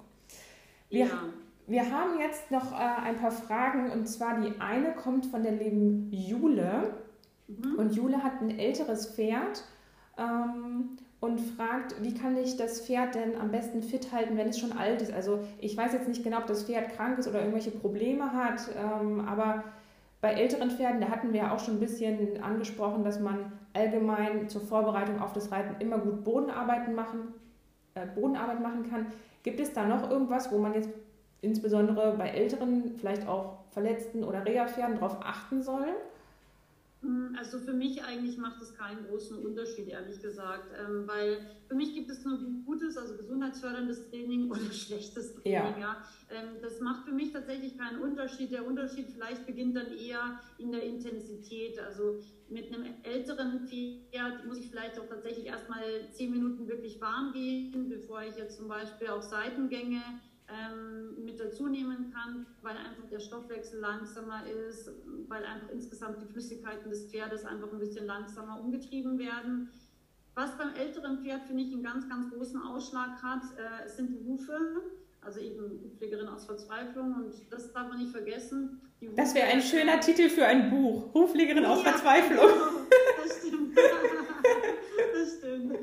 Wir, 0.93 1.07
ja. 1.07 1.23
wir 1.65 1.91
haben 1.91 2.19
jetzt 2.19 2.51
noch 2.51 2.71
äh, 2.71 2.75
ein 2.75 3.17
paar 3.17 3.31
Fragen 3.31 3.89
und 3.89 4.07
zwar 4.07 4.39
die 4.39 4.53
eine 4.59 4.93
kommt 4.93 5.25
von 5.25 5.41
der 5.41 5.53
lieben 5.53 6.09
Jule. 6.11 6.93
Mhm. 7.47 7.75
Und 7.79 7.95
Jule 7.95 8.23
hat 8.23 8.41
ein 8.41 8.59
älteres 8.59 9.07
Pferd 9.07 9.63
ähm, 10.19 10.97
und 11.19 11.39
fragt, 11.39 11.95
wie 12.03 12.13
kann 12.13 12.37
ich 12.37 12.57
das 12.57 12.85
Pferd 12.85 13.15
denn 13.15 13.35
am 13.41 13.49
besten 13.49 13.81
fit 13.81 14.11
halten, 14.11 14.37
wenn 14.37 14.49
es 14.49 14.59
schon 14.59 14.71
alt 14.71 15.01
ist. 15.01 15.11
Also 15.11 15.39
ich 15.59 15.75
weiß 15.75 15.93
jetzt 15.93 16.07
nicht 16.07 16.23
genau, 16.23 16.37
ob 16.37 16.45
das 16.45 16.63
Pferd 16.65 16.89
krank 16.95 17.17
ist 17.17 17.27
oder 17.27 17.39
irgendwelche 17.39 17.71
Probleme 17.71 18.31
hat, 18.31 18.61
ähm, 18.77 19.21
aber 19.21 19.63
bei 20.21 20.33
älteren 20.33 20.69
Pferden, 20.69 21.01
da 21.01 21.09
hatten 21.09 21.33
wir 21.33 21.41
ja 21.41 21.53
auch 21.55 21.59
schon 21.59 21.77
ein 21.77 21.79
bisschen 21.79 22.41
angesprochen, 22.43 23.03
dass 23.03 23.19
man 23.19 23.51
allgemein 23.73 24.47
zur 24.47 24.61
Vorbereitung 24.61 25.19
auf 25.19 25.33
das 25.33 25.51
Reiten 25.51 25.81
immer 25.81 25.97
gut 25.97 26.23
Bodenarbeiten 26.23 26.93
machen, 26.93 27.33
äh, 27.95 28.05
Bodenarbeit 28.05 28.61
machen 28.61 28.89
kann. 28.89 29.07
Gibt 29.43 29.59
es 29.59 29.73
da 29.73 29.85
noch 29.85 30.09
irgendwas, 30.09 30.51
wo 30.51 30.57
man 30.57 30.73
jetzt 30.73 30.89
insbesondere 31.41 32.15
bei 32.17 32.29
älteren, 32.29 32.95
vielleicht 32.97 33.27
auch 33.27 33.57
verletzten 33.71 34.23
oder 34.23 34.45
Reha-Pferden 34.45 34.95
darauf 34.95 35.17
achten 35.21 35.61
soll? 35.61 35.87
Hm, 37.03 37.35
also 37.37 37.59
für 37.59 37.73
mich 37.73 38.01
eigentlich 38.03 38.37
macht 38.37 38.61
es 38.61 38.73
keinen 38.75 39.05
großen 39.05 39.37
Unterschied, 39.37 39.89
ehrlich 39.89 40.21
gesagt, 40.21 40.71
ähm, 40.79 41.05
weil 41.05 41.45
für 41.67 41.75
mich 41.75 41.93
gibt 41.93 42.09
es 42.09 42.23
nur 42.23 42.39
gutes, 42.65 42.97
also 42.97 43.17
gesundheitsförderndes 43.17 44.09
Training 44.09 44.49
oder 44.51 44.71
schlechtes 44.71 45.35
Training. 45.35 45.51
Ja. 45.51 45.77
ja. 45.79 46.05
Ähm, 46.29 46.61
das 46.61 46.79
macht 46.79 47.05
für 47.05 47.11
mich 47.11 47.33
tatsächlich 47.33 47.77
keinen 47.77 48.01
Unterschied. 48.01 48.51
Der 48.51 48.65
Unterschied 48.65 49.09
vielleicht 49.13 49.45
beginnt 49.45 49.75
dann 49.75 49.91
eher 49.91 50.39
in 50.57 50.71
der 50.71 50.83
Intensität. 50.83 51.77
Also 51.77 52.19
mit 52.47 52.73
einem 52.73 52.85
älteren 53.03 53.67
Pferd 53.67 54.45
muss 54.45 54.59
ich 54.59 54.69
vielleicht 54.69 54.97
auch 54.97 55.07
tatsächlich 55.07 55.47
erstmal 55.47 55.83
zehn 56.11 56.31
Minuten 56.31 56.69
wirklich 56.69 57.01
warm 57.01 57.33
gehen, 57.33 57.89
bevor 57.89 58.23
ich 58.23 58.37
jetzt 58.37 58.57
zum 58.57 58.69
Beispiel 58.69 59.07
auf 59.09 59.23
Seitengänge 59.23 60.01
ähm, 60.53 61.25
mit 61.25 61.39
dazu 61.39 61.67
nehmen 61.67 62.13
kann, 62.13 62.45
weil 62.61 62.77
einfach 62.77 63.07
der 63.09 63.19
Stoffwechsel 63.19 63.79
langsamer 63.79 64.45
ist, 64.45 64.91
weil 65.27 65.43
einfach 65.45 65.69
insgesamt 65.69 66.21
die 66.21 66.27
Flüssigkeiten 66.27 66.89
des 66.89 67.09
Pferdes 67.09 67.45
einfach 67.45 67.71
ein 67.71 67.79
bisschen 67.79 68.05
langsamer 68.05 68.59
umgetrieben 68.59 69.17
werden. 69.17 69.69
Was 70.35 70.57
beim 70.57 70.73
älteren 70.75 71.19
Pferd, 71.19 71.43
finde 71.43 71.63
ich, 71.63 71.73
einen 71.73 71.83
ganz, 71.83 72.07
ganz 72.09 72.31
großen 72.31 72.61
Ausschlag 72.61 73.21
hat, 73.21 73.43
äh, 73.57 73.87
sind 73.87 74.11
die 74.11 74.23
Hufe. 74.25 74.57
Also 75.25 75.39
eben 75.39 75.81
Hufpflegerin 75.83 76.27
aus 76.27 76.45
Verzweiflung 76.45 77.15
und 77.15 77.33
das 77.49 77.71
darf 77.71 77.87
man 77.87 77.97
nicht 77.99 78.11
vergessen. 78.11 78.81
das 79.15 79.33
wäre 79.33 79.47
ein 79.47 79.61
schöner 79.61 79.99
Titel 79.99 80.29
für 80.29 80.45
ein 80.45 80.69
Buch. 80.69 81.13
Hufpflegerin 81.13 81.65
aus 81.65 81.83
ja, 81.83 81.91
Verzweiflung. 81.91 82.49
Das 83.23 83.37
stimmt. 83.39 83.77
das 85.13 85.37
stimmt. 85.37 85.77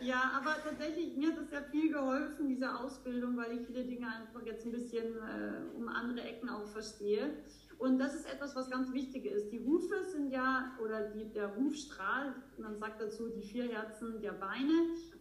Ja, 0.00 0.32
aber 0.36 0.56
tatsächlich, 0.62 1.16
mir 1.16 1.28
hat 1.28 1.38
das 1.38 1.50
sehr 1.50 1.62
viel 1.64 1.92
geholfen, 1.92 2.48
diese 2.48 2.74
Ausbildung, 2.74 3.36
weil 3.36 3.58
ich 3.58 3.66
viele 3.66 3.84
Dinge 3.84 4.06
einfach 4.06 4.44
jetzt 4.46 4.64
ein 4.64 4.72
bisschen 4.72 5.16
äh, 5.16 5.76
um 5.76 5.88
andere 5.88 6.22
Ecken 6.22 6.48
auch 6.48 6.66
verstehe. 6.66 7.30
Und 7.78 7.98
das 7.98 8.14
ist 8.16 8.26
etwas, 8.26 8.56
was 8.56 8.68
ganz 8.70 8.92
wichtig 8.92 9.24
ist. 9.24 9.50
Die 9.52 9.64
Hufe 9.64 10.02
sind 10.10 10.30
ja, 10.32 10.76
oder 10.82 11.10
die, 11.10 11.32
der 11.32 11.54
Hufstrahl, 11.56 12.34
man 12.58 12.76
sagt 12.76 13.00
dazu 13.00 13.28
die 13.28 13.42
vier 13.42 13.68
Herzen 13.68 14.20
der 14.20 14.32
Beine. 14.32 14.72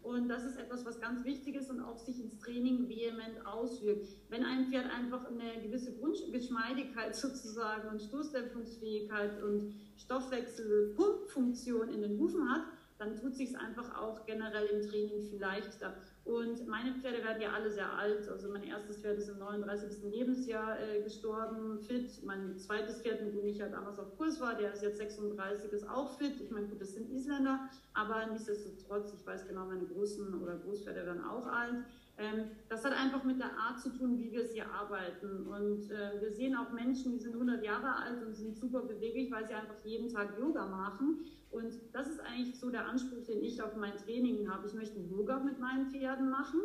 Und 0.01 0.27
das 0.27 0.43
ist 0.43 0.57
etwas, 0.57 0.83
was 0.83 0.99
ganz 0.99 1.23
wichtig 1.23 1.53
ist 1.55 1.69
und 1.69 1.81
auch 1.81 1.99
sich 1.99 2.19
ins 2.19 2.39
Training 2.39 2.89
vehement 2.89 3.45
auswirkt. 3.45 4.07
Wenn 4.29 4.43
ein 4.43 4.65
Pferd 4.65 4.87
einfach 4.91 5.25
eine 5.25 5.61
gewisse 5.61 5.95
Grundgeschmeidigkeit 5.97 7.15
sozusagen 7.23 7.89
und 7.89 8.01
Stoßdämpfungsfähigkeit 8.01 9.43
und 9.43 9.75
Stoffwechselpumpfunktion 9.97 11.89
in 11.89 12.01
den 12.01 12.17
Hufen 12.17 12.49
hat, 12.49 12.63
dann 12.97 13.15
tut 13.15 13.35
sich 13.35 13.49
es 13.49 13.55
einfach 13.55 13.95
auch 14.01 14.25
generell 14.25 14.65
im 14.67 14.81
Training 14.89 15.21
viel 15.21 15.39
leichter. 15.39 15.95
Und 16.27 16.67
meine 16.67 16.93
Pferde 16.93 17.23
werden 17.23 17.41
ja 17.41 17.53
alle 17.53 17.71
sehr 17.71 17.89
alt. 17.93 18.27
Also 18.27 18.49
mein 18.49 18.63
erstes 18.63 18.97
Pferd 18.97 19.17
ist 19.17 19.29
im 19.29 19.37
39. 19.39 20.03
Lebensjahr 20.11 20.77
äh, 20.77 21.01
gestorben, 21.01 21.79
fit. 21.79 22.21
Mein 22.25 22.57
zweites 22.57 23.01
Pferd, 23.01 23.23
mit 23.23 23.33
dem 23.33 23.45
ich 23.47 23.59
ja 23.59 23.69
damals 23.69 23.97
auf 23.97 24.17
Kurs 24.17 24.41
war, 24.41 24.55
der 24.55 24.73
ist 24.73 24.83
jetzt 24.83 24.97
36, 24.97 25.71
ist 25.71 25.89
auch 25.89 26.17
fit. 26.17 26.33
Ich 26.41 26.51
meine, 26.51 26.67
gut, 26.67 26.81
das 26.81 26.95
sind 26.95 27.09
Isländer, 27.09 27.69
aber 27.93 28.25
nichtsdestotrotz, 28.25 29.13
ich 29.13 29.25
weiß 29.25 29.47
genau, 29.47 29.67
meine 29.67 29.85
Großen 29.85 30.41
oder 30.41 30.57
Großpferde 30.57 31.05
werden 31.05 31.23
auch 31.23 31.47
alt. 31.47 31.85
Ähm, 32.17 32.49
das 32.67 32.83
hat 32.83 32.93
einfach 32.93 33.23
mit 33.23 33.39
der 33.39 33.57
Art 33.57 33.79
zu 33.79 33.89
tun, 33.89 34.17
wie 34.17 34.31
wir 34.31 34.41
es 34.41 34.51
hier 34.51 34.71
arbeiten. 34.71 35.45
Und 35.47 35.91
äh, 35.91 36.19
wir 36.19 36.31
sehen 36.31 36.55
auch 36.55 36.71
Menschen, 36.71 37.11
die 37.11 37.19
sind 37.19 37.33
100 37.33 37.63
Jahre 37.63 37.95
alt 37.95 38.25
und 38.25 38.33
sind 38.33 38.57
super 38.57 38.81
beweglich, 38.81 39.31
weil 39.31 39.47
sie 39.47 39.53
einfach 39.53 39.77
jeden 39.83 40.09
Tag 40.11 40.37
Yoga 40.39 40.65
machen. 40.65 41.25
Und 41.51 41.73
das 41.93 42.07
ist 42.09 42.19
eigentlich 42.19 42.59
so 42.59 42.69
der 42.71 42.87
Anspruch, 42.87 43.23
den 43.23 43.43
ich 43.43 43.61
auf 43.61 43.75
mein 43.75 43.95
Training 43.97 44.49
habe. 44.49 44.67
Ich 44.67 44.73
möchte 44.73 44.99
Yoga 44.99 45.39
mit 45.39 45.59
meinen 45.59 45.91
Pferden 45.91 46.29
machen. 46.29 46.59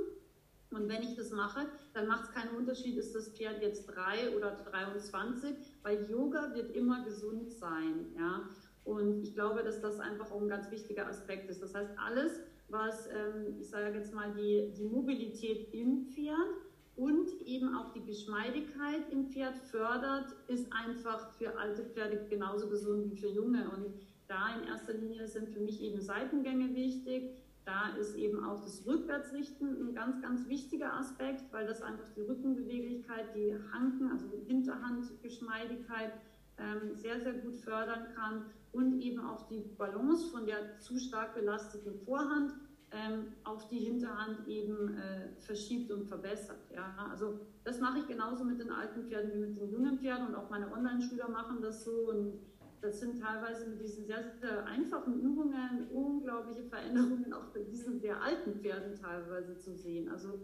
Und 0.71 0.89
wenn 0.89 1.03
ich 1.03 1.15
das 1.17 1.31
mache, 1.31 1.67
dann 1.93 2.09
macht 2.09 2.25
es 2.25 2.31
keinen 2.31 2.57
Unterschied, 2.57 2.97
ist 2.97 3.15
das 3.15 3.29
Pferd 3.29 3.61
jetzt 3.61 3.85
drei 3.87 4.35
oder 4.35 4.53
23, 4.53 5.55
weil 5.83 6.11
Yoga 6.11 6.55
wird 6.55 6.75
immer 6.75 7.05
gesund 7.05 7.53
sein. 7.53 8.07
Ja? 8.17 8.49
Und 8.85 9.23
ich 9.23 9.35
glaube, 9.35 9.63
dass 9.63 9.83
das 9.83 10.01
einfach 10.01 10.31
auch 10.31 10.41
ein 10.41 10.49
ganz 10.49 10.71
wichtiger 10.71 11.07
Aspekt 11.07 11.51
ist. 11.51 11.63
Das 11.63 11.75
heißt, 11.75 11.93
alles, 11.99 12.41
was, 12.73 13.07
ähm, 13.09 13.57
ich 13.61 13.69
sage 13.69 13.99
jetzt 13.99 14.15
mal, 14.15 14.33
die, 14.35 14.73
die 14.77 14.85
Mobilität 14.85 15.73
im 15.73 16.07
Pferd 16.07 16.49
und 16.97 17.31
eben 17.43 17.75
auch 17.75 17.93
die 17.93 18.05
Geschmeidigkeit 18.05 19.11
im 19.11 19.27
Pferd 19.27 19.57
fördert, 19.59 20.35
ist 20.49 20.73
einfach 20.73 21.33
für 21.33 21.57
alte 21.59 21.85
Pferde 21.85 22.27
genauso 22.29 22.69
gesund 22.69 23.11
wie 23.11 23.17
für 23.17 23.29
junge. 23.29 23.71
Und 23.71 23.95
da 24.29 24.59
in 24.59 24.67
erster 24.67 24.95
Linie 24.95 25.27
sind 25.27 25.51
für 25.51 25.61
mich 25.61 25.81
eben 25.83 26.01
Seitengänge 26.01 26.75
wichtig. 26.75 27.37
Da 27.65 27.95
ist 27.97 28.17
eben 28.17 28.45
auch 28.45 28.61
das 28.61 28.85
Rückwärtsrichten 28.87 29.89
ein 29.89 29.95
ganz, 29.95 30.21
ganz 30.21 30.49
wichtiger 30.49 30.95
Aspekt, 30.95 31.45
weil 31.53 31.67
das 31.67 31.81
einfach 31.81 32.09
die 32.17 32.23
Rückenbeweglichkeit, 32.23 33.37
die 33.37 33.55
Hanken, 33.73 34.11
also 34.11 34.27
die 34.27 34.45
Hinterhandgeschmeidigkeit 34.45 36.13
ähm, 36.59 36.95
sehr, 36.95 37.21
sehr 37.21 37.35
gut 37.35 37.57
fördern 37.57 38.09
kann 38.15 38.47
und 38.73 39.01
eben 39.01 39.21
auch 39.21 39.47
die 39.49 39.61
Balance 39.79 40.31
von 40.31 40.45
der 40.45 40.79
zu 40.81 40.99
stark 40.99 41.35
belasteten 41.35 41.95
Vorhand 42.05 42.53
ähm, 42.93 43.33
auf 43.45 43.69
die 43.69 43.79
Hinterhand 43.79 44.47
eben 44.47 44.97
äh, 44.97 45.29
verschiebt 45.39 45.91
und 45.91 46.05
verbessert. 46.05 46.61
Ja? 46.75 47.09
Also 47.11 47.41
das 47.65 47.81
mache 47.81 48.01
ich 48.01 48.07
genauso 48.07 48.45
mit 48.45 48.61
den 48.61 48.71
alten 48.71 49.05
Pferden 49.05 49.33
wie 49.33 49.39
mit 49.39 49.57
den 49.59 49.71
jungen 49.71 49.99
Pferden 49.99 50.27
und 50.29 50.35
auch 50.35 50.51
meine 50.51 50.71
Online-Schüler 50.73 51.29
machen 51.29 51.63
das 51.63 51.85
so 51.85 52.11
und 52.11 52.39
das 52.83 52.99
sind 52.99 53.21
teilweise 53.21 53.69
mit 53.69 53.81
diesen 53.81 54.05
sehr, 54.07 54.25
sehr 54.41 54.67
einfachen 54.67 55.21
Übungen 55.21 55.87
unglaubliche 55.93 56.65
Veränderungen 56.65 57.33
auch 57.33 57.47
bei 57.55 57.61
diesen 57.61 58.01
sehr 58.01 58.21
alten 58.21 58.61
Pferden 58.61 58.97
teilweise 59.01 59.57
zu 59.57 59.75
sehen. 59.77 60.11
Also 60.11 60.41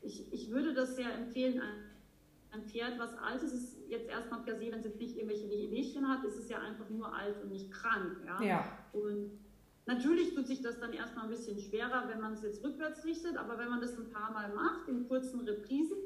ich, 0.00 0.32
ich 0.32 0.50
würde 0.50 0.72
das 0.72 0.96
sehr 0.96 1.14
empfehlen, 1.14 1.60
ein, 2.50 2.64
Pferd, 2.64 2.98
was 2.98 3.16
alt 3.16 3.42
ist, 3.42 3.54
ist 3.54 3.78
jetzt 3.88 4.08
erstmal 4.08 4.42
per 4.42 4.56
se, 4.56 4.70
wenn 4.70 4.80
es 4.80 4.94
nicht 4.96 5.16
irgendwelche 5.16 5.48
Wehwehchen 5.48 6.06
hat, 6.06 6.22
ist 6.24 6.38
es 6.38 6.50
ja 6.50 6.58
einfach 6.58 6.88
nur 6.90 7.14
alt 7.14 7.42
und 7.42 7.50
nicht 7.50 7.70
krank. 7.70 8.18
Ja? 8.26 8.42
ja. 8.42 8.78
Und 8.92 9.30
Natürlich 9.86 10.34
tut 10.34 10.46
sich 10.46 10.62
das 10.62 10.78
dann 10.78 10.92
erstmal 10.92 11.24
ein 11.24 11.30
bisschen 11.30 11.58
schwerer, 11.58 12.08
wenn 12.08 12.20
man 12.20 12.34
es 12.34 12.42
jetzt 12.42 12.62
rückwärts 12.62 13.04
richtet, 13.04 13.36
aber 13.36 13.58
wenn 13.58 13.68
man 13.68 13.80
das 13.80 13.98
ein 13.98 14.10
paar 14.10 14.32
Mal 14.32 14.54
macht, 14.54 14.88
in 14.88 15.08
kurzen 15.08 15.40
Reprisen, 15.40 15.96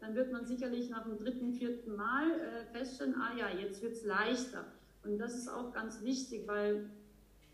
dann 0.00 0.14
wird 0.14 0.30
man 0.32 0.46
sicherlich 0.46 0.88
nach 0.88 1.02
dem 1.04 1.18
dritten, 1.18 1.52
vierten 1.52 1.96
Mal 1.96 2.30
äh, 2.30 2.64
feststellen, 2.76 3.16
ah 3.16 3.36
ja, 3.36 3.48
jetzt 3.50 3.82
wird 3.82 3.94
es 3.94 4.04
leichter. 4.04 4.64
Und 5.04 5.18
das 5.18 5.34
ist 5.36 5.48
auch 5.48 5.72
ganz 5.72 6.02
wichtig, 6.02 6.46
weil 6.46 6.88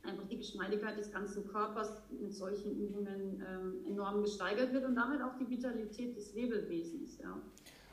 einfach 0.03 0.27
die 0.29 0.39
Geschmeidigkeit 0.39 0.99
des 0.99 1.13
ganzen 1.13 1.47
Körpers 1.47 2.03
mit 2.21 2.35
solchen 2.35 2.79
Übungen 2.79 3.43
ähm, 3.47 3.87
enorm 3.87 4.23
gesteigert 4.23 4.73
wird 4.73 4.85
und 4.85 4.95
damit 4.95 5.21
auch 5.23 5.37
die 5.39 5.49
Vitalität 5.49 6.17
des 6.17 6.35
Lebewesens. 6.35 7.19
Ja. 7.19 7.37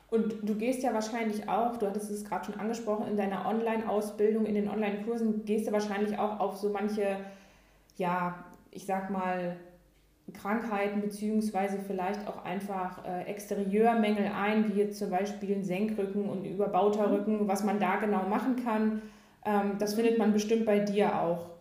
Und 0.09 0.37
du 0.41 0.55
gehst 0.55 0.83
ja 0.83 0.93
wahrscheinlich 0.93 1.49
auch, 1.49 1.75
du 1.77 1.85
hattest 1.85 2.09
es 2.11 2.23
gerade 2.23 2.45
schon 2.45 2.55
angesprochen, 2.55 3.07
in 3.07 3.17
deiner 3.17 3.45
Online-Ausbildung, 3.45 4.45
in 4.45 4.55
den 4.55 4.69
Online-Kursen, 4.69 5.43
gehst 5.43 5.67
du 5.67 5.73
wahrscheinlich 5.73 6.17
auch 6.17 6.39
auf 6.39 6.55
so 6.55 6.69
manche, 6.69 7.17
ja, 7.97 8.45
ich 8.71 8.85
sag 8.85 9.09
mal, 9.09 9.57
Krankheiten 10.33 11.01
beziehungsweise 11.01 11.79
vielleicht 11.79 12.27
auch 12.27 12.43
einfach 12.43 13.05
äh, 13.05 13.23
Exterieurmängel 13.23 14.27
ein, 14.27 14.73
wie 14.73 14.79
jetzt 14.79 14.99
zum 14.99 15.09
Beispiel 15.09 15.55
ein 15.55 15.63
Senkrücken 15.63 16.29
und 16.29 16.45
überbauter 16.45 17.11
Rücken, 17.11 17.47
was 17.47 17.63
man 17.63 17.79
da 17.79 17.95
genau 17.97 18.27
machen 18.27 18.63
kann. 18.63 19.01
Ähm, 19.45 19.77
das 19.79 19.93
findet 19.93 20.17
man 20.17 20.33
bestimmt 20.33 20.65
bei 20.65 20.79
dir 20.79 21.21
auch. 21.21 21.57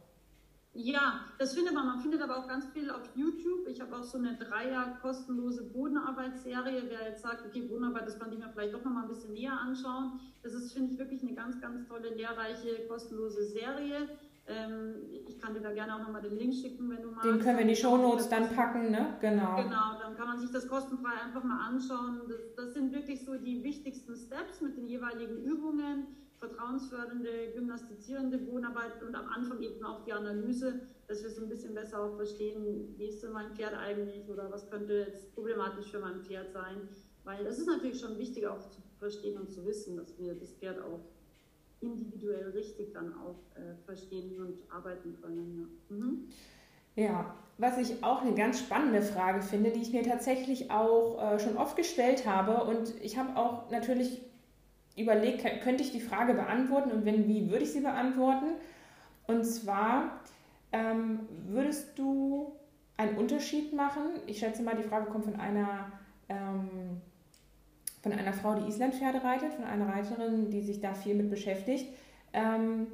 Ja, 0.78 1.20
das 1.39 1.55
findet 1.55 1.72
man. 1.72 1.87
Man 1.87 2.01
findet 2.01 2.20
aber 2.20 2.37
auch 2.37 2.49
ganz 2.49 2.66
viel 2.66 2.91
auf 2.91 3.09
YouTube. 3.14 3.66
Ich 3.66 3.80
habe 3.80 3.97
auch 3.97 4.03
so 4.03 4.18
eine 4.18 4.37
Dreier 4.37 4.99
kostenlose 5.01 5.62
Bodenarbeitsserie. 5.70 6.82
Wer 6.89 7.09
jetzt 7.09 7.22
sagt, 7.22 7.47
okay, 7.47 7.62
Bodenarbeit, 7.62 8.07
das 8.07 8.18
kann 8.18 8.30
ich 8.30 8.39
mir 8.39 8.51
vielleicht 8.51 8.74
doch 8.74 8.84
noch 8.84 8.93
mal 8.93 9.03
ein 9.05 9.09
bisschen 9.09 9.32
näher 9.32 9.59
anschauen. 9.59 10.20
Das 10.43 10.53
ist, 10.53 10.74
finde 10.74 10.93
ich, 10.93 10.99
wirklich 10.99 11.22
eine 11.22 11.32
ganz, 11.32 11.59
ganz 11.62 11.89
tolle, 11.89 12.14
lehrreiche, 12.14 12.87
kostenlose 12.89 13.47
Serie. 13.47 14.09
Ähm, 14.49 14.94
ich 15.26 15.38
kann 15.40 15.55
dir 15.55 15.61
da 15.61 15.72
gerne 15.72 15.97
auch 15.97 16.01
noch 16.01 16.12
mal 16.12 16.22
den 16.22 16.36
Link 16.36 16.55
schicken, 16.55 16.88
wenn 16.88 17.03
du 17.03 17.11
magst. 17.11 17.24
Den 17.24 17.40
können 17.40 17.57
wir 17.57 17.62
in 17.62 17.68
die 17.68 17.76
Shownotes 17.76 18.28
dann 18.28 18.55
packen, 18.55 18.90
ne? 18.90 19.16
Genau. 19.20 19.57
Genau, 19.57 19.99
dann 20.01 20.16
kann 20.16 20.28
man 20.28 20.38
sich 20.38 20.51
das 20.53 20.68
kostenfrei 20.68 21.20
einfach 21.24 21.42
mal 21.42 21.66
anschauen. 21.66 22.22
Das, 22.28 22.55
das 22.55 22.74
sind 22.74 22.92
wirklich 22.92 23.24
so 23.24 23.34
die 23.36 23.64
wichtigsten 23.64 24.14
Steps 24.14 24.61
mit 24.61 24.76
den 24.76 24.86
jeweiligen 24.86 25.42
Übungen 25.42 26.07
vertrauensfördernde, 26.38 27.53
gymnastizierende 27.55 28.38
Bodenarbeit 28.38 29.03
und 29.03 29.14
am 29.14 29.26
Anfang 29.28 29.61
eben 29.62 29.82
auch 29.84 30.05
die 30.05 30.12
Analyse, 30.12 30.80
dass 31.09 31.22
wir 31.22 31.30
so 31.30 31.42
ein 31.42 31.49
bisschen 31.49 31.74
besser 31.74 32.03
auch 32.03 32.16
verstehen, 32.16 32.94
wie 32.97 33.07
ist 33.07 33.22
denn 33.22 33.32
mein 33.32 33.55
Pferd 33.55 33.74
eigentlich 33.74 34.28
oder 34.28 34.51
was 34.51 34.70
könnte 34.70 35.07
jetzt 35.07 35.34
problematisch 35.34 35.90
für 35.90 35.99
mein 35.99 36.22
Pferd 36.22 36.53
sein. 36.53 36.88
Weil 37.24 37.44
das 37.44 37.59
ist 37.59 37.66
natürlich 37.66 37.99
schon 37.99 38.18
wichtig 38.18 38.47
auch 38.47 38.61
zu 38.70 38.80
verstehen 38.99 39.40
und 39.40 39.51
zu 39.51 39.64
wissen, 39.64 39.97
dass 39.97 40.18
wir 40.18 40.34
das 40.34 40.53
Pferd 40.53 40.80
auch 40.80 41.01
individuell 41.81 42.51
richtig 42.51 42.93
dann 42.93 43.12
auch 43.14 43.37
äh, 43.57 43.74
verstehen 43.85 44.41
und 44.41 44.59
arbeiten 44.70 45.16
können. 45.20 45.68
Ja. 45.91 45.97
Mhm. 45.97 46.29
ja. 46.95 47.35
was 47.59 47.79
ich 47.79 48.03
auch 48.03 48.22
eine 48.22 48.35
ganz 48.35 48.61
spannende 48.61 49.03
Frage 49.03 49.43
finde, 49.43 49.70
die 49.70 49.83
ich 49.83 49.93
mir 49.93 50.03
tatsächlich 50.03 50.70
auch 50.70 51.35
äh, 51.35 51.39
schon 51.39 51.57
oft 51.57 51.77
gestellt 51.77 52.27
habe 52.27 52.64
und 52.64 52.95
ich 53.03 53.18
habe 53.18 53.37
auch 53.37 53.70
natürlich 53.70 54.22
überlegt, 54.97 55.45
könnte 55.62 55.83
ich 55.83 55.93
die 55.93 56.01
Frage 56.01 56.35
beantworten 56.35 56.91
und 56.91 57.05
wenn 57.05 57.29
wie, 57.29 57.51
würde 57.51 57.64
ich 57.64 57.72
sie 57.72 57.81
beantworten. 57.81 58.47
Und 59.27 59.45
zwar, 59.45 60.20
ähm, 60.72 61.20
würdest 61.47 61.99
du 61.99 62.53
einen 62.97 63.16
Unterschied 63.16 63.74
machen? 63.74 64.20
Ich 64.27 64.39
schätze 64.39 64.62
mal, 64.62 64.77
die 64.77 64.89
Frage 64.89 65.11
kommt 65.11 65.24
von 65.24 65.37
einer, 65.37 65.93
ähm, 66.29 67.03
von 68.07 68.16
einer 68.16 68.32
Frau, 68.32 68.54
die 68.54 68.68
Islandpferde 68.68 69.24
reitet, 69.24 69.52
von 69.54 69.64
einer 69.64 69.88
Reiterin, 69.88 70.48
die 70.48 70.62
sich 70.62 70.80
da 70.80 70.94
viel 70.94 71.16
mit 71.16 71.28
beschäftigt. 71.28 71.92
Ähm, 72.32 72.86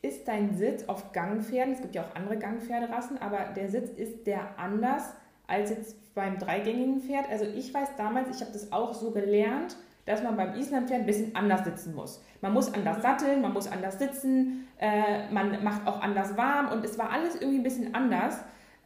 ist 0.00 0.28
dein 0.28 0.54
Sitz 0.54 0.88
auf 0.88 1.10
Gangpferden, 1.10 1.74
es 1.74 1.80
gibt 1.80 1.96
ja 1.96 2.04
auch 2.04 2.14
andere 2.14 2.38
Gangpferderassen, 2.38 3.18
aber 3.20 3.52
der 3.56 3.68
Sitz 3.68 3.90
ist 3.90 4.28
der 4.28 4.58
anders 4.58 5.12
als 5.48 5.70
jetzt 5.70 6.14
beim 6.14 6.38
dreigängigen 6.38 7.00
Pferd. 7.00 7.28
Also 7.28 7.46
ich 7.46 7.74
weiß 7.74 7.96
damals, 7.96 8.34
ich 8.34 8.40
habe 8.42 8.52
das 8.52 8.70
auch 8.70 8.94
so 8.94 9.10
gelernt, 9.10 9.76
dass 10.06 10.22
man 10.22 10.36
beim 10.36 10.54
Islandpferd 10.54 11.00
ein 11.00 11.06
bisschen 11.06 11.34
anders 11.34 11.64
sitzen 11.64 11.92
muss. 11.96 12.22
Man 12.40 12.52
muss 12.52 12.72
anders 12.72 13.02
satteln, 13.02 13.42
man 13.42 13.52
muss 13.52 13.66
anders 13.66 13.98
sitzen, 13.98 14.68
äh, 14.78 15.28
man 15.32 15.64
macht 15.64 15.84
auch 15.88 16.00
anders 16.00 16.36
warm 16.36 16.70
und 16.70 16.84
es 16.84 16.96
war 16.96 17.10
alles 17.10 17.34
irgendwie 17.34 17.58
ein 17.58 17.64
bisschen 17.64 17.92
anders. 17.96 18.38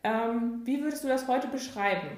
Ähm, 0.02 0.62
wie 0.64 0.82
würdest 0.82 1.04
du 1.04 1.08
das 1.08 1.28
heute 1.28 1.48
beschreiben? 1.48 2.08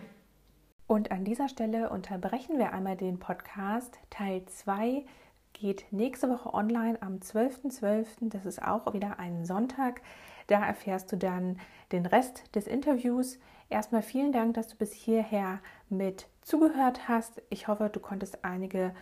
Und 0.87 1.11
an 1.11 1.25
dieser 1.25 1.49
Stelle 1.49 1.91
unterbrechen 1.91 2.59
wir 2.59 2.73
einmal 2.73 2.97
den 2.97 3.19
Podcast. 3.19 3.99
Teil 4.09 4.45
2 4.47 5.05
geht 5.53 5.87
nächste 5.91 6.29
Woche 6.29 6.55
online 6.55 7.03
am 7.03 7.17
12.12. 7.17 7.81
.12. 7.81 8.07
Das 8.21 8.47
ist 8.47 8.63
auch 8.63 8.93
wieder 8.93 9.19
ein 9.19 9.45
Sonntag. 9.45 10.01
Da 10.47 10.65
erfährst 10.65 11.11
du 11.11 11.17
dann 11.17 11.59
den 11.91 12.07
Rest 12.07 12.55
des 12.55 12.69
Interviews. 12.69 13.39
Erstmal 13.69 14.03
vielen 14.03 14.31
Dank, 14.31 14.55
dass 14.55 14.69
du 14.69 14.77
bis 14.77 14.93
hierher 14.93 15.59
mit 15.89 16.29
zugehört 16.43 17.09
hast. 17.09 17.43
Ich 17.51 17.67
hoffe, 17.67 17.91
du 17.93 17.99
konntest 17.99 18.45
einige 18.45 18.95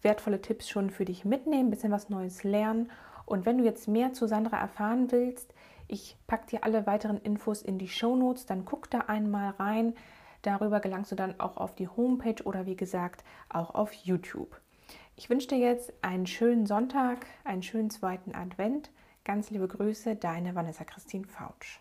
wertvolle 0.00 0.40
Tipps 0.40 0.68
schon 0.68 0.90
für 0.90 1.04
dich 1.04 1.24
mitnehmen, 1.24 1.68
ein 1.68 1.70
bisschen 1.70 1.90
was 1.90 2.08
Neues 2.08 2.44
lernen. 2.44 2.88
Und 3.26 3.46
wenn 3.46 3.58
du 3.58 3.64
jetzt 3.64 3.88
mehr 3.88 4.12
zu 4.12 4.28
Sandra 4.28 4.60
erfahren 4.60 5.10
willst, 5.10 5.52
ich 5.88 6.16
packe 6.28 6.46
dir 6.46 6.62
alle 6.62 6.86
weiteren 6.86 7.18
Infos 7.18 7.62
in 7.62 7.78
die 7.78 7.88
Show 7.88 8.14
Notes, 8.14 8.46
dann 8.46 8.64
guck 8.64 8.88
da 8.90 9.00
einmal 9.00 9.50
rein. 9.58 9.94
Darüber 10.42 10.80
gelangst 10.80 11.12
du 11.12 11.16
dann 11.16 11.38
auch 11.40 11.56
auf 11.56 11.74
die 11.74 11.88
Homepage 11.88 12.42
oder 12.44 12.66
wie 12.66 12.76
gesagt 12.76 13.24
auch 13.48 13.74
auf 13.74 13.92
YouTube. 13.92 14.60
Ich 15.16 15.30
wünsche 15.30 15.48
dir 15.48 15.58
jetzt 15.58 15.92
einen 16.02 16.26
schönen 16.26 16.66
Sonntag, 16.66 17.26
einen 17.44 17.62
schönen 17.62 17.90
zweiten 17.90 18.34
Advent. 18.34 18.90
Ganz 19.24 19.50
liebe 19.50 19.68
Grüße, 19.68 20.16
deine 20.16 20.54
Vanessa 20.54 20.84
Christine 20.84 21.26
Fautsch. 21.26 21.80